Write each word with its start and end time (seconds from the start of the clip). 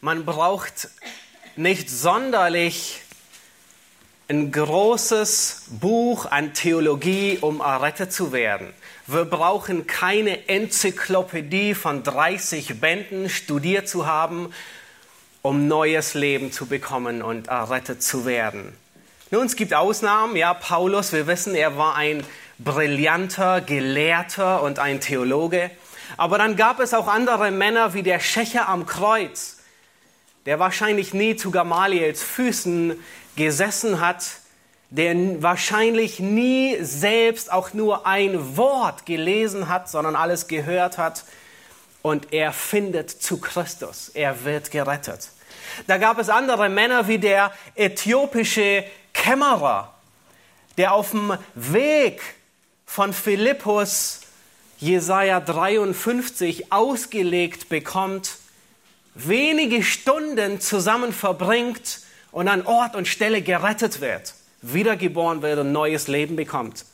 man 0.00 0.24
braucht 0.24 0.88
nicht 1.56 1.90
sonderlich 1.90 3.02
ein 4.28 4.52
großes 4.52 5.64
Buch 5.80 6.26
an 6.26 6.54
Theologie, 6.54 7.38
um 7.40 7.60
errettet 7.60 8.12
zu 8.12 8.32
werden. 8.32 8.72
Wir 9.06 9.24
brauchen 9.24 9.86
keine 9.86 10.48
Enzyklopädie 10.48 11.74
von 11.74 12.02
30 12.02 12.80
Bänden 12.80 13.28
studiert 13.28 13.88
zu 13.88 14.06
haben, 14.06 14.54
um 15.42 15.66
neues 15.66 16.14
Leben 16.14 16.52
zu 16.52 16.66
bekommen 16.66 17.22
und 17.22 17.48
errettet 17.48 18.02
zu 18.02 18.24
werden. 18.24 18.72
Nun, 19.32 19.46
es 19.46 19.56
gibt 19.56 19.74
Ausnahmen. 19.74 20.36
Ja, 20.36 20.54
Paulus, 20.54 21.12
wir 21.12 21.26
wissen, 21.26 21.54
er 21.54 21.76
war 21.76 21.96
ein 21.96 22.24
brillanter 22.58 23.60
Gelehrter 23.60 24.62
und 24.62 24.78
ein 24.78 25.00
Theologe. 25.00 25.70
Aber 26.16 26.38
dann 26.38 26.56
gab 26.56 26.80
es 26.80 26.94
auch 26.94 27.08
andere 27.08 27.50
Männer 27.50 27.94
wie 27.94 28.02
der 28.02 28.20
Schächer 28.20 28.68
am 28.68 28.86
Kreuz, 28.86 29.59
der 30.46 30.58
wahrscheinlich 30.58 31.14
nie 31.14 31.36
zu 31.36 31.50
Gamaliels 31.50 32.22
Füßen 32.22 32.98
gesessen 33.36 34.00
hat, 34.00 34.24
der 34.90 35.42
wahrscheinlich 35.42 36.18
nie 36.18 36.76
selbst 36.80 37.52
auch 37.52 37.72
nur 37.72 38.06
ein 38.06 38.56
Wort 38.56 39.06
gelesen 39.06 39.68
hat, 39.68 39.88
sondern 39.88 40.16
alles 40.16 40.48
gehört 40.48 40.98
hat. 40.98 41.24
Und 42.02 42.32
er 42.32 42.52
findet 42.52 43.10
zu 43.10 43.38
Christus. 43.38 44.08
Er 44.08 44.44
wird 44.44 44.70
gerettet. 44.70 45.30
Da 45.86 45.98
gab 45.98 46.18
es 46.18 46.28
andere 46.28 46.68
Männer 46.68 47.06
wie 47.06 47.18
der 47.18 47.52
äthiopische 47.74 48.84
Kämmerer, 49.12 49.94
der 50.76 50.92
auf 50.92 51.10
dem 51.10 51.36
Weg 51.54 52.20
von 52.86 53.12
Philippus 53.12 54.22
Jesaja 54.78 55.40
53 55.40 56.72
ausgelegt 56.72 57.68
bekommt, 57.68 58.39
wenige 59.14 59.82
Stunden 59.82 60.60
zusammen 60.60 61.12
verbringt 61.12 62.00
und 62.32 62.48
an 62.48 62.66
Ort 62.66 62.94
und 62.94 63.08
Stelle 63.08 63.42
gerettet 63.42 64.00
wird 64.00 64.34
wiedergeboren 64.62 65.42
wird 65.42 65.58
und 65.58 65.72
neues 65.72 66.08
Leben 66.08 66.36
bekommt. 66.36 66.84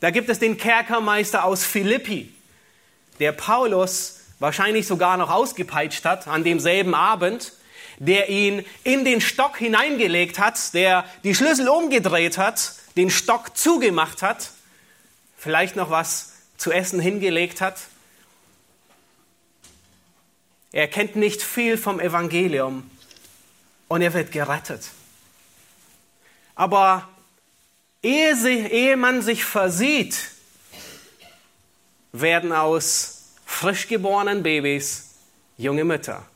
Da 0.00 0.10
gibt 0.10 0.28
es 0.28 0.38
den 0.38 0.58
Kerkermeister 0.58 1.44
aus 1.44 1.64
Philippi, 1.64 2.32
der 3.18 3.32
Paulus 3.32 4.20
wahrscheinlich 4.38 4.86
sogar 4.86 5.16
noch 5.16 5.30
ausgepeitscht 5.30 6.04
hat 6.04 6.28
an 6.28 6.44
demselben 6.44 6.94
Abend, 6.94 7.52
der 7.98 8.28
ihn 8.28 8.64
in 8.84 9.06
den 9.06 9.22
Stock 9.22 9.56
hineingelegt 9.56 10.38
hat, 10.38 10.74
der 10.74 11.06
die 11.24 11.34
Schlüssel 11.34 11.68
umgedreht 11.68 12.36
hat, 12.36 12.74
den 12.96 13.08
Stock 13.08 13.56
zugemacht 13.56 14.20
hat, 14.20 14.50
vielleicht 15.38 15.76
noch 15.76 15.90
was 15.90 16.34
zu 16.58 16.72
essen 16.72 17.00
hingelegt 17.00 17.62
hat. 17.62 17.78
Er 20.76 20.88
kennt 20.88 21.16
nicht 21.16 21.40
viel 21.40 21.78
vom 21.78 22.00
Evangelium 22.00 22.90
und 23.88 24.02
er 24.02 24.12
wird 24.12 24.30
gerettet. 24.30 24.90
Aber 26.54 27.08
ehe, 28.02 28.36
sie, 28.36 28.58
ehe 28.58 28.98
man 28.98 29.22
sich 29.22 29.42
versieht, 29.42 30.32
werden 32.12 32.52
aus 32.52 33.32
frisch 33.46 33.88
geborenen 33.88 34.42
Babys 34.42 35.14
junge 35.56 35.84
Mütter. 35.84 36.26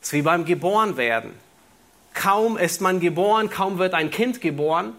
Es 0.00 0.08
ist 0.08 0.12
wie 0.14 0.22
beim 0.22 0.44
Geborenwerden. 0.44 1.32
Kaum 2.12 2.58
ist 2.58 2.80
man 2.80 2.98
geboren, 2.98 3.50
kaum 3.50 3.78
wird 3.78 3.94
ein 3.94 4.10
Kind 4.10 4.40
geboren, 4.40 4.94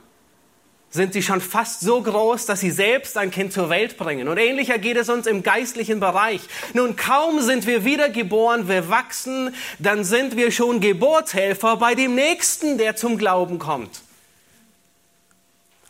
sind 0.96 1.14
sie 1.14 1.22
schon 1.22 1.42
fast 1.42 1.82
so 1.82 2.02
groß, 2.02 2.46
dass 2.48 2.62
sie 2.62 2.72
selbst 2.72 3.18
ein 3.18 3.30
Kind 3.30 3.54
zur 3.54 3.70
Welt 3.70 3.98
bringen. 3.98 4.28
Und 4.28 4.38
ähnlicher 4.38 4.80
geht 4.80 4.98
es 4.98 5.10
uns 5.10 5.28
im 5.28 5.44
geistlichen 5.44 6.00
Bereich. 6.00 6.42
Nun, 6.74 6.96
kaum 6.96 7.42
sind 7.42 7.68
wir 7.68 7.86
wiedergeboren, 7.86 8.68
wir 8.68 8.90
wachsen, 8.90 9.54
dann 9.78 10.04
sind 10.04 10.36
wir 10.36 10.52
schon 10.52 10.80
Geburtshelfer 10.80 11.78
bei 11.78 11.94
dem 11.94 12.16
Nächsten, 12.16 12.78
der 12.78 12.96
zum 12.96 13.18
Glauben 13.18 13.60
kommt. 13.60 14.02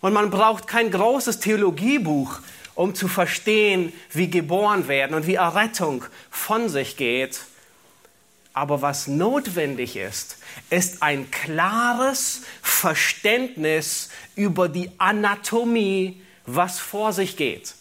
Und 0.02 0.14
man 0.14 0.30
braucht 0.30 0.68
kein 0.68 0.92
großes 0.92 1.40
Theologiebuch, 1.40 2.40
um 2.76 2.94
zu 2.94 3.08
verstehen, 3.08 3.94
wie 4.12 4.30
geboren 4.30 4.88
werden 4.88 5.16
und 5.16 5.28
wie 5.28 5.36
Errettung 5.36 6.04
von 6.30 6.68
sich 6.68 6.98
geht. 6.98 7.40
Aber 8.56 8.82
was 8.82 9.08
notwendig 9.08 9.98
ist, 9.98 10.38
ist 10.70 11.04
ein 11.04 11.30
klares 11.30 12.42
Verständnis 12.62 14.08
über 14.38 14.70
die 14.70 14.90
Anatomie, 14.98 16.22
was 16.46 16.80
vor 16.80 17.12
sich 17.12 17.36
geht. 17.36 17.76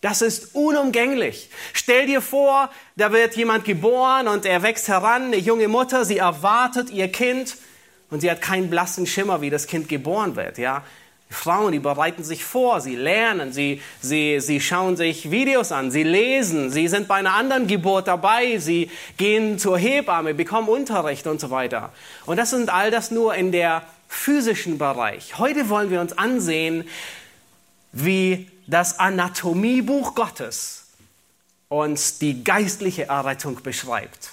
Das 0.00 0.22
ist 0.22 0.54
unumgänglich. 0.54 1.50
Stell 1.72 2.06
dir 2.06 2.20
vor, 2.20 2.70
da 2.94 3.12
wird 3.12 3.34
jemand 3.34 3.64
geboren 3.64 4.28
und 4.28 4.46
er 4.46 4.62
wächst 4.62 4.86
heran, 4.86 5.24
eine 5.24 5.38
junge 5.38 5.66
Mutter, 5.66 6.04
sie 6.04 6.18
erwartet 6.18 6.90
ihr 6.90 7.08
Kind 7.08 7.56
und 8.08 8.20
sie 8.20 8.30
hat 8.30 8.40
keinen 8.40 8.70
blassen 8.70 9.04
Schimmer, 9.04 9.40
wie 9.40 9.50
das 9.50 9.66
Kind 9.66 9.88
geboren 9.88 10.36
wird, 10.36 10.58
ja. 10.58 10.84
Frauen, 11.32 11.72
die 11.72 11.78
bereiten 11.78 12.22
sich 12.22 12.44
vor, 12.44 12.80
sie 12.80 12.96
lernen, 12.96 13.52
sie, 13.52 13.82
sie, 14.00 14.40
sie 14.40 14.60
schauen 14.60 14.96
sich 14.96 15.30
Videos 15.30 15.72
an, 15.72 15.90
sie 15.90 16.02
lesen, 16.02 16.70
sie 16.70 16.88
sind 16.88 17.08
bei 17.08 17.16
einer 17.16 17.34
anderen 17.34 17.66
Geburt 17.66 18.08
dabei, 18.08 18.58
sie 18.58 18.90
gehen 19.16 19.58
zur 19.58 19.78
Hebamme, 19.78 20.34
bekommen 20.34 20.68
Unterricht 20.68 21.26
und 21.26 21.40
so 21.40 21.50
weiter. 21.50 21.92
Und 22.26 22.36
das 22.36 22.50
sind 22.50 22.70
all 22.70 22.90
das 22.90 23.10
nur 23.10 23.34
in 23.34 23.52
der 23.52 23.82
physischen 24.08 24.78
Bereich. 24.78 25.38
Heute 25.38 25.68
wollen 25.68 25.90
wir 25.90 26.00
uns 26.00 26.16
ansehen, 26.16 26.84
wie 27.92 28.48
das 28.66 28.98
Anatomiebuch 28.98 30.14
Gottes 30.14 30.84
uns 31.68 32.18
die 32.18 32.44
geistliche 32.44 33.04
Errettung 33.04 33.62
beschreibt. 33.62 34.32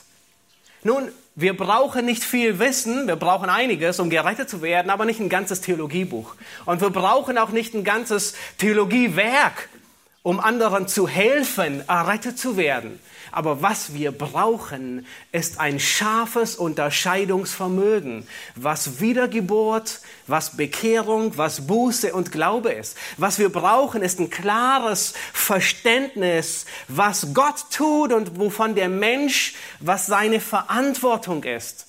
Nun, 0.84 1.10
wir 1.40 1.56
brauchen 1.56 2.06
nicht 2.06 2.24
viel 2.24 2.60
Wissen, 2.60 3.08
wir 3.08 3.16
brauchen 3.16 3.50
einiges, 3.50 4.00
um 4.00 4.10
gerettet 4.10 4.50
zu 4.50 4.62
werden, 4.62 4.90
aber 4.90 5.06
nicht 5.06 5.22
ein 5.22 5.30
ganzes 5.30 5.62
Theologiebuch. 5.62 6.36
Und 6.66 6.82
wir 6.82 6.90
brauchen 6.90 7.38
auch 7.38 7.50
nicht 7.50 7.74
ein 7.74 7.86
ganzes 7.86 8.36
Theologiewerk, 8.58 9.70
um 10.24 10.40
anderen 10.40 10.88
zu 10.88 11.08
helfen, 11.08 11.88
errettet 11.88 12.38
zu 12.38 12.58
werden. 12.58 13.00
Aber 13.32 13.62
was 13.62 13.94
wir 13.94 14.12
brauchen, 14.12 15.06
ist 15.32 15.60
ein 15.60 15.80
scharfes 15.80 16.56
Unterscheidungsvermögen, 16.56 18.28
was 18.56 19.00
Wiedergeburt, 19.02 20.02
was 20.26 20.58
Bekehrung, 20.58 21.38
was 21.38 21.68
Buße 21.68 22.14
und 22.14 22.32
Glaube 22.32 22.72
ist. 22.72 22.98
Was 23.18 23.38
wir 23.38 23.50
brauchen, 23.50 24.02
ist 24.02 24.20
ein 24.20 24.32
klares 24.32 25.14
Verständnis, 25.32 26.66
was 26.88 27.34
Gott 27.34 27.66
tut 27.72 28.14
und 28.14 28.40
wovon 28.40 28.76
der 28.76 28.90
Mensch, 28.90 29.54
was 29.80 30.08
seine 30.08 30.40
Verantwortung 30.40 31.44
ist. 31.44 31.86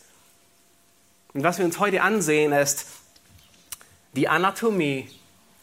Und 1.33 1.43
was 1.43 1.59
wir 1.59 1.65
uns 1.65 1.79
heute 1.79 2.03
ansehen, 2.03 2.53
ist 2.53 2.87
die 4.13 4.29
Anatomie 4.29 5.09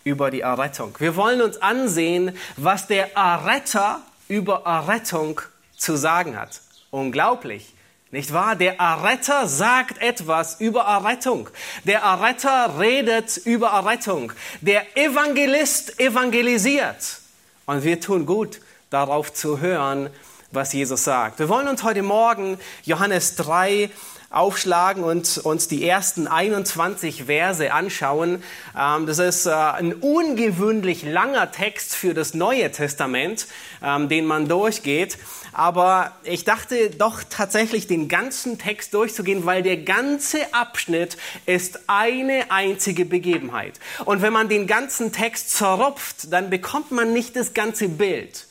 über 0.07 0.31
die 0.31 0.41
Errettung. 0.41 0.95
Wir 0.99 1.17
wollen 1.17 1.41
uns 1.41 1.61
ansehen, 1.61 2.37
was 2.55 2.87
der 2.87 3.15
Erretter 3.17 4.01
über 4.29 4.63
Errettung 4.65 5.41
zu 5.75 5.97
sagen 5.97 6.39
hat. 6.39 6.61
Unglaublich. 6.91 7.73
Nicht 8.09 8.31
wahr? 8.31 8.55
Der 8.55 8.79
Erretter 8.79 9.47
sagt 9.47 10.01
etwas 10.01 10.61
über 10.61 10.83
Errettung. 10.83 11.49
Der 11.83 11.99
Erretter 11.99 12.79
redet 12.79 13.35
über 13.35 13.67
Errettung. 13.67 14.31
Der 14.61 14.97
Evangelist 14.97 15.99
evangelisiert. 15.99 17.19
Und 17.65 17.83
wir 17.83 17.99
tun 17.99 18.25
gut, 18.25 18.61
darauf 18.89 19.33
zu 19.33 19.59
hören, 19.59 20.09
was 20.51 20.71
Jesus 20.71 21.03
sagt. 21.03 21.39
Wir 21.39 21.49
wollen 21.49 21.67
uns 21.67 21.83
heute 21.83 22.01
Morgen 22.01 22.57
Johannes 22.85 23.35
3 23.35 23.89
aufschlagen 24.29 25.03
und 25.03 25.37
uns 25.37 25.67
die 25.67 25.87
ersten 25.87 26.27
21 26.27 27.25
Verse 27.25 27.71
anschauen. 27.71 28.43
Ähm, 28.77 29.05
das 29.05 29.19
ist 29.19 29.45
äh, 29.45 29.51
ein 29.51 29.93
ungewöhnlich 29.93 31.03
langer 31.03 31.51
Text 31.51 31.95
für 31.95 32.13
das 32.13 32.33
Neue 32.33 32.71
Testament, 32.71 33.47
ähm, 33.81 34.09
den 34.09 34.25
man 34.25 34.47
durchgeht. 34.47 35.17
Aber 35.53 36.11
ich 36.23 36.43
dachte 36.43 36.89
doch 36.89 37.23
tatsächlich 37.29 37.87
den 37.87 38.09
ganzen 38.09 38.59
Text 38.59 38.93
durchzugehen, 38.93 39.45
weil 39.45 39.63
der 39.63 39.77
ganze 39.77 40.53
Abschnitt 40.53 41.17
ist 41.45 41.79
eine 41.87 42.51
einzige 42.51 43.05
Begebenheit. 43.05 43.79
Und 44.05 44.21
wenn 44.21 44.33
man 44.33 44.49
den 44.49 44.67
ganzen 44.67 45.13
Text 45.13 45.51
zerrupft, 45.51 46.31
dann 46.31 46.49
bekommt 46.49 46.91
man 46.91 47.13
nicht 47.13 47.35
das 47.35 47.53
ganze 47.53 47.87
Bild 47.87 48.45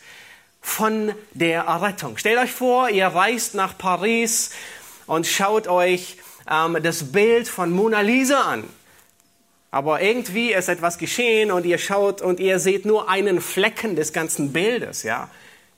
von 0.63 1.15
der 1.33 1.63
Errettung. 1.63 2.17
Stellt 2.17 2.39
euch 2.39 2.51
vor, 2.51 2.89
ihr 2.89 3.07
reist 3.07 3.55
nach 3.55 3.79
Paris 3.79 4.51
und 5.07 5.27
schaut 5.27 5.69
euch 5.69 6.17
ähm, 6.51 6.79
das 6.83 7.13
Bild 7.13 7.49
von 7.49 7.71
Mona 7.71 8.01
Lisa 8.01 8.41
an. 8.43 8.65
Aber 9.71 10.01
irgendwie 10.01 10.53
ist 10.53 10.69
etwas 10.69 10.99
geschehen 10.99 11.51
und 11.51 11.67
ihr 11.67 11.79
schaut 11.79 12.23
und 12.23 12.41
ihr 12.41 12.59
seht 12.59 12.85
nur 12.85 13.09
einen 13.09 13.41
Flecken 13.41 13.97
des 13.97 14.13
ganzen 14.13 14.53
Bildes, 14.53 15.03
ja. 15.03 15.29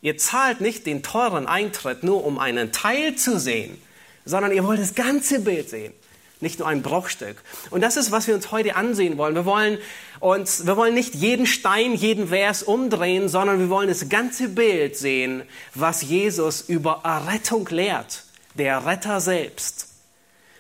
Ihr 0.00 0.16
zahlt 0.16 0.60
nicht 0.60 0.86
den 0.86 1.02
teuren 1.02 1.48
Eintritt 1.48 2.04
nur 2.04 2.24
um 2.24 2.38
einen 2.38 2.70
Teil 2.70 3.16
zu 3.16 3.40
sehen, 3.40 3.82
sondern 4.24 4.52
ihr 4.52 4.64
wollt 4.64 4.80
das 4.80 4.94
ganze 4.94 5.40
Bild 5.40 5.68
sehen, 5.68 5.92
nicht 6.40 6.60
nur 6.60 6.68
ein 6.68 6.82
Bruchstück. 6.82 7.42
Und 7.70 7.80
das 7.80 7.96
ist, 7.96 8.12
was 8.12 8.28
wir 8.28 8.36
uns 8.36 8.52
heute 8.52 8.76
ansehen 8.76 9.18
wollen. 9.18 9.34
Wir 9.34 9.44
wollen 9.44 9.78
uns, 10.20 10.64
wir 10.66 10.76
wollen 10.76 10.94
nicht 10.94 11.16
jeden 11.16 11.46
Stein, 11.46 11.94
jeden 11.94 12.28
Vers 12.28 12.62
umdrehen, 12.62 13.28
sondern 13.28 13.58
wir 13.58 13.70
wollen 13.70 13.88
das 13.88 14.08
ganze 14.08 14.48
Bild 14.48 14.96
sehen, 14.96 15.42
was 15.74 16.02
Jesus 16.02 16.60
über 16.60 17.00
Errettung 17.02 17.66
lehrt 17.68 18.22
der 18.58 18.84
Retter 18.84 19.20
selbst. 19.20 19.88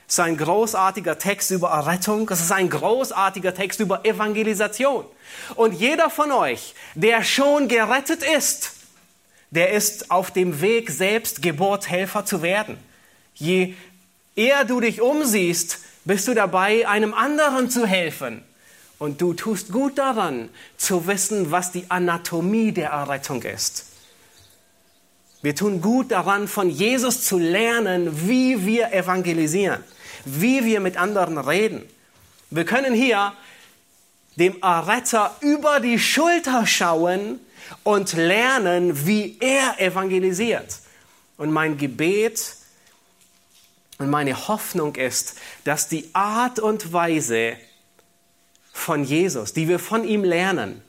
Es 0.06 0.14
ist 0.14 0.20
ein 0.20 0.38
großartiger 0.38 1.18
Text 1.18 1.50
über 1.50 1.68
Errettung. 1.68 2.28
Es 2.30 2.40
ist 2.40 2.52
ein 2.52 2.70
großartiger 2.70 3.54
Text 3.54 3.80
über 3.80 4.06
Evangelisation. 4.06 5.04
Und 5.54 5.74
jeder 5.74 6.08
von 6.08 6.32
euch, 6.32 6.74
der 6.94 7.22
schon 7.22 7.68
gerettet 7.68 8.22
ist, 8.22 8.72
der 9.50 9.72
ist 9.72 10.10
auf 10.10 10.30
dem 10.30 10.60
Weg, 10.62 10.90
selbst 10.90 11.42
Geburtshelfer 11.42 12.24
zu 12.24 12.40
werden. 12.40 12.78
Je 13.34 13.74
eher 14.34 14.64
du 14.64 14.80
dich 14.80 15.02
umsiehst, 15.02 15.80
bist 16.04 16.26
du 16.26 16.34
dabei, 16.34 16.88
einem 16.88 17.12
anderen 17.12 17.70
zu 17.70 17.86
helfen. 17.86 18.42
Und 18.98 19.20
du 19.20 19.34
tust 19.34 19.70
gut 19.70 19.98
daran, 19.98 20.48
zu 20.76 21.06
wissen, 21.06 21.50
was 21.50 21.70
die 21.70 21.84
Anatomie 21.90 22.72
der 22.72 22.90
Errettung 22.90 23.42
ist. 23.42 23.84
Wir 25.42 25.54
tun 25.54 25.80
gut 25.80 26.10
daran, 26.10 26.48
von 26.48 26.68
Jesus 26.68 27.24
zu 27.24 27.38
lernen, 27.38 28.28
wie 28.28 28.66
wir 28.66 28.92
evangelisieren 28.92 29.84
wie 30.24 30.64
wir 30.64 30.80
mit 30.80 30.96
anderen 30.96 31.38
reden. 31.38 31.88
Wir 32.50 32.64
können 32.64 32.94
hier 32.94 33.32
dem 34.36 34.60
Erretter 34.62 35.34
über 35.40 35.80
die 35.80 35.98
Schulter 35.98 36.66
schauen 36.66 37.40
und 37.82 38.12
lernen, 38.12 39.06
wie 39.06 39.36
er 39.40 39.80
evangelisiert. 39.80 40.80
Und 41.36 41.52
mein 41.52 41.76
Gebet 41.76 42.56
und 43.98 44.10
meine 44.10 44.48
Hoffnung 44.48 44.94
ist, 44.94 45.36
dass 45.64 45.88
die 45.88 46.08
Art 46.12 46.60
und 46.60 46.92
Weise 46.92 47.56
von 48.72 49.02
Jesus, 49.04 49.52
die 49.52 49.68
wir 49.68 49.78
von 49.78 50.04
ihm 50.04 50.22
lernen, 50.22 50.82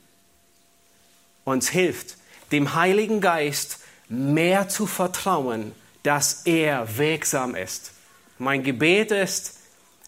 uns 1.44 1.68
hilft, 1.68 2.16
dem 2.52 2.74
Heiligen 2.74 3.20
Geist 3.20 3.79
mehr 4.10 4.68
zu 4.68 4.86
vertrauen, 4.86 5.72
dass 6.02 6.42
er 6.44 6.98
wirksam 6.98 7.54
ist. 7.54 7.92
Mein 8.38 8.62
Gebet 8.62 9.12
ist, 9.12 9.54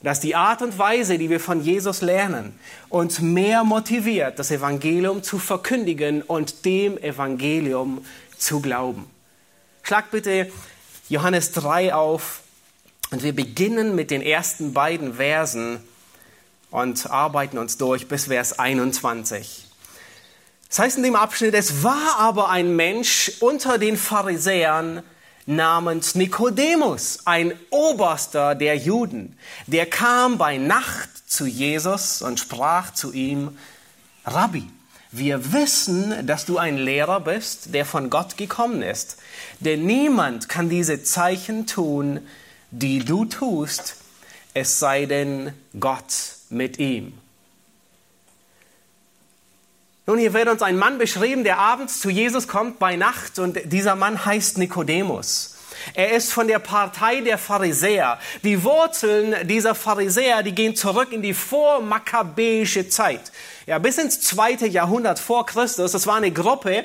dass 0.02 0.18
die 0.18 0.34
Art 0.34 0.62
und 0.62 0.78
Weise, 0.78 1.16
die 1.16 1.30
wir 1.30 1.38
von 1.38 1.62
Jesus 1.62 2.02
lernen, 2.02 2.58
uns 2.88 3.20
mehr 3.20 3.62
motiviert, 3.62 4.38
das 4.38 4.50
Evangelium 4.50 5.22
zu 5.22 5.38
verkündigen 5.38 6.22
und 6.22 6.64
dem 6.64 6.98
Evangelium 6.98 8.04
zu 8.36 8.60
glauben. 8.60 9.08
Schlag 9.84 10.10
bitte 10.10 10.50
Johannes 11.08 11.52
3 11.52 11.94
auf 11.94 12.40
und 13.12 13.22
wir 13.22 13.34
beginnen 13.34 13.94
mit 13.94 14.10
den 14.10 14.22
ersten 14.22 14.72
beiden 14.72 15.14
Versen 15.14 15.78
und 16.72 17.08
arbeiten 17.10 17.58
uns 17.58 17.78
durch 17.78 18.08
bis 18.08 18.24
Vers 18.24 18.58
21. 18.58 19.71
Das 20.72 20.78
heißt 20.78 20.96
in 20.96 21.02
dem 21.02 21.16
Abschnitt, 21.16 21.52
es 21.52 21.82
war 21.82 22.18
aber 22.18 22.48
ein 22.48 22.74
Mensch 22.74 23.30
unter 23.40 23.76
den 23.76 23.98
Pharisäern, 23.98 25.02
namens 25.44 26.14
Nikodemus, 26.14 27.18
ein 27.26 27.52
Oberster 27.68 28.54
der 28.54 28.78
Juden. 28.78 29.36
Der 29.66 29.84
kam 29.84 30.38
bei 30.38 30.56
Nacht 30.56 31.10
zu 31.26 31.44
Jesus 31.44 32.22
und 32.22 32.40
sprach 32.40 32.94
zu 32.94 33.12
ihm, 33.12 33.58
Rabbi, 34.24 34.66
wir 35.10 35.52
wissen, 35.52 36.26
dass 36.26 36.46
du 36.46 36.56
ein 36.56 36.78
Lehrer 36.78 37.20
bist, 37.20 37.74
der 37.74 37.84
von 37.84 38.08
Gott 38.08 38.38
gekommen 38.38 38.80
ist. 38.80 39.18
Denn 39.60 39.84
niemand 39.84 40.48
kann 40.48 40.70
diese 40.70 41.02
Zeichen 41.02 41.66
tun, 41.66 42.20
die 42.70 43.04
du 43.04 43.26
tust, 43.26 43.96
es 44.54 44.78
sei 44.78 45.04
denn 45.04 45.52
Gott 45.78 46.14
mit 46.48 46.78
ihm. 46.78 47.12
Nun, 50.04 50.18
hier 50.18 50.32
wird 50.32 50.48
uns 50.48 50.62
ein 50.62 50.78
Mann 50.78 50.98
beschrieben, 50.98 51.44
der 51.44 51.58
abends 51.58 52.00
zu 52.00 52.10
Jesus 52.10 52.48
kommt 52.48 52.80
bei 52.80 52.96
Nacht 52.96 53.38
und 53.38 53.56
dieser 53.66 53.94
Mann 53.94 54.24
heißt 54.24 54.58
Nikodemus. 54.58 55.54
Er 55.94 56.10
ist 56.10 56.32
von 56.32 56.48
der 56.48 56.58
Partei 56.58 57.20
der 57.20 57.38
Pharisäer. 57.38 58.18
Die 58.42 58.64
Wurzeln 58.64 59.46
dieser 59.46 59.76
Pharisäer, 59.76 60.42
die 60.42 60.56
gehen 60.56 60.74
zurück 60.74 61.12
in 61.12 61.22
die 61.22 61.34
vormakkabäische 61.34 62.88
Zeit. 62.88 63.30
Ja, 63.66 63.78
bis 63.78 63.96
ins 63.96 64.20
zweite 64.20 64.66
Jahrhundert 64.66 65.20
vor 65.20 65.46
Christus. 65.46 65.92
Das 65.92 66.08
war 66.08 66.16
eine 66.16 66.32
Gruppe, 66.32 66.84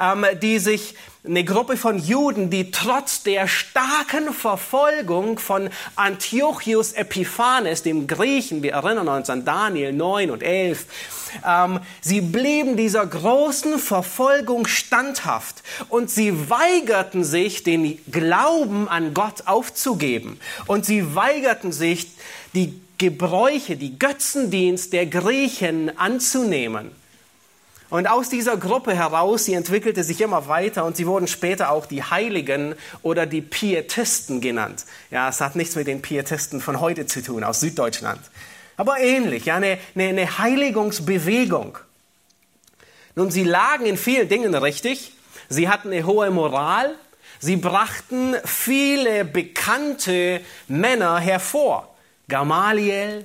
ähm, 0.00 0.24
die 0.40 0.60
sich 0.60 0.94
eine 1.24 1.44
Gruppe 1.44 1.76
von 1.76 1.98
Juden, 1.98 2.48
die 2.50 2.70
trotz 2.70 3.24
der 3.24 3.48
starken 3.48 4.32
Verfolgung 4.32 5.40
von 5.40 5.68
Antiochus 5.96 6.92
Epiphanes, 6.92 7.82
dem 7.82 8.06
Griechen, 8.06 8.62
wir 8.62 8.72
erinnern 8.72 9.08
uns 9.08 9.30
an 9.30 9.44
Daniel 9.44 9.92
9 9.92 10.30
und 10.30 10.42
11, 10.42 10.86
ähm, 11.46 11.80
sie 12.00 12.20
blieben 12.20 12.76
dieser 12.76 13.06
großen 13.06 13.78
Verfolgung 13.78 14.66
standhaft 14.66 15.62
und 15.88 16.10
sie 16.10 16.50
weigerten 16.50 17.24
sich, 17.24 17.62
den 17.62 17.98
Glauben 18.10 18.88
an 18.88 19.14
Gott 19.14 19.46
aufzugeben 19.46 20.38
und 20.66 20.84
sie 20.86 21.14
weigerten 21.14 21.72
sich, 21.72 22.08
die 22.54 22.80
Gebräuche, 22.98 23.76
die 23.76 23.98
Götzendienst 23.98 24.92
der 24.92 25.06
Griechen 25.06 25.98
anzunehmen. 25.98 26.92
Und 27.92 28.06
aus 28.06 28.30
dieser 28.30 28.56
Gruppe 28.56 28.94
heraus, 28.94 29.44
sie 29.44 29.52
entwickelte 29.52 30.02
sich 30.02 30.22
immer 30.22 30.48
weiter 30.48 30.86
und 30.86 30.96
sie 30.96 31.06
wurden 31.06 31.26
später 31.26 31.70
auch 31.70 31.84
die 31.84 32.02
Heiligen 32.02 32.74
oder 33.02 33.26
die 33.26 33.42
Pietisten 33.42 34.40
genannt. 34.40 34.86
Ja, 35.10 35.28
es 35.28 35.42
hat 35.42 35.56
nichts 35.56 35.76
mit 35.76 35.88
den 35.88 36.00
Pietisten 36.00 36.62
von 36.62 36.80
heute 36.80 37.04
zu 37.04 37.22
tun, 37.22 37.44
aus 37.44 37.60
Süddeutschland. 37.60 38.20
Aber 38.82 38.98
ähnlich, 38.98 39.44
ja, 39.44 39.54
eine, 39.54 39.78
eine, 39.94 40.08
eine 40.08 40.38
Heiligungsbewegung. 40.38 41.78
Nun, 43.14 43.30
sie 43.30 43.44
lagen 43.44 43.86
in 43.86 43.96
vielen 43.96 44.28
Dingen 44.28 44.52
richtig. 44.56 45.12
Sie 45.48 45.68
hatten 45.68 45.92
eine 45.92 46.04
hohe 46.04 46.32
Moral. 46.32 46.96
Sie 47.38 47.54
brachten 47.54 48.34
viele 48.44 49.24
bekannte 49.24 50.40
Männer 50.66 51.20
hervor. 51.20 51.94
Gamaliel, 52.28 53.24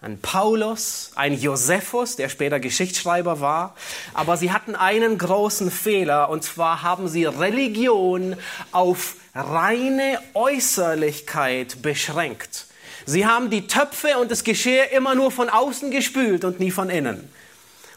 ein 0.00 0.18
Paulus, 0.20 1.12
ein 1.14 1.34
Josephus, 1.38 2.16
der 2.16 2.28
später 2.28 2.58
Geschichtsschreiber 2.58 3.40
war. 3.40 3.76
Aber 4.12 4.36
sie 4.36 4.50
hatten 4.50 4.74
einen 4.74 5.18
großen 5.18 5.70
Fehler, 5.70 6.30
und 6.30 6.42
zwar 6.42 6.82
haben 6.82 7.06
sie 7.06 7.26
Religion 7.26 8.34
auf 8.72 9.14
reine 9.36 10.18
Äußerlichkeit 10.34 11.80
beschränkt. 11.80 12.65
Sie 13.06 13.24
haben 13.24 13.50
die 13.50 13.68
Töpfe 13.68 14.18
und 14.18 14.32
das 14.32 14.42
Geschirr 14.42 14.90
immer 14.90 15.14
nur 15.14 15.30
von 15.30 15.48
außen 15.48 15.92
gespült 15.92 16.44
und 16.44 16.58
nie 16.58 16.72
von 16.72 16.90
innen. 16.90 17.30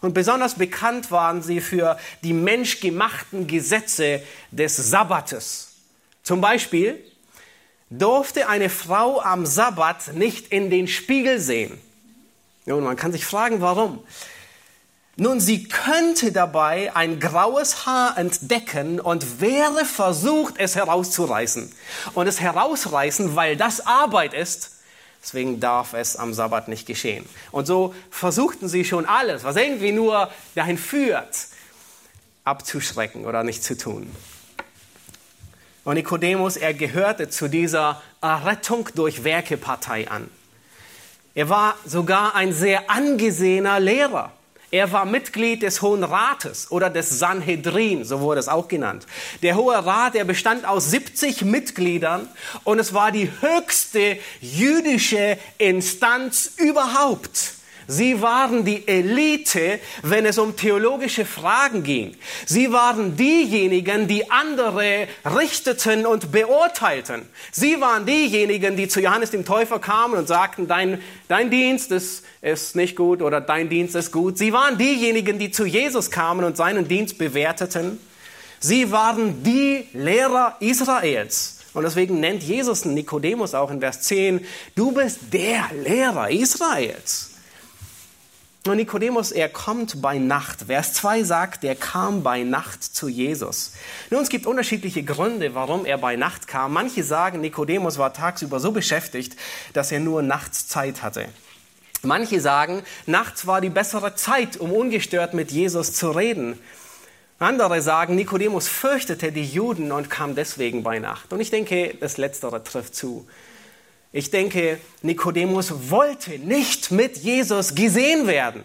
Und 0.02 0.14
besonders 0.14 0.56
bekannt 0.56 1.12
waren 1.12 1.42
sie 1.42 1.60
für 1.60 2.00
die 2.24 2.32
menschgemachten 2.32 3.48
Gesetze 3.48 4.22
des 4.52 4.78
Sabbates. 4.78 5.72
Zum 6.24 6.42
Beispiel 6.42 7.04
durfte 7.90 8.48
eine 8.48 8.69
Frau 8.69 9.19
am 9.19 9.48
Sabbat 9.48 10.14
nicht 10.14 10.54
in 10.54 10.69
den 10.69 10.88
Spiegel 10.88 11.40
sehen. 11.40 11.81
Nun, 12.66 12.83
man 12.83 12.95
kann 12.95 13.12
sich 13.12 13.26
fragen, 13.26 13.62
warum. 13.62 14.04
Nun, 15.16 15.40
sie 15.42 15.68
könnte 15.68 16.31
dabei 16.31 16.95
ein 16.95 17.19
graues 17.19 17.86
Haar 17.86 18.18
entdecken 18.18 19.00
und 19.02 19.42
wäre 19.42 19.83
versucht, 19.83 20.54
es 20.60 20.76
herauszureißen. 20.76 21.74
Und 22.14 22.28
es 22.28 22.40
herausreißen, 22.40 23.36
weil 23.36 23.57
das 23.57 23.86
Arbeit 23.86 24.33
ist, 24.33 24.79
deswegen 25.21 25.59
darf 25.59 25.94
es 25.94 26.16
am 26.16 26.33
Sabbat 26.33 26.68
nicht 26.68 26.85
geschehen. 26.85 27.28
Und 27.52 27.66
so 27.66 27.94
versuchten 28.09 28.68
sie 28.68 28.85
schon 28.85 29.06
alles, 29.06 29.44
was 29.44 29.56
irgendwie 29.56 29.92
nur 29.92 30.30
dahin 30.56 30.78
führt, 30.78 31.47
abzuschrecken 32.44 33.26
oder 33.26 33.44
nicht 33.44 33.64
zu 33.64 33.78
tun. 33.78 34.09
Und 35.83 35.95
Nikodemus, 35.95 36.57
er 36.57 36.73
gehörte 36.73 37.30
zu 37.30 37.47
dieser 37.47 38.02
Errettung 38.21 38.90
durch 38.95 39.23
Werke-Partei 39.23 40.09
an. 40.09 40.30
Er 41.35 41.49
war 41.49 41.76
sogar 41.85 42.35
ein 42.35 42.54
sehr 42.54 42.90
angesehener 42.90 43.80
Lehrer. 43.80 44.31
Er 44.71 44.92
war 44.92 45.06
Mitglied 45.06 45.64
des 45.64 45.81
Hohen 45.81 46.04
Rates 46.04 46.69
oder 46.69 46.92
des 46.92 47.18
Sanhedrin, 47.18 48.04
so 48.04 48.19
wurde 48.19 48.40
es 48.40 48.47
auch 48.47 48.68
genannt. 48.68 49.07
Der 49.42 49.56
Hohe 49.56 49.73
Rat, 49.73 50.14
der 50.14 50.26
bestand 50.26 50.66
aus 50.66 50.92
70 50.92 51.44
Mitgliedern 51.44 52.28
und 52.64 52.78
es 52.78 52.94
war 52.94 53.11
die 53.11 53.31
höchste 53.42 54.19
jüdische 54.42 55.40
Instanz 55.57 56.52
überhaupt. 56.57 57.58
Sie 57.92 58.22
waren 58.22 58.66
die 58.66 58.88
Elite, 58.88 59.80
wenn 60.04 60.28
es 60.28 60.38
um 60.38 60.56
theologische 60.56 61.26
Fragen 61.26 61.81
ging. 61.81 62.16
Sie 62.46 62.72
waren 62.72 63.18
diejenigen, 63.18 64.08
die 64.08 64.30
andere 64.30 65.08
richteten 65.26 66.06
und 66.06 66.31
beurteilten. 66.31 67.24
Sie 67.52 67.81
waren 67.81 68.06
diejenigen, 68.06 68.78
die 68.78 68.88
zu 68.88 69.02
Johannes 69.02 69.31
dem 69.31 69.44
Täufer 69.44 69.80
kamen 69.80 70.19
und 70.19 70.28
sagten, 70.28 70.68
dein, 70.68 71.02
dein 71.28 71.50
Dienst 71.50 71.92
ist, 71.92 72.24
ist 72.44 72.76
nicht 72.76 72.96
gut 72.96 73.24
oder 73.24 73.42
dein 73.42 73.69
Dienst 73.69 73.96
ist 73.96 74.12
gut. 74.12 74.38
Sie 74.38 74.54
waren 74.54 74.78
diejenigen, 74.78 75.40
die 75.40 75.50
zu 75.50 75.66
Jesus 75.66 76.12
kamen 76.12 76.46
und 76.46 76.58
seinen 76.58 76.88
Dienst 76.88 77.18
bewerteten. 77.18 78.00
Sie 78.60 78.92
waren 78.92 79.42
die 79.42 79.88
Lehrer 79.94 80.58
Israels. 80.60 81.58
Und 81.74 81.81
deswegen 81.81 82.19
nennt 82.19 82.44
Jesus 82.44 82.86
Nikodemus 82.86 83.56
auch 83.56 83.72
in 83.72 83.80
Vers 83.80 84.02
10, 84.02 84.46
du 84.76 84.92
bist 84.92 85.34
der 85.34 85.72
Lehrer 85.84 86.30
Israels. 86.30 87.29
Und 88.69 88.78
Nikodemus, 88.78 89.31
er 89.31 89.49
kommt 89.49 89.99
bei 89.99 90.19
Nacht. 90.19 90.66
Vers 90.68 90.94
2 90.94 91.23
sagt, 91.23 91.64
er 91.64 91.73
kam 91.73 92.21
bei 92.21 92.44
Nacht 92.44 92.83
zu 92.83 93.09
Jesus. 93.09 93.71
Nun, 94.11 94.21
es 94.21 94.30
gibt 94.30 94.45
unterschiedliche 94.45 95.02
Gründe, 95.02 95.56
warum 95.56 95.88
er 95.88 95.97
bei 95.97 96.16
Nacht 96.16 96.47
kam. 96.47 96.73
Manche 96.73 97.04
sagen, 97.04 97.42
Nikodemus 97.42 97.97
war 97.97 98.14
tagsüber 98.14 98.59
so 98.59 98.71
beschäftigt, 98.71 99.35
dass 99.73 99.92
er 99.92 99.99
nur 99.99 100.21
nachts 100.21 100.68
Zeit 100.68 101.02
hatte. 101.02 101.30
Manche 102.04 102.42
sagen, 102.42 102.83
nachts 103.07 103.47
war 103.47 103.59
die 103.59 103.71
bessere 103.71 104.14
Zeit, 104.14 104.57
um 104.57 104.71
ungestört 104.71 105.33
mit 105.33 105.49
Jesus 105.49 105.94
zu 105.94 106.11
reden. 106.11 106.59
Andere 107.40 107.81
sagen, 107.81 108.14
Nikodemus 108.14 108.68
fürchtete 108.68 109.31
die 109.31 109.45
Juden 109.45 109.92
und 109.92 110.11
kam 110.11 110.35
deswegen 110.35 110.83
bei 110.83 110.99
Nacht. 110.99 111.33
Und 111.33 111.40
ich 111.40 111.49
denke, 111.49 111.95
das 111.99 112.18
Letztere 112.18 112.64
trifft 112.64 112.94
zu. 112.94 113.26
Ich 114.11 114.31
denke, 114.31 114.80
Nikodemus 115.01 115.92
wollte 115.92 116.39
nicht 116.39 116.92
mit 116.92 117.18
Jesus 117.18 117.75
gesehen 117.75 118.25
werden. 118.25 118.63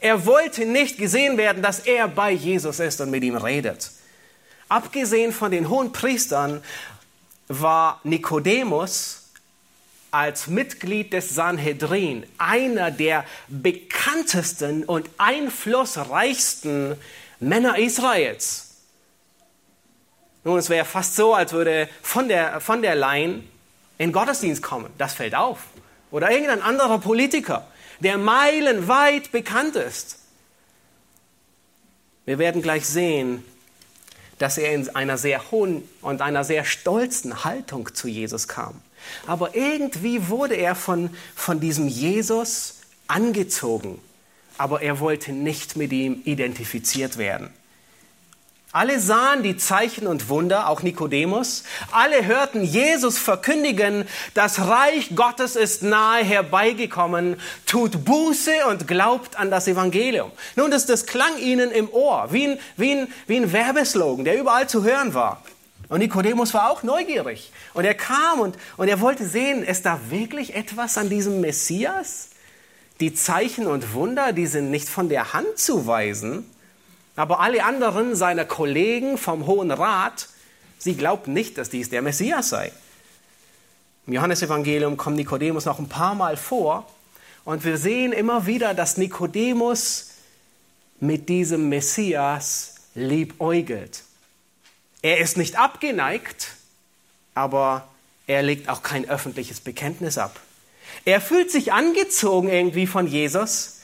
Er 0.00 0.24
wollte 0.26 0.64
nicht 0.64 0.98
gesehen 0.98 1.36
werden, 1.36 1.62
dass 1.62 1.80
er 1.80 2.06
bei 2.06 2.30
Jesus 2.30 2.78
ist 2.78 3.00
und 3.00 3.10
mit 3.10 3.24
ihm 3.24 3.36
redet. 3.36 3.90
Abgesehen 4.68 5.32
von 5.32 5.50
den 5.50 5.68
hohen 5.68 5.92
Priestern 5.92 6.62
war 7.48 8.00
Nikodemus 8.04 9.22
als 10.10 10.46
Mitglied 10.46 11.12
des 11.12 11.30
Sanhedrin 11.30 12.24
einer 12.38 12.90
der 12.90 13.24
bekanntesten 13.48 14.84
und 14.84 15.08
einflussreichsten 15.18 16.96
Männer 17.40 17.78
Israels. 17.78 18.76
Nun, 20.44 20.58
es 20.58 20.70
wäre 20.70 20.84
fast 20.84 21.16
so, 21.16 21.34
als 21.34 21.52
würde 21.52 21.88
von 22.02 22.28
der, 22.28 22.60
von 22.60 22.80
der 22.80 22.94
Leyen 22.94 23.48
in 23.98 24.12
Gottesdienst 24.12 24.62
kommen. 24.62 24.90
Das 24.96 25.14
fällt 25.14 25.34
auf. 25.34 25.58
Oder 26.10 26.30
irgendein 26.30 26.62
anderer 26.62 26.98
Politiker, 26.98 27.66
der 28.00 28.16
meilenweit 28.16 29.30
bekannt 29.32 29.76
ist. 29.76 30.18
Wir 32.24 32.38
werden 32.38 32.62
gleich 32.62 32.86
sehen, 32.86 33.44
dass 34.38 34.56
er 34.56 34.72
in 34.72 34.88
einer 34.94 35.18
sehr 35.18 35.50
hohen 35.50 35.82
und 36.00 36.22
einer 36.22 36.44
sehr 36.44 36.64
stolzen 36.64 37.44
Haltung 37.44 37.94
zu 37.94 38.08
Jesus 38.08 38.48
kam. 38.48 38.80
Aber 39.26 39.54
irgendwie 39.54 40.28
wurde 40.28 40.54
er 40.54 40.74
von, 40.74 41.10
von 41.34 41.60
diesem 41.60 41.88
Jesus 41.88 42.76
angezogen. 43.06 44.00
Aber 44.56 44.82
er 44.82 45.00
wollte 45.00 45.32
nicht 45.32 45.76
mit 45.76 45.92
ihm 45.92 46.22
identifiziert 46.24 47.16
werden. 47.16 47.50
Alle 48.70 49.00
sahen 49.00 49.42
die 49.42 49.56
Zeichen 49.56 50.06
und 50.06 50.28
Wunder, 50.28 50.68
auch 50.68 50.82
Nikodemus. 50.82 51.64
Alle 51.90 52.26
hörten 52.26 52.62
Jesus 52.62 53.16
verkündigen, 53.16 54.06
das 54.34 54.60
Reich 54.60 55.16
Gottes 55.16 55.56
ist 55.56 55.82
nahe 55.82 56.22
herbeigekommen. 56.22 57.40
Tut 57.64 58.04
Buße 58.04 58.66
und 58.68 58.86
glaubt 58.86 59.36
an 59.36 59.50
das 59.50 59.68
Evangelium. 59.68 60.30
Nun, 60.54 60.70
das, 60.70 60.84
das 60.84 61.06
klang 61.06 61.38
ihnen 61.38 61.70
im 61.70 61.88
Ohr, 61.90 62.28
wie 62.30 62.48
ein, 62.48 62.58
wie, 62.76 62.92
ein, 62.92 63.08
wie 63.26 63.36
ein 63.36 63.52
Werbeslogan, 63.52 64.26
der 64.26 64.38
überall 64.38 64.68
zu 64.68 64.84
hören 64.84 65.14
war. 65.14 65.42
Und 65.88 66.00
Nikodemus 66.00 66.52
war 66.52 66.70
auch 66.70 66.82
neugierig. 66.82 67.50
Und 67.72 67.86
er 67.86 67.94
kam 67.94 68.40
und, 68.40 68.56
und 68.76 68.88
er 68.88 69.00
wollte 69.00 69.26
sehen, 69.26 69.62
ist 69.62 69.86
da 69.86 69.98
wirklich 70.10 70.54
etwas 70.54 70.98
an 70.98 71.08
diesem 71.08 71.40
Messias? 71.40 72.28
Die 73.00 73.14
Zeichen 73.14 73.66
und 73.66 73.94
Wunder, 73.94 74.34
die 74.34 74.46
sind 74.46 74.70
nicht 74.70 74.90
von 74.90 75.08
der 75.08 75.32
Hand 75.32 75.56
zu 75.56 75.86
weisen. 75.86 76.44
Aber 77.18 77.40
alle 77.40 77.64
anderen 77.64 78.14
seiner 78.14 78.44
Kollegen 78.44 79.18
vom 79.18 79.48
Hohen 79.48 79.72
Rat, 79.72 80.28
sie 80.78 80.94
glaubten 80.94 81.32
nicht, 81.32 81.58
dass 81.58 81.68
dies 81.68 81.90
der 81.90 82.00
Messias 82.00 82.48
sei. 82.48 82.70
Im 84.06 84.12
Johannesevangelium 84.12 84.96
kommt 84.96 85.16
Nikodemus 85.16 85.64
noch 85.64 85.80
ein 85.80 85.88
paar 85.88 86.14
Mal 86.14 86.36
vor 86.36 86.88
und 87.44 87.64
wir 87.64 87.76
sehen 87.76 88.12
immer 88.12 88.46
wieder, 88.46 88.72
dass 88.72 88.98
Nikodemus 88.98 90.10
mit 91.00 91.28
diesem 91.28 91.68
Messias 91.68 92.76
liebäugelt. 92.94 94.04
Er 95.02 95.18
ist 95.18 95.36
nicht 95.36 95.58
abgeneigt, 95.58 96.52
aber 97.34 97.88
er 98.28 98.44
legt 98.44 98.68
auch 98.68 98.84
kein 98.84 99.08
öffentliches 99.08 99.58
Bekenntnis 99.58 100.18
ab. 100.18 100.38
Er 101.04 101.20
fühlt 101.20 101.50
sich 101.50 101.72
angezogen 101.72 102.48
irgendwie 102.48 102.86
von 102.86 103.08
Jesus, 103.08 103.77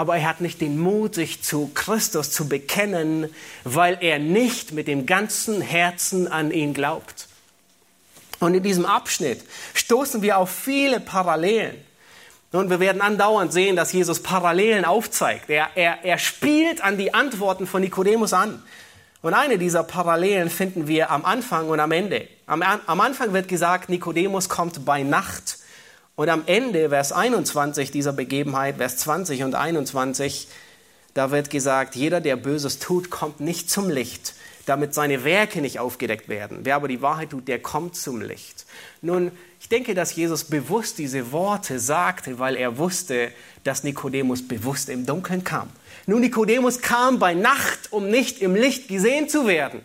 aber 0.00 0.16
er 0.16 0.30
hat 0.30 0.40
nicht 0.40 0.62
den 0.62 0.78
Mut, 0.78 1.14
sich 1.14 1.42
zu 1.42 1.70
Christus 1.74 2.30
zu 2.30 2.48
bekennen, 2.48 3.28
weil 3.64 3.98
er 4.00 4.18
nicht 4.18 4.72
mit 4.72 4.88
dem 4.88 5.04
ganzen 5.04 5.60
Herzen 5.60 6.26
an 6.26 6.52
ihn 6.52 6.72
glaubt. 6.72 7.28
Und 8.38 8.54
in 8.54 8.62
diesem 8.62 8.86
Abschnitt 8.86 9.44
stoßen 9.74 10.22
wir 10.22 10.38
auf 10.38 10.48
viele 10.48 11.00
Parallelen. 11.00 11.76
Und 12.50 12.70
wir 12.70 12.80
werden 12.80 13.02
andauernd 13.02 13.52
sehen, 13.52 13.76
dass 13.76 13.92
Jesus 13.92 14.22
Parallelen 14.22 14.86
aufzeigt. 14.86 15.50
Er, 15.50 15.68
er, 15.74 16.02
er 16.02 16.16
spielt 16.16 16.82
an 16.82 16.96
die 16.96 17.12
Antworten 17.12 17.66
von 17.66 17.82
Nikodemus 17.82 18.32
an. 18.32 18.62
Und 19.20 19.34
eine 19.34 19.58
dieser 19.58 19.84
Parallelen 19.84 20.48
finden 20.48 20.88
wir 20.88 21.10
am 21.10 21.26
Anfang 21.26 21.68
und 21.68 21.78
am 21.78 21.92
Ende. 21.92 22.26
Am, 22.46 22.62
am 22.62 23.00
Anfang 23.02 23.34
wird 23.34 23.48
gesagt, 23.48 23.90
Nikodemus 23.90 24.48
kommt 24.48 24.82
bei 24.86 25.02
Nacht 25.02 25.58
und 26.20 26.28
am 26.28 26.42
Ende, 26.44 26.90
Vers 26.90 27.12
21 27.12 27.92
dieser 27.92 28.12
Begebenheit, 28.12 28.76
Vers 28.76 28.98
20 28.98 29.42
und 29.42 29.54
21, 29.54 30.48
da 31.14 31.30
wird 31.30 31.48
gesagt, 31.48 31.96
jeder, 31.96 32.20
der 32.20 32.36
Böses 32.36 32.78
tut, 32.78 33.08
kommt 33.08 33.40
nicht 33.40 33.70
zum 33.70 33.88
Licht, 33.88 34.34
damit 34.66 34.92
seine 34.92 35.24
Werke 35.24 35.62
nicht 35.62 35.78
aufgedeckt 35.78 36.28
werden. 36.28 36.58
Wer 36.64 36.76
aber 36.76 36.88
die 36.88 37.00
Wahrheit 37.00 37.30
tut, 37.30 37.48
der 37.48 37.58
kommt 37.58 37.96
zum 37.96 38.20
Licht. 38.20 38.66
Nun, 39.00 39.32
ich 39.60 39.70
denke, 39.70 39.94
dass 39.94 40.14
Jesus 40.14 40.44
bewusst 40.44 40.98
diese 40.98 41.32
Worte 41.32 41.78
sagte, 41.78 42.38
weil 42.38 42.54
er 42.54 42.76
wusste, 42.76 43.32
dass 43.64 43.82
Nikodemus 43.82 44.46
bewusst 44.46 44.90
im 44.90 45.06
Dunkeln 45.06 45.42
kam. 45.42 45.70
Nun, 46.04 46.20
Nikodemus 46.20 46.82
kam 46.82 47.18
bei 47.18 47.32
Nacht, 47.32 47.94
um 47.94 48.10
nicht 48.10 48.42
im 48.42 48.54
Licht 48.54 48.88
gesehen 48.88 49.30
zu 49.30 49.46
werden. 49.46 49.80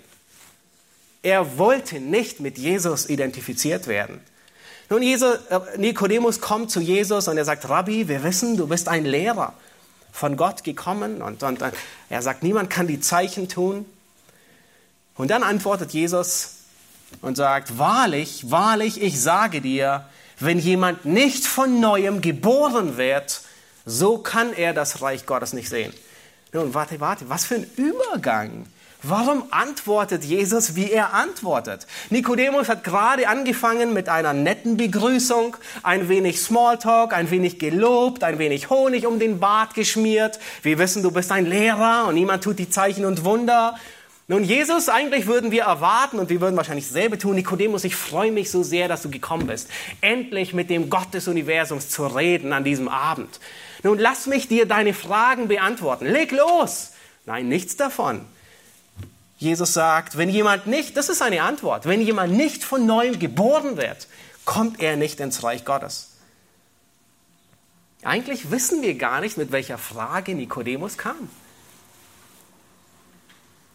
Er 1.23 1.57
wollte 1.57 2.01
nicht 2.01 2.41
mit 2.41 2.57
Jesus 2.57 3.07
identifiziert 3.07 3.87
werden. 3.87 4.19
Nun, 4.89 5.01
Jesus, 5.01 5.37
äh, 5.49 5.59
Nikodemus 5.77 6.41
kommt 6.41 6.69
zu 6.71 6.79
Jesus 6.79 7.27
und 7.27 7.37
er 7.37 7.45
sagt, 7.45 7.67
Rabbi, 7.67 8.07
wir 8.07 8.23
wissen, 8.23 8.57
du 8.57 8.67
bist 8.67 8.87
ein 8.87 9.05
Lehrer 9.05 9.53
von 10.11 10.37
Gott 10.37 10.63
gekommen. 10.63 11.21
Und, 11.21 11.43
und 11.43 11.63
er 12.09 12.21
sagt, 12.21 12.43
niemand 12.43 12.69
kann 12.69 12.87
die 12.87 12.99
Zeichen 12.99 13.49
tun. 13.49 13.85
Und 15.15 15.31
dann 15.31 15.43
antwortet 15.43 15.91
Jesus 15.91 16.55
und 17.21 17.37
sagt, 17.37 17.77
wahrlich, 17.77 18.51
wahrlich, 18.51 19.01
ich 19.01 19.21
sage 19.21 19.61
dir, 19.61 20.05
wenn 20.39 20.59
jemand 20.59 21.05
nicht 21.05 21.45
von 21.45 21.79
neuem 21.79 22.21
geboren 22.21 22.97
wird, 22.97 23.41
so 23.85 24.17
kann 24.17 24.53
er 24.53 24.73
das 24.73 25.01
Reich 25.01 25.25
Gottes 25.25 25.53
nicht 25.53 25.69
sehen. 25.69 25.93
Nun, 26.53 26.73
warte, 26.73 26.99
warte, 26.99 27.29
was 27.29 27.45
für 27.45 27.55
ein 27.55 27.67
Übergang. 27.75 28.65
Warum 29.07 29.43
antwortet 29.51 30.23
Jesus, 30.23 30.75
wie 30.75 30.89
er 30.89 31.13
antwortet? 31.13 31.85
Nikodemus 32.09 32.69
hat 32.69 32.83
gerade 32.83 33.27
angefangen 33.27 33.93
mit 33.93 34.09
einer 34.09 34.33
netten 34.33 34.77
Begrüßung, 34.77 35.55
ein 35.83 36.09
wenig 36.09 36.41
Smalltalk, 36.41 37.13
ein 37.13 37.29
wenig 37.29 37.59
gelobt, 37.59 38.23
ein 38.23 38.39
wenig 38.39 38.71
Honig 38.71 39.05
um 39.05 39.19
den 39.19 39.39
Bart 39.39 39.75
geschmiert. 39.75 40.39
Wir 40.63 40.79
wissen, 40.79 41.03
du 41.03 41.11
bist 41.11 41.31
ein 41.31 41.45
Lehrer 41.45 42.07
und 42.07 42.15
niemand 42.15 42.43
tut 42.43 42.57
die 42.57 42.67
Zeichen 42.67 43.05
und 43.05 43.23
Wunder. 43.23 43.77
Nun, 44.27 44.43
Jesus, 44.43 44.89
eigentlich 44.89 45.27
würden 45.27 45.51
wir 45.51 45.65
erwarten 45.65 46.17
und 46.17 46.31
wir 46.31 46.41
würden 46.41 46.57
wahrscheinlich 46.57 46.87
dasselbe 46.87 47.19
tun. 47.19 47.35
Nikodemus, 47.35 47.83
ich 47.83 47.95
freue 47.95 48.31
mich 48.31 48.49
so 48.49 48.63
sehr, 48.63 48.87
dass 48.87 49.03
du 49.03 49.11
gekommen 49.11 49.45
bist. 49.45 49.69
Endlich 50.01 50.55
mit 50.55 50.71
dem 50.71 50.89
Gott 50.89 51.13
des 51.13 51.27
Universums 51.27 51.89
zu 51.89 52.07
reden 52.07 52.53
an 52.53 52.63
diesem 52.63 52.87
Abend. 52.87 53.39
Nun, 53.83 53.99
lass 53.99 54.25
mich 54.25 54.47
dir 54.47 54.65
deine 54.65 54.95
Fragen 54.95 55.47
beantworten. 55.47 56.07
Leg 56.07 56.31
los! 56.31 56.93
Nein, 57.27 57.47
nichts 57.47 57.75
davon. 57.75 58.25
Jesus 59.37 59.73
sagt, 59.73 60.17
wenn 60.17 60.29
jemand 60.29 60.65
nicht, 60.67 60.95
das 60.95 61.09
ist 61.09 61.21
eine 61.21 61.43
Antwort, 61.43 61.85
wenn 61.85 62.01
jemand 62.01 62.33
nicht 62.33 62.63
von 62.63 62.85
neuem 62.85 63.19
geboren 63.19 63.77
wird, 63.77 64.07
kommt 64.45 64.81
er 64.81 64.95
nicht 64.95 65.19
ins 65.19 65.43
Reich 65.43 65.65
Gottes. 65.65 66.11
Eigentlich 68.03 68.51
wissen 68.51 68.81
wir 68.81 68.95
gar 68.95 69.19
nicht, 69.19 69.37
mit 69.37 69.51
welcher 69.51 69.77
Frage 69.77 70.35
Nikodemus 70.35 70.97
kam. 70.97 71.29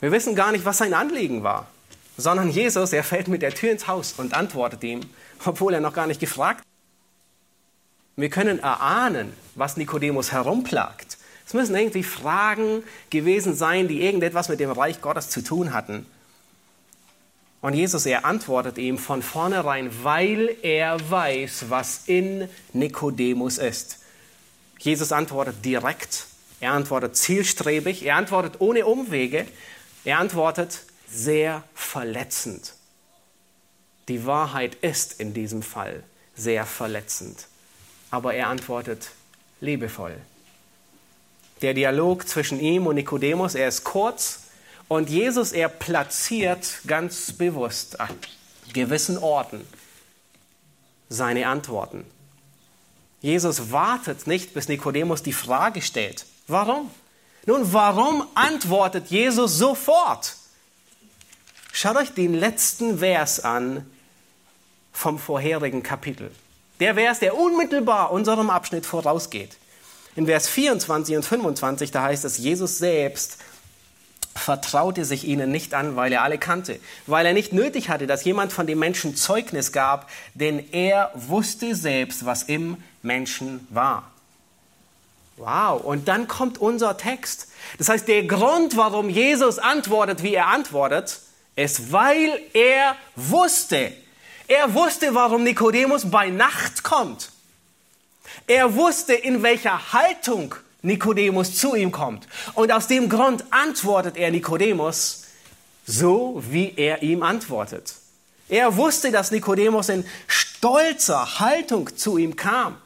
Wir 0.00 0.12
wissen 0.12 0.34
gar 0.34 0.52
nicht, 0.52 0.64
was 0.64 0.78
sein 0.78 0.94
Anliegen 0.94 1.42
war, 1.42 1.66
sondern 2.16 2.48
Jesus, 2.48 2.92
er 2.92 3.04
fällt 3.04 3.28
mit 3.28 3.42
der 3.42 3.54
Tür 3.54 3.72
ins 3.72 3.86
Haus 3.86 4.14
und 4.16 4.32
antwortet 4.32 4.82
ihm, 4.84 5.00
obwohl 5.44 5.74
er 5.74 5.80
noch 5.80 5.92
gar 5.92 6.06
nicht 6.06 6.20
gefragt. 6.20 6.64
Wir 8.16 8.30
können 8.30 8.60
erahnen, 8.60 9.32
was 9.56 9.76
Nikodemus 9.76 10.32
herumplagt. 10.32 11.18
Es 11.50 11.54
müssen 11.54 11.74
irgendwie 11.74 12.04
Fragen 12.04 12.84
gewesen 13.10 13.56
sein, 13.56 13.88
die 13.88 14.02
irgendetwas 14.02 14.48
mit 14.48 14.60
dem 14.60 14.70
Reich 14.70 15.00
Gottes 15.00 15.30
zu 15.30 15.42
tun 15.42 15.72
hatten. 15.72 16.06
Und 17.60 17.74
Jesus, 17.74 18.06
er 18.06 18.24
antwortet 18.24 18.78
ihm 18.78 18.98
von 18.98 19.20
vornherein, 19.20 19.90
weil 20.04 20.54
er 20.62 21.10
weiß, 21.10 21.64
was 21.68 22.02
in 22.06 22.48
Nikodemus 22.72 23.58
ist. 23.58 23.98
Jesus 24.78 25.10
antwortet 25.10 25.64
direkt, 25.64 26.26
er 26.60 26.70
antwortet 26.70 27.16
zielstrebig, 27.16 28.06
er 28.06 28.14
antwortet 28.14 28.60
ohne 28.60 28.86
Umwege, 28.86 29.44
er 30.04 30.20
antwortet 30.20 30.84
sehr 31.10 31.64
verletzend. 31.74 32.74
Die 34.06 34.24
Wahrheit 34.24 34.76
ist 34.76 35.18
in 35.18 35.34
diesem 35.34 35.64
Fall 35.64 36.04
sehr 36.36 36.64
verletzend, 36.64 37.48
aber 38.12 38.34
er 38.34 38.46
antwortet 38.46 39.10
liebevoll. 39.60 40.16
Der 41.62 41.74
Dialog 41.74 42.26
zwischen 42.26 42.60
ihm 42.60 42.86
und 42.86 42.94
Nikodemus, 42.94 43.54
er 43.54 43.68
ist 43.68 43.84
kurz 43.84 44.44
und 44.88 45.08
Jesus, 45.08 45.52
er 45.52 45.68
platziert 45.68 46.80
ganz 46.86 47.32
bewusst 47.32 48.00
an 48.00 48.10
gewissen 48.72 49.18
Orten 49.18 49.66
seine 51.08 51.48
Antworten. 51.48 52.04
Jesus 53.20 53.70
wartet 53.70 54.26
nicht, 54.26 54.54
bis 54.54 54.68
Nikodemus 54.68 55.22
die 55.22 55.32
Frage 55.32 55.82
stellt. 55.82 56.24
Warum? 56.46 56.90
Nun, 57.46 57.72
warum 57.72 58.26
antwortet 58.34 59.08
Jesus 59.10 59.58
sofort? 59.58 60.36
Schaut 61.72 61.96
euch 61.96 62.12
den 62.14 62.34
letzten 62.34 62.98
Vers 62.98 63.40
an 63.40 63.88
vom 64.92 65.18
vorherigen 65.18 65.82
Kapitel. 65.82 66.30
Der 66.80 66.94
Vers, 66.94 67.18
der 67.18 67.36
unmittelbar 67.36 68.10
unserem 68.10 68.50
Abschnitt 68.50 68.86
vorausgeht. 68.86 69.56
In 70.20 70.26
Vers 70.26 70.50
24 70.50 71.16
und 71.16 71.22
25, 71.22 71.92
da 71.92 72.02
heißt 72.02 72.26
es, 72.26 72.36
Jesus 72.36 72.76
selbst 72.76 73.38
vertraute 74.34 75.06
sich 75.06 75.24
ihnen 75.26 75.50
nicht 75.50 75.72
an, 75.72 75.96
weil 75.96 76.12
er 76.12 76.22
alle 76.22 76.36
kannte, 76.36 76.78
weil 77.06 77.24
er 77.24 77.32
nicht 77.32 77.54
nötig 77.54 77.88
hatte, 77.88 78.06
dass 78.06 78.22
jemand 78.24 78.52
von 78.52 78.66
dem 78.66 78.78
Menschen 78.78 79.16
Zeugnis 79.16 79.72
gab, 79.72 80.10
denn 80.34 80.72
er 80.72 81.10
wusste 81.14 81.74
selbst, 81.74 82.26
was 82.26 82.42
im 82.42 82.76
Menschen 83.00 83.66
war. 83.70 84.10
Wow, 85.38 85.82
und 85.82 86.06
dann 86.06 86.28
kommt 86.28 86.58
unser 86.58 86.98
Text. 86.98 87.48
Das 87.78 87.88
heißt, 87.88 88.06
der 88.06 88.24
Grund, 88.24 88.76
warum 88.76 89.08
Jesus 89.08 89.58
antwortet, 89.58 90.22
wie 90.22 90.34
er 90.34 90.48
antwortet, 90.48 91.18
ist, 91.56 91.92
weil 91.92 92.38
er 92.52 92.94
wusste. 93.16 93.90
Er 94.48 94.74
wusste, 94.74 95.14
warum 95.14 95.44
Nikodemus 95.44 96.10
bei 96.10 96.28
Nacht 96.28 96.82
kommt. 96.82 97.30
Er 98.46 98.74
wusste, 98.74 99.14
in 99.14 99.42
welcher 99.42 99.92
Haltung 99.92 100.54
Nikodemus 100.82 101.56
zu 101.56 101.74
ihm 101.74 101.92
kommt. 101.92 102.26
Und 102.54 102.72
aus 102.72 102.86
dem 102.86 103.08
Grund 103.08 103.44
antwortet 103.50 104.16
er 104.16 104.30
Nikodemus 104.30 105.24
so, 105.86 106.42
wie 106.48 106.74
er 106.76 107.02
ihm 107.02 107.22
antwortet. 107.22 107.94
Er 108.48 108.76
wusste, 108.76 109.12
dass 109.12 109.30
Nikodemus 109.30 109.88
in 109.88 110.04
stolzer 110.26 111.38
Haltung 111.40 111.96
zu 111.96 112.18
ihm 112.18 112.36
kam. 112.36 112.76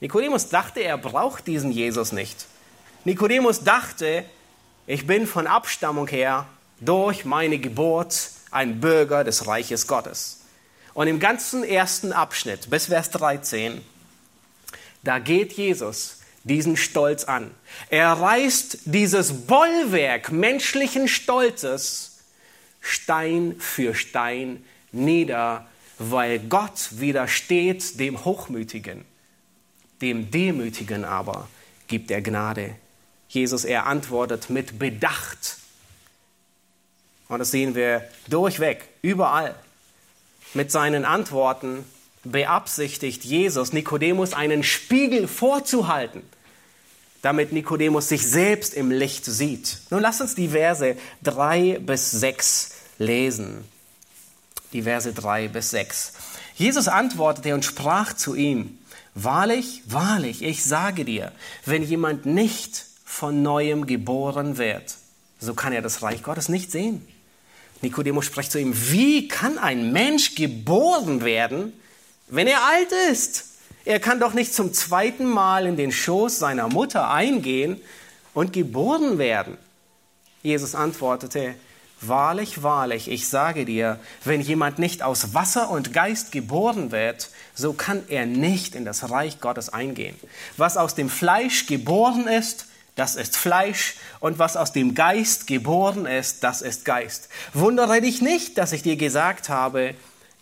Nikodemus 0.00 0.48
dachte, 0.48 0.80
er 0.80 0.98
braucht 0.98 1.46
diesen 1.46 1.72
Jesus 1.72 2.12
nicht. 2.12 2.46
Nikodemus 3.04 3.64
dachte, 3.64 4.24
ich 4.86 5.06
bin 5.06 5.26
von 5.26 5.46
Abstammung 5.46 6.08
her 6.08 6.46
durch 6.80 7.24
meine 7.24 7.58
Geburt 7.58 8.30
ein 8.50 8.80
Bürger 8.80 9.24
des 9.24 9.46
Reiches 9.46 9.86
Gottes. 9.86 10.40
Und 10.94 11.06
im 11.06 11.20
ganzen 11.20 11.64
ersten 11.64 12.12
Abschnitt 12.12 12.70
bis 12.70 12.86
Vers 12.86 13.10
13, 13.10 13.84
da 15.02 15.18
geht 15.18 15.52
Jesus 15.52 16.20
diesen 16.44 16.76
Stolz 16.76 17.24
an. 17.24 17.50
Er 17.90 18.12
reißt 18.12 18.80
dieses 18.84 19.46
Bollwerk 19.46 20.32
menschlichen 20.32 21.08
Stolzes 21.08 22.18
Stein 22.80 23.56
für 23.58 23.94
Stein 23.94 24.64
nieder, 24.90 25.66
weil 25.98 26.38
Gott 26.38 26.88
widersteht 26.92 28.00
dem 28.00 28.24
Hochmütigen. 28.24 29.04
Dem 30.00 30.30
Demütigen 30.30 31.04
aber 31.04 31.48
gibt 31.88 32.10
er 32.10 32.22
Gnade. 32.22 32.74
Jesus, 33.28 33.64
er 33.64 33.86
antwortet 33.86 34.48
mit 34.48 34.78
Bedacht. 34.78 35.58
Und 37.28 37.38
das 37.38 37.50
sehen 37.50 37.74
wir 37.74 38.08
durchweg, 38.28 38.88
überall. 39.02 39.54
Mit 40.54 40.72
seinen 40.72 41.04
Antworten 41.04 41.84
beabsichtigt 42.24 43.24
Jesus, 43.24 43.72
Nikodemus 43.72 44.34
einen 44.34 44.62
Spiegel 44.62 45.26
vorzuhalten, 45.28 46.22
damit 47.22 47.52
Nikodemus 47.52 48.08
sich 48.08 48.26
selbst 48.26 48.74
im 48.74 48.90
Licht 48.90 49.24
sieht. 49.24 49.78
Nun 49.90 50.00
lass 50.00 50.20
uns 50.20 50.34
die 50.34 50.48
Verse 50.48 50.96
3 51.22 51.78
bis 51.80 52.10
6 52.10 52.70
lesen. 52.98 53.64
Die 54.72 54.82
Verse 54.82 55.12
3 55.12 55.48
bis 55.48 55.70
6. 55.70 56.12
Jesus 56.54 56.88
antwortete 56.88 57.54
und 57.54 57.64
sprach 57.64 58.12
zu 58.12 58.34
ihm, 58.34 58.78
Wahrlich, 59.14 59.82
wahrlich, 59.86 60.42
ich 60.42 60.64
sage 60.64 61.04
dir, 61.04 61.32
wenn 61.64 61.82
jemand 61.82 62.26
nicht 62.26 62.86
von 63.04 63.42
neuem 63.42 63.86
geboren 63.86 64.56
wird, 64.56 64.96
so 65.40 65.54
kann 65.54 65.72
er 65.72 65.82
das 65.82 66.02
Reich 66.02 66.22
Gottes 66.22 66.48
nicht 66.48 66.70
sehen. 66.70 67.06
Nikodemus 67.82 68.26
spricht 68.26 68.52
zu 68.52 68.60
ihm, 68.60 68.72
wie 68.90 69.26
kann 69.26 69.58
ein 69.58 69.92
Mensch 69.92 70.36
geboren 70.36 71.24
werden, 71.24 71.72
wenn 72.30 72.46
er 72.46 72.64
alt 72.64 72.92
ist? 73.10 73.46
Er 73.84 74.00
kann 74.00 74.20
doch 74.20 74.34
nicht 74.34 74.54
zum 74.54 74.72
zweiten 74.72 75.24
Mal 75.24 75.66
in 75.66 75.76
den 75.76 75.92
Schoß 75.92 76.38
seiner 76.38 76.68
Mutter 76.68 77.10
eingehen 77.10 77.80
und 78.34 78.52
geboren 78.52 79.18
werden. 79.18 79.56
Jesus 80.42 80.74
antwortete, 80.74 81.54
Wahrlich, 82.02 82.62
wahrlich, 82.62 83.10
ich 83.10 83.28
sage 83.28 83.66
dir, 83.66 84.00
wenn 84.24 84.40
jemand 84.40 84.78
nicht 84.78 85.02
aus 85.02 85.34
Wasser 85.34 85.68
und 85.68 85.92
Geist 85.92 86.32
geboren 86.32 86.92
wird, 86.92 87.28
so 87.54 87.74
kann 87.74 88.04
er 88.08 88.24
nicht 88.24 88.74
in 88.74 88.86
das 88.86 89.10
Reich 89.10 89.40
Gottes 89.40 89.68
eingehen. 89.68 90.16
Was 90.56 90.78
aus 90.78 90.94
dem 90.94 91.10
Fleisch 91.10 91.66
geboren 91.66 92.26
ist, 92.26 92.68
das 92.96 93.16
ist 93.16 93.36
Fleisch, 93.36 93.96
und 94.18 94.38
was 94.38 94.56
aus 94.56 94.72
dem 94.72 94.94
Geist 94.94 95.46
geboren 95.46 96.06
ist, 96.06 96.42
das 96.42 96.62
ist 96.62 96.86
Geist. 96.86 97.28
Wundere 97.52 98.00
dich 98.00 98.22
nicht, 98.22 98.56
dass 98.56 98.72
ich 98.72 98.82
dir 98.82 98.96
gesagt 98.96 99.50
habe, 99.50 99.94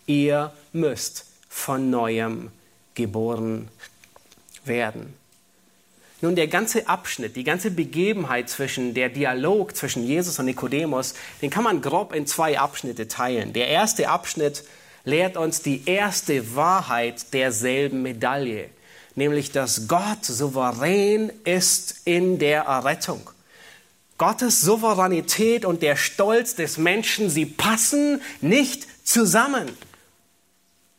ihr 0.05 0.53
müsst 0.71 1.25
von 1.49 1.89
neuem 1.89 2.51
geboren 2.93 3.67
werden. 4.63 5.13
Nun, 6.21 6.35
der 6.35 6.47
ganze 6.47 6.87
Abschnitt, 6.87 7.35
die 7.37 7.45
ganze 7.45 7.71
Begebenheit 7.71 8.49
zwischen 8.49 8.93
der 8.93 9.09
Dialog 9.09 9.75
zwischen 9.75 10.05
Jesus 10.05 10.37
und 10.37 10.45
Nikodemus, 10.45 11.13
den 11.41 11.49
kann 11.49 11.63
man 11.63 11.81
grob 11.81 12.13
in 12.13 12.27
zwei 12.27 12.59
Abschnitte 12.59 13.07
teilen. 13.07 13.53
Der 13.53 13.69
erste 13.69 14.09
Abschnitt 14.09 14.65
lehrt 15.05 15.37
uns 15.37 15.61
die 15.61 15.83
erste 15.85 16.55
Wahrheit 16.55 17.33
derselben 17.33 18.01
Medaille, 18.01 18.69
nämlich 19.15 19.51
dass 19.51 19.87
Gott 19.87 20.25
souverän 20.25 21.31
ist 21.45 22.01
in 22.03 22.37
der 22.37 22.63
Errettung. 22.63 23.29
Gottes 24.17 24.59
Souveränität 24.59 25.63
und 25.63 25.81
der 25.81 25.95
Stolz 25.95 26.53
des 26.53 26.77
Menschen, 26.77 27.29
sie 27.29 27.45
passen 27.45 28.21
nicht 28.41 28.85
zusammen. 29.07 29.69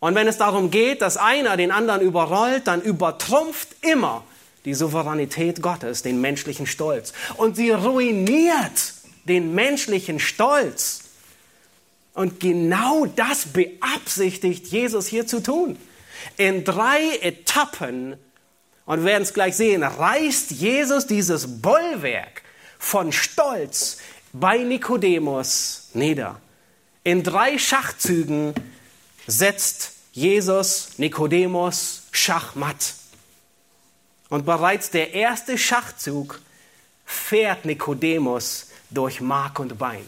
Und 0.00 0.14
wenn 0.14 0.26
es 0.26 0.38
darum 0.38 0.70
geht, 0.70 1.02
dass 1.02 1.18
einer 1.18 1.56
den 1.56 1.70
anderen 1.70 2.00
überrollt, 2.00 2.66
dann 2.66 2.80
übertrumpft 2.80 3.68
immer 3.82 4.24
die 4.64 4.74
Souveränität 4.74 5.62
Gottes 5.62 6.02
den 6.02 6.20
menschlichen 6.20 6.66
Stolz. 6.66 7.12
Und 7.36 7.56
sie 7.56 7.70
ruiniert 7.70 8.94
den 9.24 9.54
menschlichen 9.54 10.18
Stolz. 10.18 11.02
Und 12.14 12.40
genau 12.40 13.06
das 13.06 13.46
beabsichtigt 13.46 14.66
Jesus 14.68 15.06
hier 15.06 15.26
zu 15.26 15.42
tun. 15.42 15.76
In 16.36 16.64
drei 16.64 17.16
Etappen, 17.20 18.16
und 18.86 18.98
wir 18.98 19.04
werden 19.04 19.22
es 19.22 19.34
gleich 19.34 19.56
sehen, 19.56 19.82
reißt 19.82 20.50
Jesus 20.50 21.06
dieses 21.06 21.60
Bollwerk 21.62 22.42
von 22.78 23.12
Stolz 23.12 23.98
bei 24.32 24.58
Nikodemus 24.58 25.90
nieder. 25.94 26.40
In 27.04 27.22
drei 27.22 27.58
Schachzügen 27.58 28.54
setzt 29.30 29.92
Jesus 30.12 30.98
Nikodemus 30.98 32.02
Schachmatt. 32.10 32.94
Und 34.28 34.44
bereits 34.44 34.90
der 34.90 35.14
erste 35.14 35.56
Schachzug 35.56 36.40
fährt 37.04 37.64
Nikodemus 37.64 38.68
durch 38.90 39.20
Mark 39.20 39.58
und 39.58 39.78
Bein. 39.78 40.04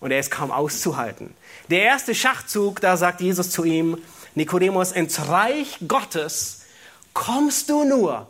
Und 0.00 0.10
er 0.10 0.20
ist 0.20 0.30
kaum 0.30 0.50
auszuhalten. 0.50 1.34
Der 1.70 1.82
erste 1.82 2.14
Schachzug, 2.14 2.80
da 2.80 2.96
sagt 2.96 3.20
Jesus 3.20 3.50
zu 3.50 3.64
ihm, 3.64 3.98
Nikodemus, 4.34 4.92
ins 4.92 5.28
Reich 5.28 5.78
Gottes 5.86 6.62
kommst 7.14 7.70
du 7.70 7.84
nur, 7.84 8.28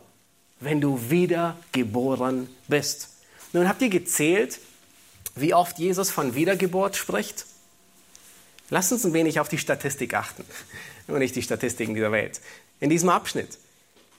wenn 0.59 0.79
du 0.79 1.09
wiedergeboren 1.09 2.49
bist. 2.67 3.09
Nun 3.51 3.67
habt 3.67 3.81
ihr 3.81 3.89
gezählt, 3.89 4.59
wie 5.35 5.53
oft 5.53 5.79
Jesus 5.79 6.11
von 6.11 6.35
Wiedergeburt 6.35 6.95
spricht? 6.95 7.45
Lasst 8.69 8.91
uns 8.91 9.05
ein 9.05 9.13
wenig 9.13 9.39
auf 9.39 9.49
die 9.49 9.57
Statistik 9.57 10.13
achten. 10.13 10.43
Nur 11.07 11.19
nicht 11.19 11.35
die 11.35 11.41
Statistiken 11.41 11.93
dieser 11.93 12.11
Welt. 12.11 12.41
In 12.79 12.89
diesem 12.89 13.09
Abschnitt. 13.09 13.57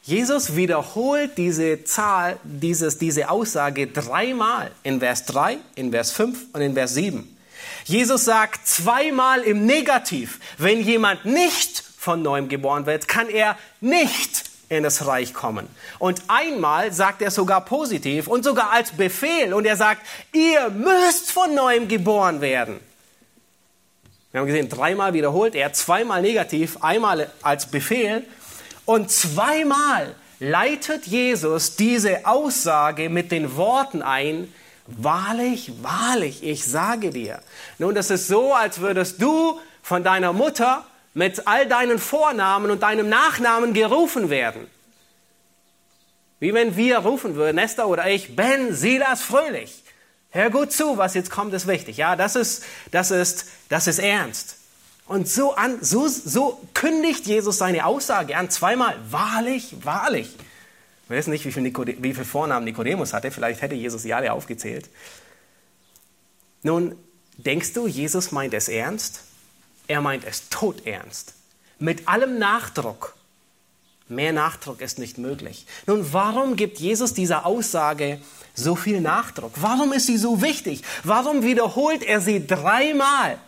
Jesus 0.03 0.55
wiederholt 0.55 1.37
diese 1.37 1.83
Zahl, 1.83 2.39
dieses, 2.45 2.99
diese 2.99 3.29
Aussage 3.29 3.89
dreimal 3.89 4.71
in 4.85 5.01
Vers 5.01 5.25
3, 5.27 5.59
in 5.75 5.91
Vers 5.91 6.13
5 6.13 6.39
und 6.53 6.61
in 6.61 6.75
Vers 6.75 6.95
7. 6.95 7.37
Jesus 7.85 8.25
sagt 8.25 8.69
zweimal 8.69 9.43
im 9.43 9.67
Negativ, 9.67 10.39
wenn 10.59 10.81
jemand 10.81 11.25
nicht 11.25 11.83
von 11.99 12.23
neuem 12.23 12.49
geboren 12.49 12.87
wird, 12.87 13.09
kann 13.09 13.29
er 13.29 13.59
nicht 13.81 14.45
in 14.69 14.85
das 14.85 15.07
Reich 15.07 15.35
kommen. 15.35 15.69
Und 15.99 16.23
einmal 16.29 16.93
sagt 16.93 17.21
er 17.21 17.33
sogar 17.33 17.65
positiv 17.65 18.29
und 18.29 18.45
sogar 18.45 18.71
als 18.71 18.93
Befehl 18.93 19.53
und 19.55 19.65
er 19.67 19.77
sagt, 19.77 20.07
ihr 20.33 20.71
müsst 20.71 21.33
von 21.33 21.53
neuem 21.55 21.89
geboren 21.89 22.41
werden. 22.41 22.79
Wir 24.37 24.41
haben 24.41 24.49
gesehen, 24.49 24.69
dreimal 24.69 25.15
wiederholt 25.15 25.55
er, 25.55 25.73
zweimal 25.73 26.21
negativ, 26.21 26.77
einmal 26.83 27.31
als 27.41 27.71
Befehl 27.71 28.23
und 28.85 29.11
zweimal 29.11 30.15
leitet 30.41 31.07
Jesus 31.07 31.77
diese 31.77 32.27
Aussage 32.27 33.09
mit 33.09 33.33
den 33.33 33.57
Worten 33.57 34.03
ein, 34.03 34.53
wahrlich, 34.87 35.73
wahrlich, 35.81 36.43
ich 36.47 36.67
sage 36.67 37.09
dir. 37.09 37.41
Nun, 37.79 37.95
das 37.95 38.11
ist 38.11 38.29
so, 38.29 38.53
als 38.53 38.83
würdest 38.83 39.23
du 39.23 39.59
von 39.83 40.05
deiner 40.05 40.35
Mutter 40.35 40.85
mit 41.15 41.47
all 41.47 41.67
deinen 41.67 41.99
Vornamen 41.99 42.71
und 42.71 42.83
deinem 42.83 43.09
Nachnamen 43.09 43.73
gerufen 43.73 44.29
werden. 44.29 44.67
Wie 46.41 46.53
wenn 46.53 46.77
wir 46.77 46.99
rufen 46.99 47.37
würden, 47.37 47.57
Esther 47.57 47.89
oder 47.89 48.07
ich, 48.07 48.37
Ben 48.37 48.75
Silas 48.75 49.23
Fröhlich. 49.23 49.86
Hör 50.31 50.51
gut 50.51 50.73
zu, 50.73 50.99
was 50.99 51.15
jetzt 51.15 51.31
kommt, 51.31 51.55
ist 51.55 51.67
wichtig. 51.67 51.97
Ja, 51.97 52.17
das 52.17 52.37
ist, 52.37 52.65
das 52.91 53.11
ist, 53.11 53.47
das 53.69 53.87
ist 53.87 53.99
ernst. 53.99 54.57
Und 55.07 55.29
so, 55.29 55.55
an, 55.55 55.79
so, 55.83 56.09
so 56.09 56.61
kündigt 56.75 57.27
Jesus 57.27 57.59
seine 57.59 57.87
Aussage 57.87 58.37
an, 58.37 58.51
zweimal, 58.51 58.97
wahrlich, 59.11 59.77
wahrlich. 59.83 60.37
Wir 61.09 61.17
wissen 61.17 61.31
nicht, 61.31 61.45
wie 61.45 61.53
viele 61.53 62.15
viel 62.15 62.25
Vornamen 62.25 62.65
Nikodemus 62.65 63.13
hatte, 63.13 63.31
vielleicht 63.31 63.63
hätte 63.63 63.77
Jesus 63.77 64.03
sie 64.03 64.13
alle 64.13 64.33
aufgezählt. 64.33 64.89
Nun, 66.63 66.97
denkst 67.37 67.75
du, 67.75 67.87
Jesus 67.87 68.33
meint 68.33 68.53
es 68.53 68.69
ernst? 68.69 69.21
Er 69.87 70.01
meint 70.01 70.25
es 70.25 70.49
todernst. 70.49 71.35
Mit 71.79 72.09
allem 72.09 72.39
Nachdruck. 72.39 73.15
Mehr 74.09 74.33
Nachdruck 74.33 74.81
ist 74.81 74.99
nicht 74.99 75.19
möglich. 75.19 75.67
Nun, 75.87 76.13
warum 76.13 76.57
gibt 76.57 76.79
Jesus 76.79 77.13
dieser 77.13 77.45
Aussage 77.45 78.21
so 78.55 78.77
viel 78.77 79.01
Nachdruck? 79.01 79.53
Warum 79.57 79.93
ist 79.93 80.07
sie 80.07 80.17
so 80.17 80.43
wichtig? 80.43 80.83
Warum 81.03 81.43
wiederholt 81.43 82.03
er 82.03 82.21
sie 82.21 82.47
dreimal? 82.47 83.39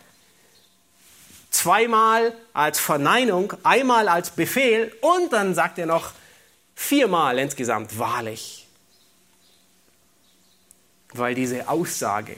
zweimal 1.49 2.33
als 2.53 2.79
Verneinung, 2.79 3.53
einmal 3.63 4.07
als 4.07 4.29
Befehl 4.31 4.93
und 5.01 5.33
dann 5.33 5.55
sagt 5.55 5.79
er 5.79 5.85
noch 5.85 6.11
viermal 6.75 7.39
insgesamt 7.39 7.97
wahrlich. 7.97 8.67
Weil 11.13 11.35
diese 11.35 11.67
Aussage 11.67 12.37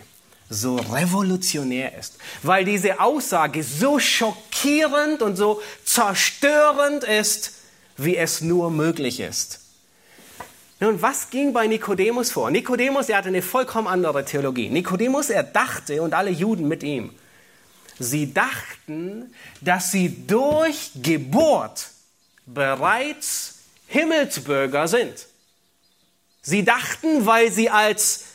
so 0.49 0.77
revolutionär 0.77 1.97
ist, 1.97 2.17
weil 2.41 2.65
diese 2.65 2.99
Aussage 2.99 3.63
so 3.63 3.99
schockierend 3.99 5.21
und 5.21 5.35
so 5.35 5.61
zerstörend 5.85 7.03
ist, 7.03 7.53
wie 8.03 8.17
es 8.17 8.41
nur 8.41 8.71
möglich 8.71 9.19
ist. 9.19 9.59
Nun, 10.79 11.01
was 11.01 11.29
ging 11.29 11.53
bei 11.53 11.67
Nikodemus 11.67 12.31
vor? 12.31 12.49
Nikodemus, 12.49 13.09
er 13.09 13.17
hatte 13.17 13.27
eine 13.27 13.41
vollkommen 13.41 13.87
andere 13.87 14.25
Theologie. 14.25 14.69
Nikodemus, 14.69 15.29
er 15.29 15.43
dachte 15.43 16.01
und 16.01 16.13
alle 16.13 16.31
Juden 16.31 16.67
mit 16.67 16.81
ihm, 16.81 17.11
Sie 18.01 18.33
dachten, 18.33 19.33
dass 19.61 19.91
sie 19.91 20.25
durch 20.25 20.91
Geburt 20.95 21.89
bereits 22.47 23.59
Himmelsbürger 23.87 24.87
sind. 24.87 25.27
Sie 26.41 26.65
dachten, 26.65 27.25
weil 27.27 27.51
sie 27.51 27.69
als 27.69 28.25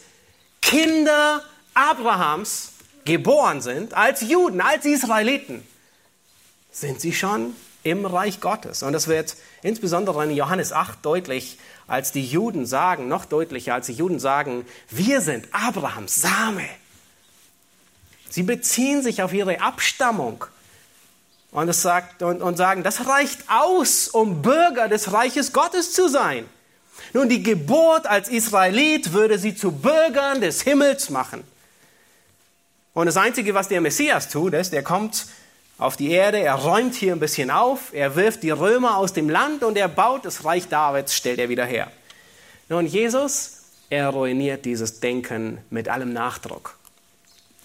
Kinder 0.63 1.43
Abrahams 1.75 2.71
geboren 3.05 3.61
sind, 3.61 3.95
als 3.95 4.21
Juden, 4.21 4.61
als 4.61 4.85
Israeliten, 4.85 5.67
sind 6.71 7.01
sie 7.01 7.13
schon 7.13 7.55
im 7.83 8.07
Reich 8.07 8.41
Gottes. 8.41 8.85
Und 8.85 8.93
das 8.93 9.09
wird 9.09 9.37
insbesondere 9.67 10.25
in 10.25 10.31
Johannes 10.31 10.73
8 10.73 11.05
deutlich, 11.05 11.59
als 11.89 12.13
die 12.13 12.25
Juden 12.25 12.67
sagen, 12.67 13.09
noch 13.09 13.25
deutlicher, 13.25 13.75
als 13.75 13.87
die 13.87 13.93
Juden 13.93 14.21
sagen, 14.21 14.65
wir 14.91 15.21
sind 15.21 15.49
Abrahams 15.53 16.15
Same. 16.23 16.69
Sie 18.31 18.45
beziehen 18.45 19.03
sich 19.03 19.23
auf 19.23 19.33
ihre 19.33 19.61
Abstammung 19.61 20.45
und, 21.51 21.73
sagt, 21.75 22.23
und, 22.23 22.43
und 22.43 22.57
sagen, 22.57 22.83
das 22.85 23.09
reicht 23.09 23.41
aus, 23.49 24.09
um 24.09 24.43
Bürger 24.43 24.89
des 24.89 25.13
Reiches 25.13 25.53
Gottes 25.53 25.93
zu 25.93 26.09
sein. 26.09 26.47
Nun, 27.13 27.29
die 27.29 27.43
Geburt 27.43 28.07
als 28.07 28.29
Israelit 28.29 29.13
würde 29.13 29.39
sie 29.39 29.57
zu 29.57 29.73
Bürgern 29.73 30.41
des 30.41 30.63
Himmels 30.63 31.11
machen. 31.11 31.43
Und 32.95 33.07
das 33.07 33.17
Einzige, 33.17 33.55
was 33.55 33.69
der 33.69 33.81
Messias 33.81 34.29
tut, 34.29 34.55
ist, 34.55 34.73
er 34.73 34.83
kommt 34.83 35.27
auf 35.79 35.97
die 35.97 36.11
Erde, 36.11 36.41
er 36.41 36.55
räumt 36.55 36.95
hier 36.95 37.13
ein 37.13 37.21
bisschen 37.21 37.51
auf, 37.51 37.93
er 37.93 38.17
wirft 38.17 38.43
die 38.43 38.51
Römer 38.51 38.97
aus 38.97 39.13
dem 39.13 39.29
Land 39.29 39.63
und 39.63 39.77
er 39.77 39.89
baut 39.89 40.25
das 40.25 40.45
Reich 40.45 40.69
Davids, 40.69 41.15
stellt 41.15 41.39
er 41.39 41.49
wieder 41.49 41.67
her. 41.67 41.91
Nun, 42.69 42.87
Jesus, 42.87 43.63
er 43.91 44.09
ruiniert 44.09 44.65
dieses 44.65 45.01
Denken 45.01 45.59
mit 45.71 45.89
allem 45.89 46.13
Nachdruck. 46.13 46.77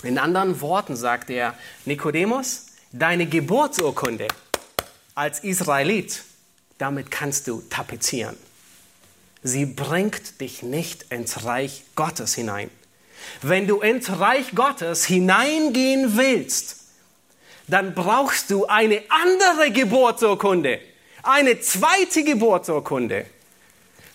In 0.03 0.17
anderen 0.17 0.59
Worten 0.61 0.95
sagt 0.95 1.29
er, 1.29 1.53
Nikodemus, 1.85 2.67
deine 2.91 3.27
Geburtsurkunde 3.27 4.27
als 5.15 5.39
Israelit, 5.39 6.23
damit 6.77 7.11
kannst 7.11 7.47
du 7.47 7.61
tapezieren. 7.69 8.35
Sie 9.43 9.65
bringt 9.65 10.41
dich 10.41 10.63
nicht 10.63 11.11
ins 11.11 11.45
Reich 11.45 11.83
Gottes 11.95 12.35
hinein. 12.35 12.69
Wenn 13.41 13.67
du 13.67 13.81
ins 13.81 14.19
Reich 14.19 14.53
Gottes 14.53 15.05
hineingehen 15.05 16.17
willst, 16.17 16.80
dann 17.67 17.93
brauchst 17.93 18.51
du 18.51 18.65
eine 18.65 19.01
andere 19.09 19.71
Geburtsurkunde, 19.71 20.79
eine 21.23 21.59
zweite 21.61 22.23
Geburtsurkunde. 22.23 23.25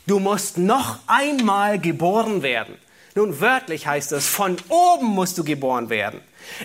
Du 0.07 0.19
musst 0.19 0.59
noch 0.59 0.99
einmal 1.07 1.79
geboren 1.79 2.43
werden. 2.43 2.77
Nun, 3.17 3.41
wörtlich 3.41 3.87
heißt 3.87 4.13
es, 4.13 4.29
von 4.29 4.57
oben 4.69 5.07
musst 5.07 5.39
du 5.39 5.45
geboren 5.45 5.89
werden. 5.89 6.21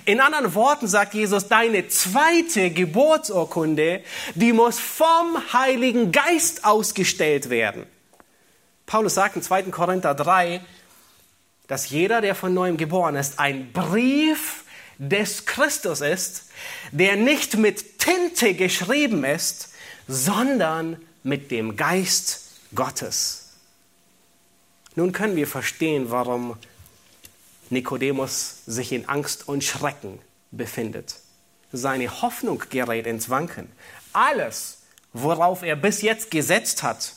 In 0.06 0.20
anderen 0.20 0.54
Worten 0.54 0.88
sagt 0.88 1.14
Jesus, 1.14 1.48
deine 1.48 1.88
zweite 1.88 2.72
Geburtsurkunde, 2.72 4.04
die 4.36 4.54
muss 4.54 4.80
vom 4.80 5.38
Heiligen 5.54 6.12
Geist 6.12 6.66
ausgestellt 6.66 7.50
werden. 7.50 7.86
Paulus 8.86 9.16
sagt 9.16 9.38
in 9.38 9.42
2. 9.42 9.64
Korinther 9.64 10.14
3, 10.14 10.62
dass 11.68 11.90
jeder, 11.90 12.20
der 12.20 12.36
von 12.36 12.54
neuem 12.54 12.76
geboren 12.76 13.16
ist, 13.16 13.40
ein 13.40 13.72
Brief 13.72 14.66
des 15.02 15.48
Christus 15.48 16.02
ist, 16.02 16.46
der 16.92 17.16
nicht 17.16 17.58
mit 17.58 17.98
Tinte 17.98 18.54
geschrieben 18.54 19.24
ist, 19.24 19.70
sondern 20.08 21.02
mit 21.24 21.50
dem 21.50 21.76
Geist 21.76 22.42
Gottes. 22.76 23.50
Nun 24.96 25.12
können 25.12 25.36
wir 25.36 25.48
verstehen, 25.48 26.12
warum 26.12 26.56
Nikodemus 27.72 28.58
sich 28.68 28.92
in 28.92 29.10
Angst 29.10 29.48
und 29.48 29.64
Schrecken 29.64 30.20
befindet. 30.52 31.16
Seine 31.72 32.22
Hoffnung 32.22 32.64
gerät 32.70 33.08
ins 33.08 33.30
Wanken. 33.30 33.72
Alles, 34.14 34.80
worauf 35.14 35.64
er 35.64 35.78
bis 35.78 36.04
jetzt 36.04 36.30
gesetzt 36.30 36.84
hat, 36.84 37.14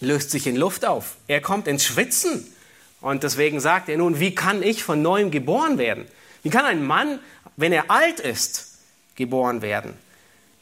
löst 0.00 0.30
sich 0.30 0.46
in 0.46 0.56
Luft 0.56 0.84
auf. 0.84 1.16
Er 1.26 1.40
kommt 1.40 1.68
ins 1.68 1.84
Schwitzen. 1.84 2.52
Und 3.00 3.22
deswegen 3.22 3.60
sagt 3.60 3.88
er 3.88 3.96
nun, 3.96 4.20
wie 4.20 4.34
kann 4.34 4.62
ich 4.62 4.84
von 4.84 5.00
neuem 5.00 5.30
geboren 5.30 5.78
werden? 5.78 6.06
Wie 6.42 6.50
kann 6.50 6.64
ein 6.64 6.84
Mann, 6.84 7.20
wenn 7.56 7.72
er 7.72 7.90
alt 7.90 8.20
ist, 8.20 8.78
geboren 9.14 9.62
werden? 9.62 9.94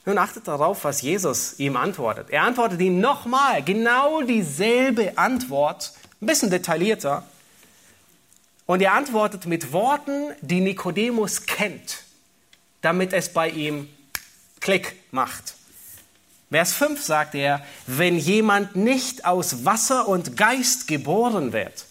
Nun 0.07 0.19
achtet 0.19 0.49
darauf, 0.49 0.85
was 0.85 1.03
Jesus 1.03 1.59
ihm 1.59 1.77
antwortet. 1.77 2.31
Er 2.31 2.43
antwortet 2.43 2.81
ihm 2.81 3.01
nochmal 3.01 3.63
genau 3.63 4.23
dieselbe 4.23 5.17
Antwort, 5.19 5.93
ein 6.21 6.27
bisschen 6.27 6.51
detaillierter. 6.51 7.25
Und 8.67 8.83
er 8.83 8.95
antwortet 8.95 9.47
mit 9.47 9.73
Worten, 9.73 10.33
die 10.41 10.61
Nikodemus 10.61 11.47
kennt, 11.47 12.03
damit 12.83 13.13
es 13.13 13.33
bei 13.33 13.51
ihm 13.51 13.89
Klick 14.61 14.97
macht. 15.11 15.55
Vers 16.51 16.73
5 16.73 17.03
sagt 17.03 17.35
er, 17.35 17.65
wenn 17.87 18.17
jemand 18.17 18.75
nicht 18.75 19.25
aus 19.25 19.65
Wasser 19.65 20.09
und 20.09 20.37
Geist 20.37 20.89
geboren 20.89 21.53
wird, 21.53 21.87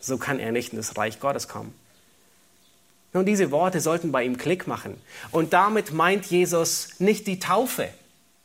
so 0.00 0.18
kann 0.18 0.38
er 0.38 0.52
nicht 0.52 0.72
in 0.72 0.76
das 0.76 0.96
Reich 0.96 1.20
Gottes 1.20 1.48
kommen. 1.48 1.74
Nun, 3.14 3.24
diese 3.24 3.50
Worte 3.50 3.80
sollten 3.80 4.12
bei 4.12 4.24
ihm 4.24 4.36
Klick 4.36 4.66
machen. 4.66 5.00
Und 5.30 5.54
damit 5.54 5.92
meint 5.92 6.26
Jesus 6.26 6.88
nicht 6.98 7.26
die 7.26 7.38
Taufe, 7.38 7.88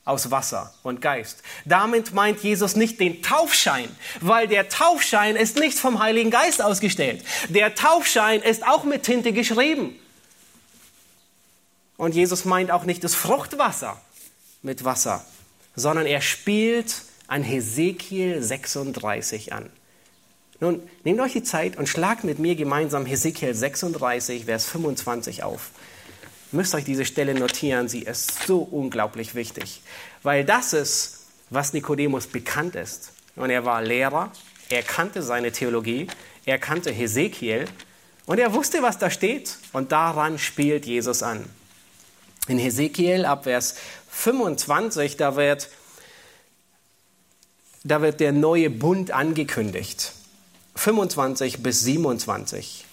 aus 0.10 0.32
Wasser 0.32 0.74
und 0.82 1.02
Geist. 1.02 1.44
Damit 1.66 2.14
meint 2.14 2.42
Jesus 2.42 2.76
nicht 2.76 3.00
den 3.00 3.22
Taufschein, 3.22 3.90
weil 4.22 4.48
der 4.48 4.68
Taufschein 4.68 5.36
ist 5.36 5.58
nicht 5.58 5.78
vom 5.78 6.00
Heiligen 6.00 6.32
Geist 6.32 6.64
ausgestellt. 6.64 7.24
Der 7.50 7.76
Taufschein 7.76 8.42
ist 8.42 8.68
auch 8.68 8.84
mit 8.84 9.04
Tinte 9.04 9.34
geschrieben. 9.34 9.96
Und 11.96 12.16
Jesus 12.16 12.44
meint 12.46 12.72
auch 12.72 12.86
nicht 12.86 13.04
das 13.04 13.14
Fruchtwasser 13.14 14.02
mit 14.64 14.84
Wasser, 14.84 15.24
sondern 15.76 16.08
er 16.08 16.22
spielt 16.22 17.04
an 17.28 17.44
Hesekiel 17.44 18.42
36 18.42 19.54
an. 19.54 19.70
Nun, 20.60 20.82
nehmt 21.04 21.20
euch 21.22 21.34
die 21.34 21.44
Zeit 21.44 21.78
und 21.78 21.88
schlagt 21.88 22.24
mit 22.24 22.40
mir 22.40 22.56
gemeinsam 22.56 23.06
Hesekiel 23.06 23.54
36, 23.54 24.46
Vers 24.46 24.66
25 24.66 25.44
auf 25.44 25.72
müsst 26.52 26.74
euch 26.76 26.84
diese 26.84 27.06
Stelle 27.06 27.34
notieren, 27.34 27.88
sie 27.88 28.04
ist 28.04 28.46
so 28.48 28.60
unglaublich 28.60 29.36
wichtig, 29.36 29.82
weil 30.24 30.44
das 30.44 30.74
ist, 30.74 31.26
was 31.50 31.74
Nikodemus 31.74 32.28
bekannt 32.28 32.76
ist. 32.76 33.14
Und 33.36 33.50
er 33.50 33.66
war 33.66 33.82
Lehrer, 33.82 34.32
er 34.70 34.84
kannte 34.84 35.22
seine 35.24 35.52
Theologie, 35.52 36.08
er 36.46 36.58
kannte 36.58 36.92
Hesekiel 36.92 37.66
und 38.26 38.40
er 38.40 38.54
wusste, 38.54 38.82
was 38.82 38.98
da 38.98 39.10
steht 39.10 39.58
und 39.74 39.92
daran 39.92 40.38
spielt 40.38 40.86
Jesus 40.86 41.24
an. 41.24 41.46
In 42.48 42.58
Hesekiel 42.58 43.26
ab 43.26 43.44
Vers 43.44 43.76
25, 44.10 45.18
da 45.18 45.36
wird 45.36 45.70
da 47.86 48.02
wird 48.02 48.20
der 48.20 48.34
neue 48.34 48.70
Bund 48.70 49.12
angekündigt. 49.12 50.14
25 50.80 51.62
bis 51.62 51.82
27. 51.82 52.86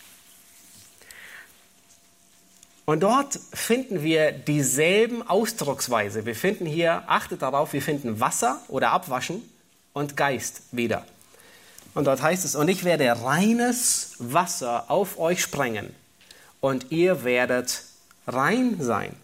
Und 2.84 3.00
dort 3.00 3.38
finden 3.52 4.02
wir 4.02 4.32
dieselben 4.32 5.26
Ausdrucksweise. 5.26 6.24
Wir 6.24 6.36
finden 6.36 6.66
hier, 6.66 7.02
achtet 7.08 7.42
darauf, 7.42 7.72
wir 7.72 7.82
finden 7.82 8.20
Wasser 8.20 8.60
oder 8.68 8.92
Abwaschen 8.92 9.42
und 9.92 10.16
Geist 10.16 10.62
wieder. 10.70 11.04
Und 11.94 12.04
dort 12.06 12.22
heißt 12.22 12.44
es, 12.44 12.54
und 12.54 12.68
ich 12.68 12.84
werde 12.84 13.22
reines 13.22 14.14
Wasser 14.18 14.90
auf 14.90 15.18
euch 15.18 15.40
sprengen 15.40 15.94
und 16.60 16.92
ihr 16.92 17.24
werdet 17.24 17.82
rein 18.26 18.76
sein. 18.80 19.14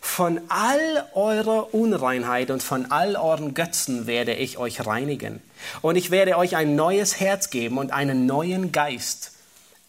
Von 0.00 0.40
all 0.48 1.06
eurer 1.14 1.74
Unreinheit 1.74 2.50
und 2.50 2.62
von 2.62 2.90
all 2.90 3.16
euren 3.16 3.54
Götzen 3.54 4.06
werde 4.06 4.34
ich 4.34 4.58
euch 4.58 4.86
reinigen. 4.86 5.42
Und 5.82 5.96
ich 5.96 6.10
werde 6.10 6.36
euch 6.36 6.56
ein 6.56 6.74
neues 6.74 7.20
Herz 7.20 7.50
geben 7.50 7.78
und 7.78 7.92
einen 7.92 8.26
neuen 8.26 8.72
Geist 8.72 9.32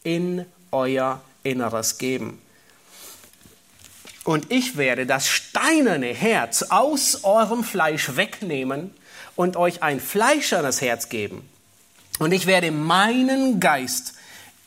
in 0.04 0.45
euer 0.71 1.21
Inneres 1.43 1.97
geben 1.97 2.41
und 4.24 4.52
ich 4.52 4.78
werde 4.78 5.06
das 5.06 5.28
steinerne 5.28 6.13
Herz 6.13 6.63
aus 6.63 7.24
eurem 7.24 7.63
Fleisch 7.63 8.15
wegnehmen 8.15 8.93
und 9.36 9.58
euch 9.58 9.82
ein 9.82 10.00
fleischernes 10.00 10.82
Herz 10.82 11.10
geben. 11.10 11.47
Und 12.19 12.32
ich 12.32 12.45
werde 12.45 12.71
meinen 12.71 13.60
Geist 13.60 14.13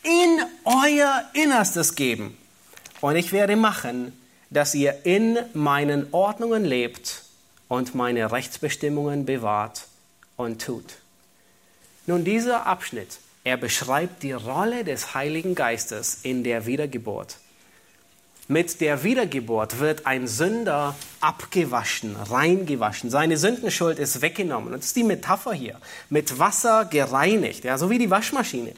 in 0.03 0.41
euer 0.65 1.23
Innerstes 1.33 1.95
geben. 1.95 2.37
Und 2.99 3.15
ich 3.15 3.31
werde 3.31 3.55
machen, 3.55 4.11
dass 4.49 4.75
ihr 4.75 5.05
in 5.05 5.37
meinen 5.53 6.07
Ordnungen 6.11 6.65
lebt 6.65 7.23
und 7.67 7.95
meine 7.95 8.31
Rechtsbestimmungen 8.31 9.25
bewahrt 9.25 9.87
und 10.37 10.61
tut. 10.61 10.95
Nun, 12.07 12.23
dieser 12.23 12.67
Abschnitt, 12.67 13.19
er 13.43 13.57
beschreibt 13.57 14.23
die 14.23 14.33
Rolle 14.33 14.83
des 14.83 15.13
Heiligen 15.13 15.55
Geistes 15.55 16.19
in 16.23 16.43
der 16.43 16.65
Wiedergeburt. 16.65 17.37
Mit 18.47 18.79
der 18.79 19.03
Wiedergeburt 19.03 19.79
wird 19.79 20.05
ein 20.05 20.27
Sünder 20.27 20.95
abgewaschen, 21.19 22.15
reingewaschen. 22.15 23.09
Seine 23.09 23.37
Sündenschuld 23.37 23.97
ist 23.97 24.21
weggenommen. 24.21 24.73
Und 24.73 24.79
das 24.79 24.87
ist 24.87 24.95
die 24.95 25.03
Metapher 25.03 25.53
hier. 25.53 25.79
Mit 26.11 26.37
Wasser 26.37 26.85
gereinigt, 26.85 27.63
ja, 27.63 27.79
so 27.79 27.89
wie 27.89 27.97
die 27.97 28.11
Waschmaschine. 28.11 28.73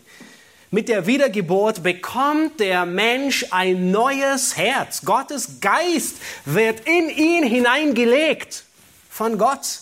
Mit 0.69 0.89
der 0.89 1.07
Wiedergeburt 1.07 1.81
bekommt 1.81 2.59
der 2.59 2.85
Mensch 2.85 3.45
ein 3.51 3.91
neues 3.91 4.57
Herz. 4.57 5.03
Gottes 5.05 5.61
Geist 5.61 6.17
wird 6.43 6.81
in 6.81 7.09
ihn 7.09 7.43
hineingelegt 7.43 8.65
von 9.09 9.37
Gott. 9.37 9.79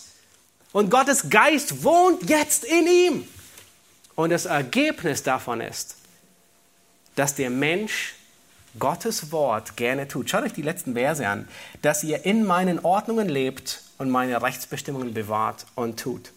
Und 0.72 0.90
Gottes 0.90 1.28
Geist 1.28 1.82
wohnt 1.82 2.30
jetzt 2.30 2.64
in 2.64 2.86
ihm. 2.86 3.28
Und 4.14 4.30
das 4.30 4.46
Ergebnis 4.46 5.24
davon 5.24 5.60
ist, 5.60 5.96
dass 7.16 7.34
der 7.34 7.50
Mensch 7.50 8.14
Gottes 8.78 9.32
Wort 9.32 9.76
gerne 9.76 10.06
tut. 10.06 10.30
Schaut 10.30 10.44
euch 10.44 10.52
die 10.52 10.62
letzten 10.62 10.94
Verse 10.94 11.26
an, 11.26 11.48
dass 11.82 12.04
ihr 12.04 12.24
in 12.24 12.44
meinen 12.44 12.78
Ordnungen 12.78 13.28
lebt 13.28 13.82
und 13.98 14.10
meine 14.10 14.40
Rechtsbestimmungen 14.40 15.14
bewahrt 15.14 15.66
und 15.74 15.98
tut. 15.98 16.30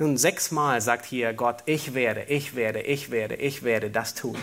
Nun, 0.00 0.16
sechsmal 0.16 0.80
sagt 0.80 1.04
hier 1.04 1.34
Gott, 1.34 1.58
ich 1.66 1.92
werde, 1.92 2.22
ich 2.22 2.54
werde, 2.56 2.80
ich 2.80 3.10
werde, 3.10 3.34
ich 3.34 3.62
werde 3.62 3.90
das 3.90 4.14
tun. 4.14 4.38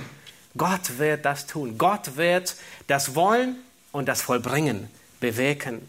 Gott 0.56 1.00
wird 1.00 1.26
das 1.26 1.48
tun. 1.48 1.80
Gott 1.80 2.15
wird 2.15 2.56
das 2.86 3.15
wollen 3.15 3.56
und 3.91 4.08
das 4.08 4.22
vollbringen, 4.22 4.88
bewirken. 5.20 5.82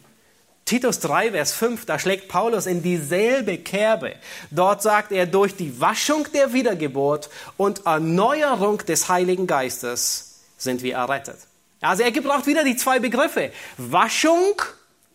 Titus 0.65 1.01
3, 1.01 1.33
Vers 1.33 1.53
5, 1.53 1.85
da 1.85 1.99
schlägt 1.99 2.29
Paulus 2.29 2.65
in 2.65 2.83
dieselbe 2.83 3.59
Kerbe. 3.59 4.15
Dort 4.51 4.81
sagt 4.81 5.13
er, 5.13 5.27
durch 5.27 5.55
die 5.55 5.79
Waschung 5.79 6.27
der 6.33 6.55
Wiedergeburt 6.55 7.29
und 7.59 7.85
Erneuerung 7.85 8.79
des 8.79 9.11
Heiligen 9.11 9.47
Geistes 9.47 10.45
sind 10.57 10.83
wir 10.83 10.95
errettet. 10.95 11.37
Also 11.83 12.05
er 12.05 12.13
gebraucht 12.13 12.47
wieder 12.47 12.65
die 12.65 12.77
zwei 12.77 13.01
Begriffe. 13.01 13.53
Waschung 13.77 14.63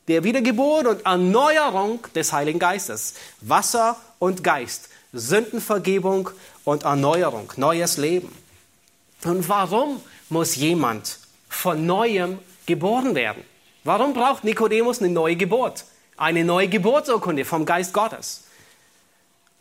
der 0.07 0.23
Wiedergeburt 0.23 0.87
und 0.87 1.05
Erneuerung 1.05 1.99
des 2.15 2.33
Heiligen 2.33 2.59
Geistes. 2.59 3.15
Wasser 3.41 3.97
und 4.19 4.43
Geist. 4.43 4.89
Sündenvergebung 5.13 6.29
und 6.65 6.83
Erneuerung. 6.83 7.51
Neues 7.55 7.97
Leben. 7.97 8.35
Und 9.23 9.47
warum 9.47 10.01
muss 10.29 10.55
jemand 10.55 11.19
von 11.47 11.85
neuem 11.85 12.39
geboren 12.65 13.15
werden? 13.15 13.43
Warum 13.83 14.13
braucht 14.13 14.43
Nikodemus 14.43 14.99
eine 14.99 15.09
neue 15.09 15.35
Geburt? 15.35 15.85
Eine 16.17 16.43
neue 16.43 16.67
Geburtsurkunde 16.67 17.45
vom 17.45 17.65
Geist 17.65 17.93
Gottes. 17.93 18.43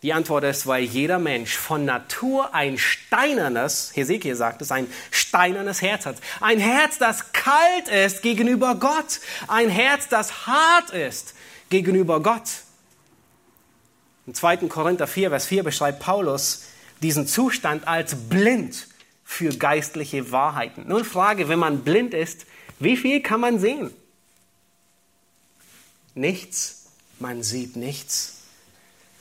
Die 0.03 0.13
Antwort 0.13 0.43
ist, 0.43 0.67
weil 0.67 0.83
jeder 0.83 1.21
Mensch 1.21 1.57
von 1.57 1.85
Natur 1.85 2.53
ein 2.55 2.77
steinernes, 2.77 3.93
Hesekiel 3.95 4.35
sagt 4.35 4.61
es, 4.61 4.73
ein 4.73 4.89
steinernes 5.13 5.81
Herz 5.81 6.07
hat. 6.07 6.17
Ein 6.41 6.59
Herz, 6.59 6.99
das 6.99 7.33
kalt 7.33 7.87
ist 7.89 8.23
gegenüber 8.23 8.75
Gott. 8.75 9.21
Ein 9.47 9.71
Herz, 9.71 10.09
das 10.09 10.49
hart 10.49 10.91
ist 10.91 11.35
gegenüber 11.71 12.21
Gott. 12.21 12.49
Im 14.27 14.35
2. 14.35 14.57
Korinther 14.69 15.07
4, 15.07 15.31
Vers 15.31 15.47
4 15.47 15.63
beschreibt 15.63 16.01
Paulus 16.01 16.65
diesen 17.01 17.29
Zustand 17.29 17.87
als 17.87 18.29
blind 18.29 18.89
für 19.25 19.55
geistliche 19.57 20.33
Wahrheiten. 20.33 20.85
Nun 20.89 21.05
Frage, 21.05 21.49
wenn 21.49 21.61
man 21.61 21.85
blind 21.85 22.13
ist, 22.13 22.47
wie 22.81 22.97
viel 22.97 23.21
kann 23.23 23.41
man 23.41 23.61
sehen? 23.61 23.93
Nichts. 26.15 26.87
Man 27.21 27.45
sieht 27.45 27.77
nichts. 27.77 28.42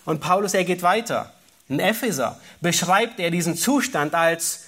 Und 0.06 0.20
Paulus, 0.20 0.54
er 0.54 0.64
geht 0.64 0.82
weiter. 0.82 1.34
In 1.70 1.80
Epheser 1.80 2.40
beschreibt 2.60 3.20
er 3.20 3.32
diesen 3.32 3.56
Zustand 3.56 4.14
als 4.14 4.66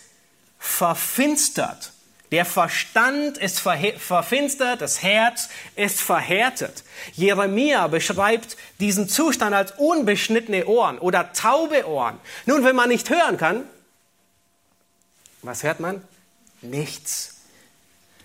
verfinstert. 0.60 1.92
Der 2.32 2.46
Verstand 2.46 3.38
ist 3.38 3.60
verfinstert, 3.60 4.82
das 4.82 5.04
Herz 5.04 5.50
ist 5.76 6.02
verhärtet. 6.02 6.84
Jeremia 7.14 7.88
beschreibt 7.88 8.58
diesen 8.80 9.08
Zustand 9.08 9.54
als 9.54 9.74
unbeschnittene 9.74 10.66
Ohren 10.66 10.98
oder 10.98 11.32
taube 11.34 11.88
Ohren. 11.88 12.18
Nun, 12.48 12.64
wenn 12.64 12.76
man 12.76 12.90
nicht 12.90 13.10
hören 13.12 13.38
kann, 13.38 13.66
was 15.44 15.62
hört 15.62 15.80
man? 15.80 16.02
Nichts. 16.62 17.42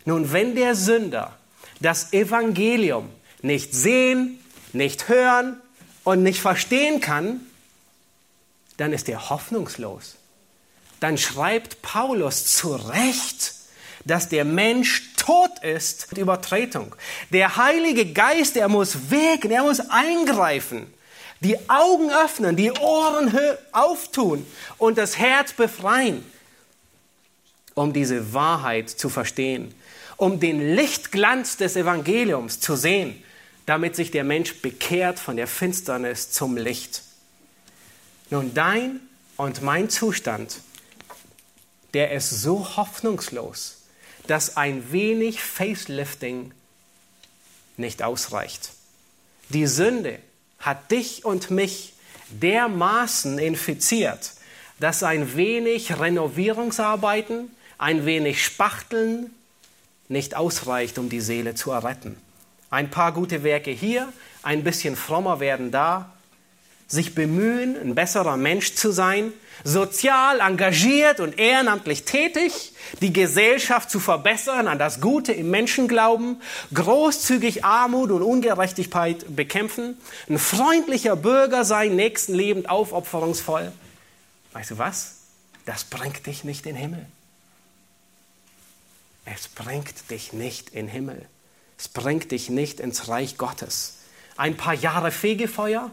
Nun, 0.06 0.32
wenn 0.32 0.54
der 0.54 0.74
Sünder 0.74 1.36
das 1.80 2.12
Evangelium 2.14 3.10
nicht 3.42 3.74
sehen, 3.74 4.42
nicht 4.72 5.08
hören 5.08 5.60
und 6.08 6.22
nicht 6.22 6.40
verstehen 6.40 7.02
kann, 7.02 7.42
dann 8.78 8.94
ist 8.94 9.10
er 9.10 9.28
hoffnungslos. 9.28 10.14
Dann 11.00 11.18
schreibt 11.18 11.82
Paulus 11.82 12.46
zu 12.46 12.74
Recht, 12.74 13.52
dass 14.06 14.30
der 14.30 14.46
Mensch 14.46 15.14
tot 15.18 15.50
ist 15.60 16.10
mit 16.10 16.18
Übertretung. 16.18 16.94
Der 17.30 17.56
Heilige 17.58 18.10
Geist, 18.10 18.56
er 18.56 18.70
muss 18.70 19.10
wirken, 19.10 19.50
er 19.50 19.64
muss 19.64 19.80
eingreifen, 19.80 20.86
die 21.40 21.58
Augen 21.68 22.10
öffnen, 22.10 22.56
die 22.56 22.72
Ohren 22.72 23.38
auftun 23.72 24.46
und 24.78 24.96
das 24.96 25.18
Herz 25.18 25.52
befreien, 25.52 26.24
um 27.74 27.92
diese 27.92 28.32
Wahrheit 28.32 28.88
zu 28.88 29.10
verstehen, 29.10 29.74
um 30.16 30.40
den 30.40 30.74
Lichtglanz 30.74 31.58
des 31.58 31.76
Evangeliums 31.76 32.60
zu 32.60 32.76
sehen 32.76 33.22
damit 33.68 33.94
sich 33.94 34.10
der 34.10 34.24
Mensch 34.24 34.62
bekehrt 34.62 35.18
von 35.18 35.36
der 35.36 35.46
Finsternis 35.46 36.30
zum 36.30 36.56
Licht. 36.56 37.02
Nun, 38.30 38.54
dein 38.54 38.98
und 39.36 39.60
mein 39.60 39.90
Zustand, 39.90 40.60
der 41.92 42.12
ist 42.12 42.30
so 42.30 42.78
hoffnungslos, 42.78 43.82
dass 44.26 44.56
ein 44.56 44.90
wenig 44.90 45.42
Facelifting 45.42 46.52
nicht 47.76 48.02
ausreicht. 48.02 48.70
Die 49.50 49.66
Sünde 49.66 50.18
hat 50.58 50.90
dich 50.90 51.26
und 51.26 51.50
mich 51.50 51.92
dermaßen 52.30 53.38
infiziert, 53.38 54.32
dass 54.80 55.02
ein 55.02 55.36
wenig 55.36 55.98
Renovierungsarbeiten, 55.98 57.50
ein 57.76 58.06
wenig 58.06 58.42
Spachteln 58.42 59.34
nicht 60.08 60.34
ausreicht, 60.36 60.96
um 60.96 61.10
die 61.10 61.20
Seele 61.20 61.54
zu 61.54 61.70
erretten. 61.70 62.16
Ein 62.70 62.90
paar 62.90 63.12
gute 63.12 63.42
Werke 63.44 63.70
hier, 63.70 64.12
ein 64.42 64.64
bisschen 64.64 64.96
frommer 64.96 65.40
werden 65.40 65.70
da, 65.70 66.12
sich 66.86 67.14
bemühen, 67.14 67.76
ein 67.76 67.94
besserer 67.94 68.36
Mensch 68.36 68.74
zu 68.74 68.90
sein, 68.92 69.32
sozial 69.62 70.40
engagiert 70.40 71.20
und 71.20 71.38
ehrenamtlich 71.38 72.04
tätig, 72.04 72.72
die 73.00 73.12
Gesellschaft 73.12 73.90
zu 73.90 74.00
verbessern, 74.00 74.68
an 74.68 74.78
das 74.78 75.00
Gute 75.00 75.32
im 75.32 75.50
Menschen 75.50 75.88
glauben, 75.88 76.40
großzügig 76.72 77.64
Armut 77.64 78.10
und 78.10 78.22
Ungerechtigkeit 78.22 79.36
bekämpfen, 79.36 79.98
ein 80.28 80.38
freundlicher 80.38 81.16
Bürger 81.16 81.64
sein, 81.64 81.96
nächstenlebend 81.96 82.70
aufopferungsvoll. 82.70 83.72
Weißt 84.52 84.70
du 84.70 84.78
was? 84.78 85.16
Das 85.66 85.84
bringt 85.84 86.26
dich 86.26 86.44
nicht 86.44 86.64
in 86.64 86.74
den 86.74 86.80
Himmel. 86.80 87.06
Es 89.26 89.48
bringt 89.48 90.10
dich 90.10 90.32
nicht 90.32 90.70
in 90.70 90.86
den 90.86 90.88
Himmel. 90.88 91.26
Es 91.78 91.88
bringt 91.88 92.32
dich 92.32 92.50
nicht 92.50 92.80
ins 92.80 93.08
Reich 93.08 93.38
Gottes. 93.38 93.94
Ein 94.36 94.56
paar 94.56 94.74
Jahre 94.74 95.12
Fegefeuer, 95.12 95.90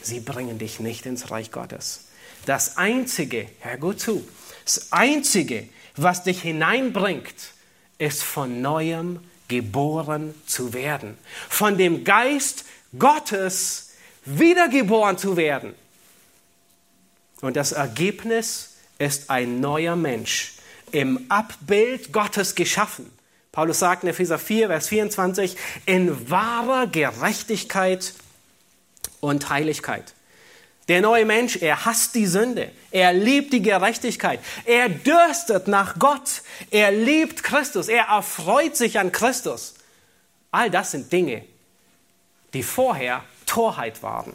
sie 0.00 0.20
bringen 0.20 0.58
dich 0.58 0.80
nicht 0.80 1.06
ins 1.06 1.30
Reich 1.30 1.52
Gottes. 1.52 2.06
Das 2.46 2.76
Einzige, 2.76 3.48
hör 3.60 3.76
gut 3.76 4.00
zu, 4.00 4.26
das 4.64 4.92
Einzige, 4.92 5.68
was 5.96 6.24
dich 6.24 6.42
hineinbringt, 6.42 7.52
ist 7.98 8.22
von 8.22 8.62
neuem 8.62 9.20
geboren 9.48 10.34
zu 10.46 10.72
werden. 10.72 11.18
Von 11.48 11.76
dem 11.76 12.04
Geist 12.04 12.64
Gottes 12.98 13.90
wiedergeboren 14.24 15.18
zu 15.18 15.36
werden. 15.36 15.74
Und 17.40 17.56
das 17.56 17.72
Ergebnis 17.72 18.76
ist 18.98 19.30
ein 19.30 19.60
neuer 19.60 19.96
Mensch, 19.96 20.54
im 20.92 21.26
Abbild 21.28 22.12
Gottes 22.12 22.54
geschaffen. 22.54 23.10
Paulus 23.52 23.80
sagt 23.80 24.02
in 24.02 24.08
Epheser 24.08 24.38
4, 24.38 24.68
Vers 24.68 24.88
24, 24.88 25.56
in 25.84 26.30
wahrer 26.30 26.86
Gerechtigkeit 26.86 28.14
und 29.20 29.50
Heiligkeit. 29.50 30.14
Der 30.88 31.02
neue 31.02 31.26
Mensch, 31.26 31.56
er 31.56 31.84
hasst 31.84 32.14
die 32.14 32.26
Sünde, 32.26 32.70
er 32.90 33.12
liebt 33.12 33.52
die 33.52 33.62
Gerechtigkeit, 33.62 34.40
er 34.64 34.88
dürstet 34.88 35.68
nach 35.68 35.98
Gott, 35.98 36.42
er 36.70 36.92
liebt 36.92 37.44
Christus, 37.44 37.88
er 37.88 38.04
erfreut 38.04 38.76
sich 38.76 38.98
an 38.98 39.12
Christus. 39.12 39.74
All 40.50 40.70
das 40.70 40.90
sind 40.90 41.12
Dinge, 41.12 41.44
die 42.54 42.62
vorher 42.62 43.22
Torheit 43.44 44.02
waren 44.02 44.32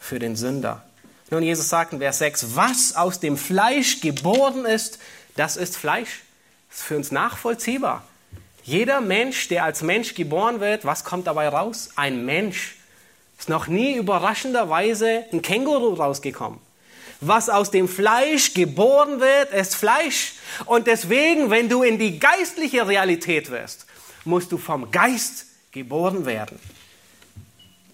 für 0.00 0.18
den 0.18 0.36
Sünder. 0.36 0.82
Nun, 1.30 1.42
Jesus 1.42 1.68
sagt 1.68 1.92
in 1.92 1.98
Vers 1.98 2.18
6, 2.18 2.56
was 2.56 2.96
aus 2.96 3.20
dem 3.20 3.36
Fleisch 3.36 4.00
geboren 4.00 4.64
ist, 4.64 4.98
das 5.36 5.56
ist 5.56 5.76
Fleisch. 5.76 6.22
Ist 6.76 6.82
für 6.82 6.96
uns 6.98 7.10
nachvollziehbar. 7.10 8.04
Jeder 8.62 9.00
Mensch, 9.00 9.48
der 9.48 9.64
als 9.64 9.80
Mensch 9.80 10.14
geboren 10.14 10.60
wird, 10.60 10.84
was 10.84 11.04
kommt 11.04 11.26
dabei 11.26 11.48
raus? 11.48 11.88
Ein 11.96 12.26
Mensch. 12.26 12.76
Ist 13.38 13.48
noch 13.48 13.66
nie 13.66 13.96
überraschenderweise 13.96 15.24
ein 15.32 15.40
Känguru 15.40 15.94
rausgekommen. 15.94 16.58
Was 17.22 17.48
aus 17.48 17.70
dem 17.70 17.88
Fleisch 17.88 18.52
geboren 18.52 19.20
wird, 19.20 19.52
ist 19.54 19.74
Fleisch. 19.74 20.34
Und 20.66 20.86
deswegen, 20.86 21.48
wenn 21.48 21.70
du 21.70 21.82
in 21.82 21.98
die 21.98 22.18
geistliche 22.18 22.86
Realität 22.86 23.50
wirst, 23.50 23.86
musst 24.26 24.52
du 24.52 24.58
vom 24.58 24.90
Geist 24.90 25.46
geboren 25.70 26.26
werden. 26.26 26.58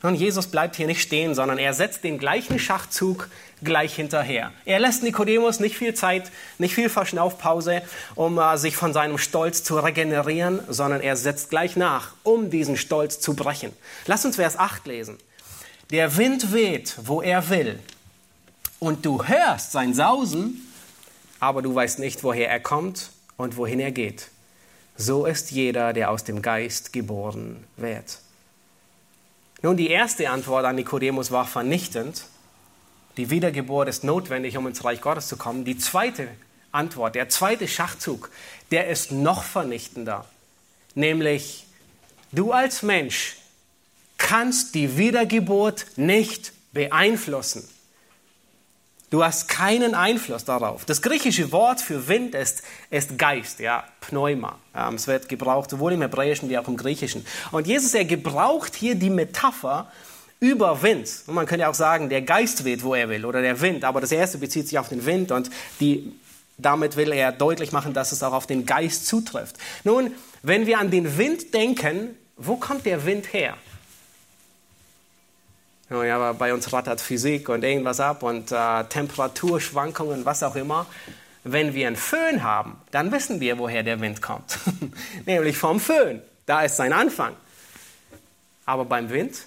Und 0.03 0.17
Jesus 0.17 0.49
bleibt 0.49 0.75
hier 0.75 0.89
nicht 0.89 1.03
stehen, 1.03 1.37
sondern 1.37 1.59
er 1.59 1.73
setzt 1.73 2.03
den 2.03 2.19
gleichen 2.19 2.59
Schachzug 2.59 3.29
gleich 3.65 3.95
hinterher. 3.95 4.53
Er 4.65 4.81
lässt 4.81 5.03
Nikodemus 5.03 5.61
nicht 5.61 5.77
viel 5.77 5.95
Zeit, 5.95 6.31
nicht 6.59 6.75
viel 6.75 6.89
Verschnaufpause, 6.89 7.83
um 8.15 8.39
uh, 8.39 8.57
sich 8.57 8.77
von 8.77 8.93
seinem 8.93 9.19
Stolz 9.19 9.63
zu 9.65 9.79
regenerieren, 9.79 10.61
sondern 10.69 11.01
er 11.01 11.17
setzt 11.17 11.51
gleich 11.51 11.77
nach, 11.77 12.15
um 12.23 12.51
diesen 12.51 12.77
Stolz 12.77 13.21
zu 13.21 13.35
brechen. 13.35 13.73
Lass 14.07 14.25
uns 14.25 14.37
Vers 14.37 14.59
8 14.59 14.87
lesen. 14.87 15.19
Der 15.91 16.17
Wind 16.17 16.53
weht, 16.53 16.97
wo 17.05 17.23
er 17.23 17.49
will, 17.51 17.79
und 18.79 19.07
du 19.07 19.25
hörst 19.25 19.73
sein 19.73 19.95
Sausen, 19.95 20.67
aber 21.39 21.63
du 21.63 21.75
weißt 21.75 21.99
nicht, 21.99 22.25
woher 22.25 22.49
er 22.49 22.61
kommt 22.61 23.11
und 23.37 23.57
wohin 23.57 23.79
er 23.79 23.93
geht. 23.93 24.29
So 24.97 25.27
ist 25.27 25.51
jeder, 25.51 25.93
der 25.93 26.11
aus 26.11 26.25
dem 26.25 26.43
Geist 26.43 26.93
geboren 26.93 27.65
wird. 27.77 28.19
Nun, 29.63 29.77
die 29.77 29.89
erste 29.89 30.29
Antwort 30.31 30.65
an 30.65 30.75
Nikodemus 30.75 31.31
war 31.31 31.47
vernichtend. 31.47 32.25
Die 33.17 33.31
Wiedergeburt 33.31 33.89
ist 33.89 34.05
notwendig, 34.05 34.57
um 34.57 34.67
ins 34.67 34.85
Reich 34.85 35.01
Gottes 35.01 35.29
zu 35.29 35.37
kommen. 35.37 35.65
Die 35.65 35.77
zweite 35.77 36.29
Antwort, 36.71 37.15
der 37.15 37.29
zweite 37.29 37.69
Schachzug, 37.69 38.31
der 38.71 38.89
ist 38.89 39.13
noch 39.13 39.43
vernichtender. 39.43 40.25
Nämlich, 40.95 41.67
du 42.33 42.53
als 42.53 42.83
Mensch 42.83 43.37
kannst 44.17 44.75
die 44.75 44.97
Wiedergeburt 44.97 45.87
nicht 45.97 46.53
beeinflussen. 46.73 47.69
Du 49.11 49.23
hast 49.23 49.47
keinen 49.47 49.95
Einfluss 49.95 50.47
darauf. 50.47 50.87
Das 50.87 51.03
griechische 51.03 51.53
Wort 51.53 51.83
für 51.83 52.09
Wind 52.09 52.35
ist, 52.35 52.63
ist 52.89 53.19
Geist, 53.19 53.61
ja, 53.61 53.85
Pneuma. 54.01 54.59
Es 54.95 55.07
wird 55.07 55.29
gebraucht 55.29 55.69
sowohl 55.69 55.93
im 55.93 56.01
Hebräischen 56.01 56.49
wie 56.49 56.57
auch 56.57 56.67
im 56.67 56.79
Griechischen. 56.79 57.27
Und 57.51 57.67
Jesus, 57.67 57.93
er 57.93 58.07
gebraucht 58.07 58.75
hier 58.75 58.95
die 58.95 59.11
Metapher 59.11 59.93
über 60.43 60.83
Wind. 60.83 61.09
Und 61.29 61.35
man 61.35 61.47
könnte 61.47 61.69
auch 61.69 61.75
sagen, 61.75 62.09
der 62.09 62.21
Geist 62.21 62.65
weht, 62.65 62.83
wo 62.83 62.97
er 62.97 63.09
will, 63.09 63.25
oder 63.25 63.41
der 63.41 63.61
Wind. 63.61 63.85
Aber 63.85 64.01
das 64.01 64.11
erste 64.11 64.39
bezieht 64.39 64.67
sich 64.67 64.77
auf 64.77 64.89
den 64.89 65.07
Wind 65.07 65.31
und 65.31 65.51
die, 65.79 66.13
damit 66.59 66.97
will 66.97 67.13
er 67.13 67.31
deutlich 67.31 67.71
machen, 67.71 67.95
dass 67.95 68.11
es 68.11 68.25
auch 68.25 68.33
auf 68.33 68.49
den 68.49 68.67
Geist 68.67 69.07
zutrifft. 69.07 69.57
Nun, 69.85 70.11
wenn 70.43 70.67
wir 70.67 70.81
an 70.81 70.91
den 70.91 71.17
Wind 71.17 71.55
denken, 71.55 72.17
wo 72.37 72.57
kommt 72.57 72.85
der 72.87 73.07
Wind 73.07 73.33
her? 73.33 73.57
Ja, 75.89 76.33
bei 76.33 76.53
uns 76.53 76.73
rattert 76.73 77.01
Physik 77.01 77.49
und 77.49 77.63
irgendwas 77.63 78.01
ab 78.01 78.25
und 78.25 78.51
äh, 78.51 78.85
Temperaturschwankungen, 78.85 80.25
was 80.25 80.43
auch 80.43 80.57
immer. 80.57 80.87
Wenn 81.45 81.73
wir 81.75 81.87
einen 81.87 81.97
Föhn 81.97 82.43
haben, 82.43 82.81
dann 82.91 83.13
wissen 83.13 83.39
wir, 83.41 83.59
woher 83.59 83.85
der 83.85 84.01
Wind 84.01 84.21
kommt. 84.23 84.59
Nämlich 85.27 85.57
vom 85.57 85.79
Föhn. 85.79 86.21
Da 86.47 86.63
ist 86.63 86.77
sein 86.77 86.93
Anfang. 86.93 87.35
Aber 88.65 88.85
beim 88.87 89.11
Wind, 89.11 89.45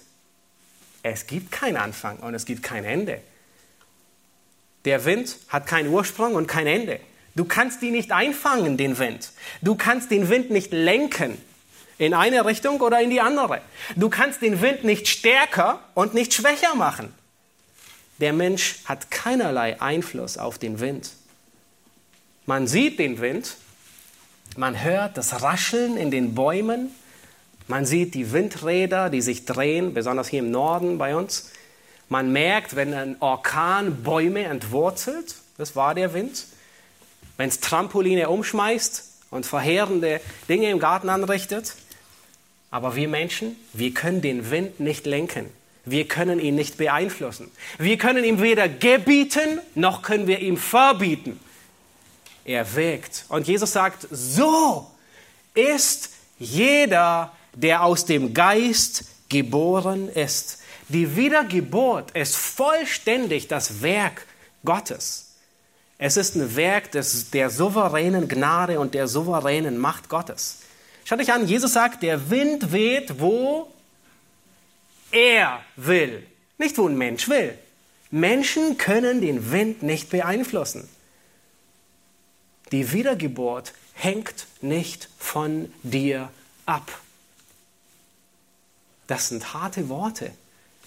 es 1.12 1.26
gibt 1.26 1.52
keinen 1.52 1.76
Anfang 1.76 2.18
und 2.18 2.34
es 2.34 2.44
gibt 2.44 2.62
kein 2.62 2.84
Ende. 2.84 3.20
Der 4.84 5.04
Wind 5.04 5.36
hat 5.48 5.66
keinen 5.66 5.88
Ursprung 5.88 6.34
und 6.34 6.46
kein 6.46 6.66
Ende. 6.66 7.00
Du 7.34 7.44
kannst 7.44 7.82
ihn 7.82 7.92
nicht 7.92 8.12
einfangen, 8.12 8.76
den 8.76 8.98
Wind. 8.98 9.30
Du 9.60 9.74
kannst 9.74 10.10
den 10.10 10.28
Wind 10.28 10.50
nicht 10.50 10.72
lenken 10.72 11.38
in 11.98 12.14
eine 12.14 12.44
Richtung 12.44 12.80
oder 12.80 13.00
in 13.00 13.10
die 13.10 13.20
andere. 13.20 13.60
Du 13.94 14.08
kannst 14.08 14.42
den 14.42 14.60
Wind 14.60 14.84
nicht 14.84 15.08
stärker 15.08 15.80
und 15.94 16.14
nicht 16.14 16.34
schwächer 16.34 16.74
machen. 16.74 17.12
Der 18.18 18.32
Mensch 18.32 18.76
hat 18.86 19.10
keinerlei 19.10 19.80
Einfluss 19.80 20.38
auf 20.38 20.58
den 20.58 20.80
Wind. 20.80 21.10
Man 22.46 22.66
sieht 22.66 22.98
den 22.98 23.20
Wind, 23.20 23.56
man 24.56 24.82
hört 24.82 25.18
das 25.18 25.42
Rascheln 25.42 25.96
in 25.96 26.10
den 26.10 26.34
Bäumen, 26.34 26.90
man 27.68 27.84
sieht 27.84 28.14
die 28.14 28.32
Windräder, 28.32 29.10
die 29.10 29.20
sich 29.20 29.44
drehen, 29.44 29.94
besonders 29.94 30.28
hier 30.28 30.40
im 30.40 30.50
Norden 30.50 30.98
bei 30.98 31.16
uns. 31.16 31.50
Man 32.08 32.32
merkt, 32.32 32.76
wenn 32.76 32.94
ein 32.94 33.16
Orkan 33.20 34.02
Bäume 34.02 34.44
entwurzelt, 34.44 35.36
das 35.58 35.74
war 35.74 35.94
der 35.94 36.14
Wind. 36.14 36.46
Wenn 37.36 37.48
es 37.48 37.60
Trampoline 37.60 38.28
umschmeißt 38.28 39.04
und 39.30 39.46
verheerende 39.46 40.20
Dinge 40.48 40.70
im 40.70 40.78
Garten 40.78 41.08
anrichtet. 41.08 41.74
Aber 42.70 42.94
wir 42.96 43.08
Menschen, 43.08 43.56
wir 43.72 43.92
können 43.92 44.22
den 44.22 44.50
Wind 44.50 44.80
nicht 44.80 45.06
lenken. 45.06 45.46
Wir 45.84 46.06
können 46.08 46.40
ihn 46.40 46.54
nicht 46.54 46.78
beeinflussen. 46.78 47.50
Wir 47.78 47.96
können 47.96 48.24
ihm 48.24 48.40
weder 48.40 48.68
gebieten, 48.68 49.60
noch 49.74 50.02
können 50.02 50.26
wir 50.26 50.40
ihm 50.40 50.56
verbieten. 50.56 51.38
Er 52.44 52.74
wirkt. 52.74 53.24
Und 53.28 53.46
Jesus 53.46 53.72
sagt, 53.72 54.06
so 54.10 54.90
ist 55.54 56.10
jeder, 56.38 57.32
der 57.56 57.82
aus 57.82 58.04
dem 58.04 58.32
Geist 58.32 59.04
geboren 59.28 60.08
ist. 60.08 60.58
Die 60.88 61.16
Wiedergeburt 61.16 62.12
ist 62.12 62.36
vollständig 62.36 63.48
das 63.48 63.82
Werk 63.82 64.24
Gottes. 64.64 65.34
Es 65.98 66.16
ist 66.16 66.36
ein 66.36 66.54
Werk 66.54 66.92
des, 66.92 67.30
der 67.30 67.50
souveränen 67.50 68.28
Gnade 68.28 68.78
und 68.78 68.94
der 68.94 69.08
souveränen 69.08 69.78
Macht 69.78 70.08
Gottes. 70.08 70.58
Schaut 71.04 71.20
euch 71.20 71.32
an, 71.32 71.46
Jesus 71.48 71.72
sagt, 71.72 72.02
der 72.02 72.30
Wind 72.30 72.72
weht, 72.72 73.18
wo 73.18 73.72
er 75.10 75.60
will, 75.76 76.26
nicht 76.58 76.76
wo 76.78 76.86
ein 76.86 76.96
Mensch 76.96 77.28
will. 77.28 77.56
Menschen 78.10 78.76
können 78.76 79.20
den 79.20 79.50
Wind 79.50 79.82
nicht 79.82 80.10
beeinflussen. 80.10 80.88
Die 82.72 82.92
Wiedergeburt 82.92 83.72
hängt 83.94 84.46
nicht 84.60 85.08
von 85.18 85.72
dir 85.82 86.30
ab. 86.66 86.90
Das 89.06 89.28
sind 89.28 89.54
harte 89.54 89.88
Worte, 89.88 90.32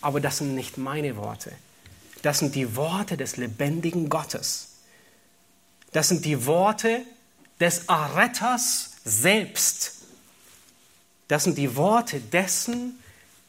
aber 0.02 0.20
das 0.20 0.38
sind 0.38 0.56
nicht 0.56 0.78
meine 0.78 1.16
Worte. 1.16 1.52
Das 2.22 2.40
sind 2.40 2.56
die 2.56 2.76
Worte 2.76 3.18
des 3.18 3.38
lebendigen 3.38 4.10
Gottes. 4.10 4.70
Das 5.92 6.10
sind 6.10 6.26
die 6.26 6.46
Worte 6.46 7.02
des 7.60 7.86
Erretters 7.86 8.92
selbst. 9.06 9.96
Das 11.28 11.44
sind 11.44 11.58
die 11.58 11.76
Worte 11.76 12.20
dessen, 12.20 13.00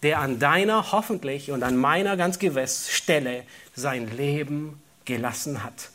der 0.03 0.21
an 0.21 0.39
deiner 0.39 0.93
hoffentlich 0.93 1.51
und 1.51 1.63
an 1.63 1.77
meiner 1.77 2.17
ganz 2.17 2.39
gewiss 2.39 2.89
Stelle 2.91 3.45
sein 3.75 4.17
Leben 4.17 4.81
gelassen 5.05 5.63
hat. 5.63 5.91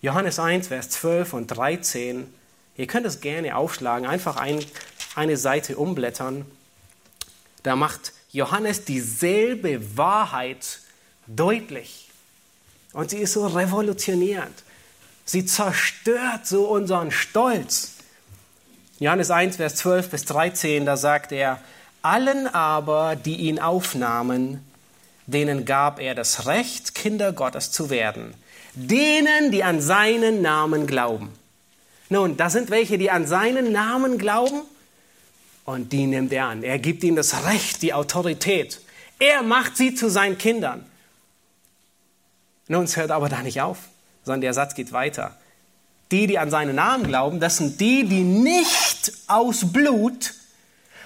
Johannes 0.00 0.38
1, 0.38 0.68
Vers 0.68 0.90
12 0.90 1.32
und 1.32 1.46
13. 1.48 2.32
Ihr 2.76 2.86
könnt 2.86 3.06
es 3.06 3.20
gerne 3.20 3.56
aufschlagen, 3.56 4.06
einfach 4.06 4.36
ein, 4.36 4.64
eine 5.14 5.36
Seite 5.36 5.76
umblättern. 5.76 6.44
Da 7.64 7.74
macht 7.74 8.12
Johannes 8.30 8.84
dieselbe 8.84 9.96
Wahrheit 9.96 10.80
deutlich. 11.26 12.08
Und 12.92 13.10
sie 13.10 13.18
ist 13.18 13.32
so 13.32 13.46
revolutionierend. 13.46 14.62
Sie 15.24 15.46
zerstört 15.46 16.46
so 16.46 16.66
unseren 16.66 17.10
Stolz. 17.10 17.94
Johannes 19.00 19.30
1, 19.30 19.56
Vers 19.56 19.76
12 19.76 20.10
bis 20.10 20.24
13, 20.26 20.84
da 20.84 20.96
sagt 20.96 21.32
er, 21.32 21.58
allen 22.02 22.46
aber, 22.46 23.16
die 23.16 23.36
ihn 23.36 23.58
aufnahmen, 23.58 24.60
denen 25.26 25.64
gab 25.64 25.98
er 25.98 26.14
das 26.14 26.46
Recht, 26.46 26.94
Kinder 26.94 27.32
Gottes 27.32 27.72
zu 27.72 27.88
werden. 27.88 28.34
Denen, 28.74 29.50
die 29.50 29.64
an 29.64 29.80
seinen 29.80 30.42
Namen 30.42 30.86
glauben. 30.86 31.30
Nun, 32.10 32.36
da 32.36 32.50
sind 32.50 32.70
welche, 32.70 32.98
die 32.98 33.10
an 33.10 33.26
seinen 33.26 33.72
Namen 33.72 34.18
glauben 34.18 34.60
und 35.64 35.92
die 35.92 36.06
nimmt 36.06 36.32
er 36.32 36.46
an. 36.46 36.62
Er 36.62 36.78
gibt 36.78 37.02
ihnen 37.04 37.16
das 37.16 37.44
Recht, 37.46 37.82
die 37.82 37.92
Autorität. 37.92 38.80
Er 39.18 39.42
macht 39.42 39.76
sie 39.76 39.94
zu 39.94 40.10
seinen 40.10 40.38
Kindern. 40.38 40.84
Nun, 42.68 42.84
es 42.84 42.96
hört 42.96 43.10
aber 43.10 43.28
da 43.28 43.42
nicht 43.42 43.60
auf, 43.60 43.78
sondern 44.24 44.42
der 44.42 44.54
Satz 44.54 44.74
geht 44.74 44.92
weiter. 44.92 45.36
Die, 46.10 46.26
die 46.26 46.38
an 46.38 46.50
seinen 46.50 46.76
Namen 46.76 47.06
glauben, 47.06 47.40
das 47.40 47.56
sind 47.56 47.80
die, 47.80 48.04
die 48.04 48.22
nicht 48.22 49.12
aus 49.26 49.72
Blut, 49.72 50.34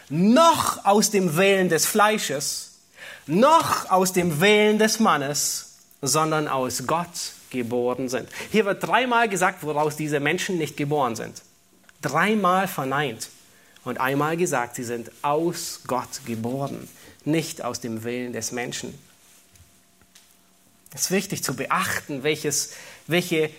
noch 0.08 0.84
aus 0.84 1.10
dem 1.10 1.36
Willen 1.36 1.68
des 1.68 1.86
Fleisches, 1.86 2.78
noch 3.26 3.90
aus 3.90 4.12
dem 4.12 4.40
Willen 4.40 4.78
des 4.78 5.00
Mannes, 5.00 5.76
sondern 6.02 6.48
aus 6.48 6.86
Gott 6.86 7.32
geboren 7.50 8.08
sind. 8.08 8.28
Hier 8.50 8.64
wird 8.64 8.82
dreimal 8.82 9.28
gesagt, 9.28 9.62
woraus 9.62 9.96
diese 9.96 10.20
Menschen 10.20 10.58
nicht 10.58 10.76
geboren 10.76 11.16
sind. 11.16 11.42
Dreimal 12.02 12.68
verneint 12.68 13.28
und 13.88 13.98
einmal 13.98 14.36
gesagt, 14.36 14.76
sie 14.76 14.84
sind 14.84 15.10
aus 15.22 15.80
Gott 15.86 16.26
geboren, 16.26 16.88
nicht 17.24 17.62
aus 17.62 17.80
dem 17.80 18.04
Willen 18.04 18.32
des 18.32 18.52
Menschen. 18.52 18.96
Es 20.94 21.02
ist 21.02 21.10
wichtig 21.10 21.42
zu 21.42 21.56
beachten, 21.56 22.22
welches, 22.22 22.74
welche 23.06 23.50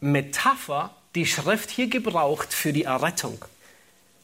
Metapher 0.00 0.94
die 1.14 1.26
Schrift 1.26 1.70
hier 1.70 1.88
gebraucht 1.88 2.52
für 2.54 2.72
die 2.72 2.84
Errettung, 2.84 3.44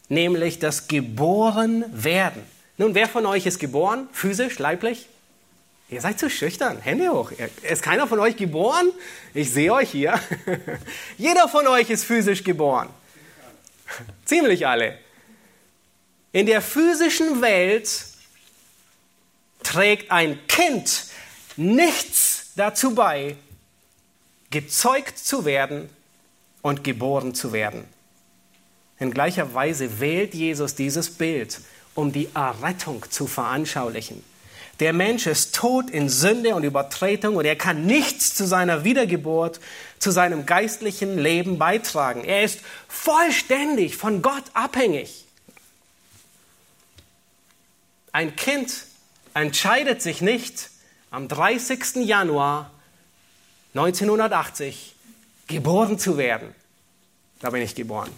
nämlich 0.08 0.58
das 0.58 0.86
Geborenwerden. 0.86 2.42
Nun, 2.78 2.94
wer 2.94 3.08
von 3.08 3.26
euch 3.26 3.46
ist 3.46 3.58
geboren, 3.58 4.08
physisch, 4.12 4.58
leiblich? 4.58 5.08
Ihr 5.88 6.00
seid 6.00 6.18
zu 6.18 6.30
schüchtern. 6.30 6.80
Hände 6.80 7.10
hoch. 7.10 7.32
Ist 7.62 7.82
keiner 7.82 8.06
von 8.06 8.18
euch 8.18 8.36
geboren? 8.36 8.90
Ich 9.34 9.52
sehe 9.52 9.72
euch 9.72 9.90
hier. 9.90 10.18
Jeder 11.18 11.48
von 11.48 11.66
euch 11.66 11.90
ist 11.90 12.04
physisch 12.04 12.44
geboren. 12.44 12.88
Ziemlich 14.24 14.66
alle. 14.66 14.98
In 16.32 16.46
der 16.46 16.62
physischen 16.62 17.42
Welt 17.42 18.06
trägt 19.62 20.10
ein 20.10 20.38
Kind 20.48 21.06
nichts 21.56 22.52
dazu 22.56 22.94
bei, 22.94 23.36
gezeugt 24.50 25.18
zu 25.18 25.44
werden 25.44 25.90
und 26.62 26.84
geboren 26.84 27.34
zu 27.34 27.52
werden. 27.52 27.84
In 28.98 29.12
gleicher 29.12 29.52
Weise 29.52 30.00
wählt 30.00 30.34
Jesus 30.34 30.74
dieses 30.74 31.10
Bild, 31.10 31.60
um 31.94 32.12
die 32.12 32.28
Errettung 32.34 33.04
zu 33.10 33.26
veranschaulichen. 33.26 34.24
Der 34.80 34.92
Mensch 34.92 35.26
ist 35.26 35.54
tot 35.54 35.90
in 35.90 36.08
Sünde 36.08 36.54
und 36.54 36.64
Übertretung 36.64 37.36
und 37.36 37.44
er 37.44 37.56
kann 37.56 37.84
nichts 37.84 38.34
zu 38.34 38.46
seiner 38.46 38.84
Wiedergeburt, 38.84 39.60
zu 39.98 40.10
seinem 40.10 40.46
geistlichen 40.46 41.18
Leben 41.18 41.58
beitragen. 41.58 42.24
Er 42.24 42.42
ist 42.42 42.60
vollständig 42.88 43.96
von 43.96 44.22
Gott 44.22 44.44
abhängig. 44.54 45.26
Ein 48.12 48.36
Kind 48.36 48.84
entscheidet 49.32 50.02
sich 50.02 50.20
nicht 50.20 50.68
am 51.10 51.28
30. 51.28 51.96
Januar 52.04 52.70
1980 53.74 54.94
geboren 55.46 55.98
zu 55.98 56.18
werden. 56.18 56.54
Da 57.40 57.50
bin 57.50 57.62
ich 57.62 57.74
geboren. 57.74 58.10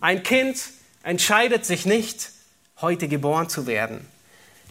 Ein 0.00 0.22
Kind 0.22 0.58
entscheidet 1.02 1.64
sich 1.64 1.86
nicht, 1.86 2.30
heute 2.82 3.08
geboren 3.08 3.48
zu 3.48 3.66
werden. 3.66 4.06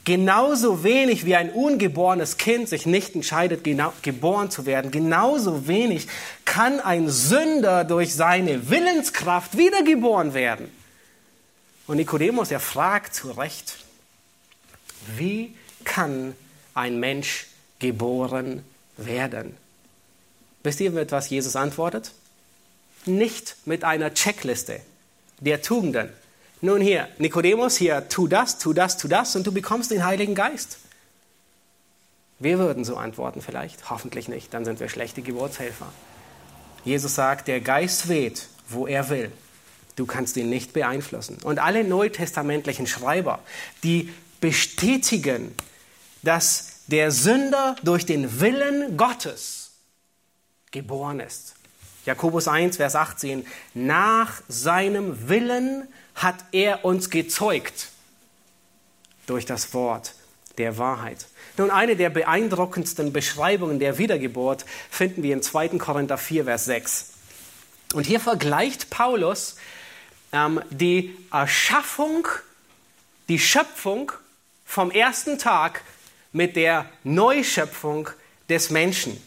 Genauso 0.05 0.83
wenig 0.83 1.25
wie 1.25 1.35
ein 1.35 1.49
ungeborenes 1.49 2.37
Kind 2.37 2.69
sich 2.69 2.85
nicht 2.85 3.15
entscheidet, 3.15 3.65
geboren 4.03 4.49
zu 4.51 4.65
werden, 4.65 4.91
genauso 4.91 5.67
wenig 5.67 6.07
kann 6.45 6.79
ein 6.79 7.09
Sünder 7.09 7.83
durch 7.83 8.13
seine 8.13 8.69
Willenskraft 8.69 9.57
wiedergeboren 9.57 10.33
werden. 10.33 10.71
Und 11.87 11.97
Nikodemus, 11.97 12.51
er 12.51 12.61
fragt 12.61 13.15
zu 13.15 13.31
Recht, 13.31 13.86
wie 15.15 15.55
kann 15.83 16.35
ein 16.73 16.99
Mensch 16.99 17.47
geboren 17.79 18.63
werden? 18.97 19.55
Wisst 20.63 20.79
ihr, 20.81 20.91
mit 20.91 21.11
was 21.11 21.29
Jesus 21.29 21.55
antwortet? 21.55 22.11
Nicht 23.05 23.55
mit 23.65 23.83
einer 23.83 24.13
Checkliste 24.13 24.81
der 25.39 25.61
Tugenden, 25.61 26.09
nun 26.59 26.81
hier, 26.81 27.07
Nikodemus, 27.19 27.77
hier, 27.77 28.09
tu 28.09 28.27
das, 28.27 28.57
tu 28.57 28.73
das, 28.73 28.97
tu 28.97 29.07
das 29.07 29.35
und 29.35 29.45
du 29.45 29.51
bekommst 29.51 29.91
den 29.91 30.03
Heiligen 30.03 30.33
Geist. 30.33 30.79
Wir 32.39 32.57
würden 32.57 32.83
so 32.83 32.97
antworten 32.97 33.41
vielleicht, 33.41 33.89
hoffentlich 33.89 34.27
nicht, 34.27 34.53
dann 34.53 34.65
sind 34.65 34.79
wir 34.79 34.89
schlechte 34.89 35.21
Geburtshelfer. 35.21 35.91
Jesus 36.83 37.15
sagt, 37.15 37.47
der 37.47 37.61
Geist 37.61 38.09
weht, 38.09 38.47
wo 38.69 38.87
er 38.87 39.09
will. 39.09 39.31
Du 39.95 40.05
kannst 40.05 40.37
ihn 40.37 40.49
nicht 40.49 40.73
beeinflussen. 40.73 41.37
Und 41.43 41.59
alle 41.59 41.83
neutestamentlichen 41.83 42.87
Schreiber, 42.87 43.39
die 43.83 44.11
bestätigen, 44.41 45.55
dass 46.23 46.81
der 46.87 47.11
Sünder 47.11 47.75
durch 47.83 48.05
den 48.05 48.39
Willen 48.39 48.97
Gottes 48.97 49.71
geboren 50.71 51.19
ist. 51.19 51.55
Jakobus 52.05 52.47
1, 52.47 52.77
Vers 52.77 52.95
18, 52.95 53.45
nach 53.73 54.41
seinem 54.47 55.27
Willen 55.27 55.87
hat 56.15 56.37
er 56.53 56.85
uns 56.85 57.09
gezeugt 57.09 57.89
durch 59.25 59.45
das 59.45 59.73
Wort 59.73 60.13
der 60.57 60.77
Wahrheit. 60.77 61.27
Nun, 61.57 61.69
eine 61.69 61.95
der 61.95 62.09
beeindruckendsten 62.09 63.11
Beschreibungen 63.11 63.79
der 63.79 63.97
Wiedergeburt 63.97 64.65
finden 64.89 65.21
wir 65.21 65.33
in 65.33 65.41
2. 65.41 65.69
Korinther 65.77 66.17
4, 66.17 66.45
Vers 66.45 66.65
6. 66.65 67.13
Und 67.93 68.05
hier 68.05 68.19
vergleicht 68.19 68.89
Paulus 68.89 69.57
ähm, 70.31 70.61
die 70.69 71.15
Erschaffung, 71.31 72.27
die 73.27 73.39
Schöpfung 73.39 74.11
vom 74.67 74.91
ersten 74.91 75.39
Tag 75.39 75.81
mit 76.33 76.55
der 76.55 76.87
Neuschöpfung 77.03 78.09
des 78.49 78.69
Menschen. 78.69 79.19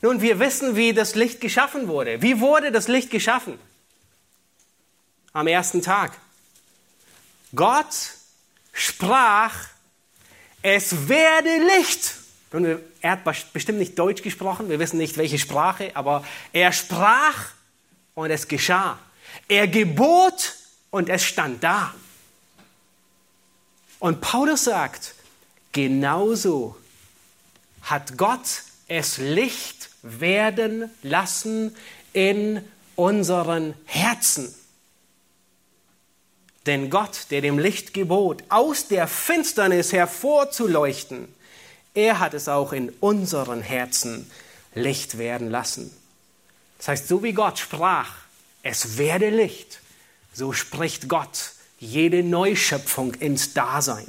Nun, 0.00 0.22
wir 0.22 0.38
wissen, 0.38 0.76
wie 0.76 0.94
das 0.94 1.14
Licht 1.14 1.40
geschaffen 1.40 1.88
wurde. 1.88 2.22
Wie 2.22 2.40
wurde 2.40 2.72
das 2.72 2.88
Licht 2.88 3.10
geschaffen? 3.10 3.58
Am 5.32 5.46
ersten 5.46 5.82
Tag. 5.82 6.12
Gott 7.54 8.12
sprach, 8.72 9.54
es 10.62 11.08
werde 11.08 11.50
Licht. 11.76 12.14
Und 12.52 12.80
er 13.00 13.10
hat 13.10 13.24
bestimmt 13.52 13.80
nicht 13.80 13.98
Deutsch 13.98 14.22
gesprochen, 14.22 14.70
wir 14.70 14.78
wissen 14.78 14.96
nicht 14.96 15.16
welche 15.16 15.38
Sprache, 15.38 15.90
aber 15.94 16.24
er 16.52 16.72
sprach 16.72 17.50
und 18.14 18.30
es 18.30 18.46
geschah. 18.46 18.98
Er 19.48 19.66
gebot 19.66 20.54
und 20.90 21.08
es 21.08 21.24
stand 21.24 21.64
da. 21.64 21.92
Und 24.04 24.20
Paulus 24.20 24.64
sagt, 24.64 25.14
genauso 25.72 26.76
hat 27.80 28.18
Gott 28.18 28.64
es 28.86 29.16
Licht 29.16 29.88
werden 30.02 30.90
lassen 31.02 31.74
in 32.12 32.62
unseren 32.96 33.72
Herzen. 33.86 34.54
Denn 36.66 36.90
Gott, 36.90 37.28
der 37.30 37.40
dem 37.40 37.58
Licht 37.58 37.94
gebot, 37.94 38.44
aus 38.50 38.88
der 38.88 39.08
Finsternis 39.08 39.94
hervorzuleuchten, 39.94 41.34
er 41.94 42.18
hat 42.18 42.34
es 42.34 42.46
auch 42.46 42.74
in 42.74 42.90
unseren 43.00 43.62
Herzen 43.62 44.30
Licht 44.74 45.16
werden 45.16 45.50
lassen. 45.50 45.90
Das 46.76 46.88
heißt, 46.88 47.08
so 47.08 47.22
wie 47.22 47.32
Gott 47.32 47.58
sprach, 47.58 48.12
es 48.62 48.98
werde 48.98 49.30
Licht, 49.30 49.80
so 50.34 50.52
spricht 50.52 51.08
Gott 51.08 51.53
jede 51.84 52.22
Neuschöpfung 52.22 53.14
ins 53.14 53.52
Dasein. 53.52 54.06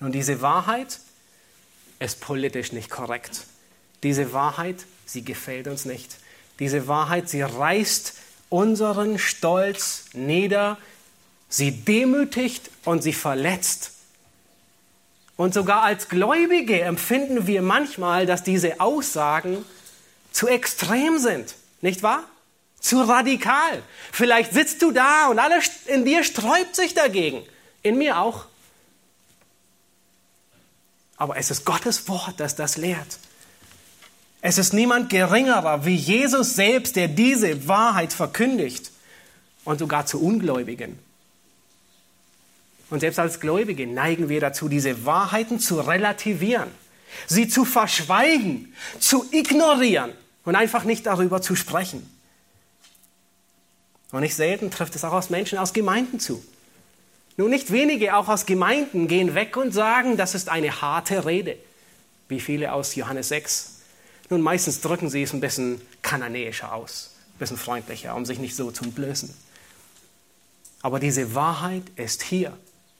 Und 0.00 0.12
diese 0.12 0.40
Wahrheit 0.40 1.00
ist 1.98 2.20
politisch 2.20 2.72
nicht 2.72 2.90
korrekt. 2.90 3.44
Diese 4.02 4.32
Wahrheit, 4.32 4.86
sie 5.06 5.24
gefällt 5.24 5.68
uns 5.68 5.84
nicht. 5.84 6.16
Diese 6.58 6.88
Wahrheit, 6.88 7.28
sie 7.28 7.42
reißt 7.42 8.14
unseren 8.48 9.18
Stolz 9.18 10.06
nieder, 10.12 10.78
sie 11.48 11.72
demütigt 11.72 12.70
und 12.84 13.02
sie 13.02 13.12
verletzt. 13.12 13.92
Und 15.36 15.54
sogar 15.54 15.82
als 15.82 16.08
Gläubige 16.08 16.80
empfinden 16.82 17.46
wir 17.46 17.62
manchmal, 17.62 18.26
dass 18.26 18.42
diese 18.42 18.80
Aussagen 18.80 19.64
zu 20.30 20.46
extrem 20.46 21.18
sind, 21.18 21.54
nicht 21.80 22.02
wahr? 22.02 22.24
Zu 22.82 23.00
radikal. 23.00 23.82
Vielleicht 24.12 24.52
sitzt 24.52 24.82
du 24.82 24.90
da 24.90 25.28
und 25.28 25.38
alles 25.38 25.70
in 25.86 26.04
dir 26.04 26.22
sträubt 26.22 26.76
sich 26.76 26.92
dagegen. 26.92 27.42
In 27.82 27.96
mir 27.96 28.18
auch. 28.18 28.44
Aber 31.16 31.38
es 31.38 31.50
ist 31.50 31.64
Gottes 31.64 32.06
Wort, 32.08 32.38
das 32.38 32.56
das 32.56 32.76
lehrt. 32.76 33.18
Es 34.42 34.58
ist 34.58 34.74
niemand 34.74 35.08
geringerer 35.08 35.86
wie 35.86 35.94
Jesus 35.94 36.54
selbst, 36.54 36.96
der 36.96 37.08
diese 37.08 37.66
Wahrheit 37.66 38.12
verkündigt 38.12 38.90
und 39.64 39.78
sogar 39.78 40.04
zu 40.04 40.20
Ungläubigen. 40.20 40.98
Und 42.90 43.00
selbst 43.00 43.18
als 43.18 43.40
Gläubige 43.40 43.86
neigen 43.86 44.28
wir 44.28 44.40
dazu, 44.40 44.68
diese 44.68 45.06
Wahrheiten 45.06 45.60
zu 45.60 45.80
relativieren. 45.80 46.68
sie 47.26 47.48
zu 47.48 47.64
verschweigen, 47.64 48.74
zu 48.98 49.26
ignorieren 49.30 50.12
und 50.44 50.56
einfach 50.56 50.84
nicht 50.84 51.06
darüber 51.06 51.42
zu 51.42 51.54
sprechen. 51.56 52.08
Und 54.12 54.20
nicht 54.20 54.36
selten 54.36 54.70
trifft 54.70 54.94
es 54.94 55.04
auch 55.04 55.12
aus 55.12 55.30
Menschen 55.30 55.58
aus 55.58 55.72
Gemeinden 55.72 56.20
zu. 56.20 56.44
Nun, 57.38 57.50
nicht 57.50 57.72
wenige 57.72 58.14
auch 58.14 58.28
aus 58.28 58.44
Gemeinden 58.44 59.08
gehen 59.08 59.34
weg 59.34 59.56
und 59.56 59.72
sagen, 59.72 60.18
das 60.18 60.34
ist 60.34 60.50
eine 60.50 60.82
harte 60.82 61.24
Rede, 61.24 61.56
wie 62.28 62.40
viele 62.40 62.72
aus 62.72 62.94
Johannes 62.94 63.28
6. 63.28 63.80
Nun, 64.28 64.42
meistens 64.42 64.82
drücken 64.82 65.08
sie 65.08 65.22
es 65.22 65.32
ein 65.32 65.40
bisschen 65.40 65.80
kananäischer 66.02 66.74
aus, 66.74 67.12
ein 67.34 67.38
bisschen 67.38 67.56
freundlicher, 67.56 68.14
um 68.14 68.26
sich 68.26 68.38
nicht 68.38 68.54
so 68.54 68.70
zu 68.70 68.84
entblößen. 68.84 69.34
Aber 70.82 71.00
diese 71.00 71.34
Wahrheit 71.34 71.84
ist 71.96 72.22
hier 72.22 72.56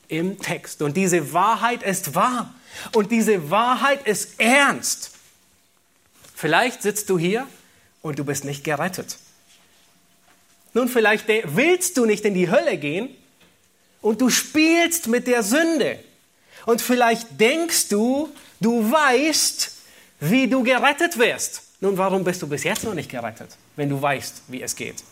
im 0.09 0.39
Text 0.39 0.81
und 0.81 0.97
diese 0.97 1.33
Wahrheit 1.35 1.83
ist 1.83 2.15
wahr 2.15 2.55
und 2.95 3.11
diese 3.11 3.51
Wahrheit 3.51 4.07
ist 4.07 4.41
ernst. 4.41 5.11
Vielleicht 6.35 6.83
sitzt 6.83 7.11
du 7.11 7.19
hier 7.19 7.47
und 8.01 8.19
du 8.19 8.25
bist 8.25 8.45
nicht 8.45 8.65
gerettet. 8.65 9.19
Nun, 10.75 10.89
vielleicht 10.89 11.27
willst 11.29 11.97
du 11.97 12.07
nicht 12.07 12.25
in 12.25 12.35
die 12.35 12.51
Hölle 12.51 12.79
gehen 12.79 13.09
und 14.01 14.21
du 14.21 14.31
spielst 14.31 15.07
mit 15.07 15.27
der 15.27 15.43
Sünde. 15.43 15.99
Und 16.67 16.81
vielleicht 16.81 17.41
denkst 17.41 17.89
du, 17.89 18.31
du 18.61 18.91
weißt, 18.91 19.73
wie 20.21 20.47
du 20.49 20.63
gerettet 20.63 21.19
wirst. 21.19 21.63
Nun, 21.81 21.99
warum 21.99 22.23
bist 22.23 22.41
du 22.41 22.47
bis 22.47 22.63
jetzt 22.63 22.85
noch 22.85 22.95
nicht 22.95 23.11
gerettet, 23.11 23.51
wenn 23.77 23.89
du 23.89 24.01
weißt, 24.01 24.43
wie 24.49 24.63
es 24.63 24.77
geht? 24.77 25.03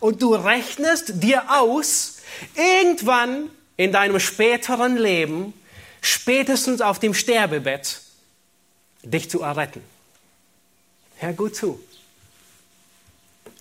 Und 0.00 0.20
du 0.20 0.34
rechnest 0.34 1.22
dir 1.22 1.42
aus, 1.48 2.18
irgendwann 2.54 3.50
in 3.78 3.92
deinem 3.92 4.20
späteren 4.20 4.96
Leben, 4.96 5.54
spätestens 6.02 6.82
auf 6.82 6.98
dem 6.98 7.14
Sterbebett, 7.14 8.00
dich 9.02 9.30
zu 9.30 9.40
erretten. 9.40 9.82
Hör 11.16 11.32
gut 11.32 11.56
zu. 11.56 11.80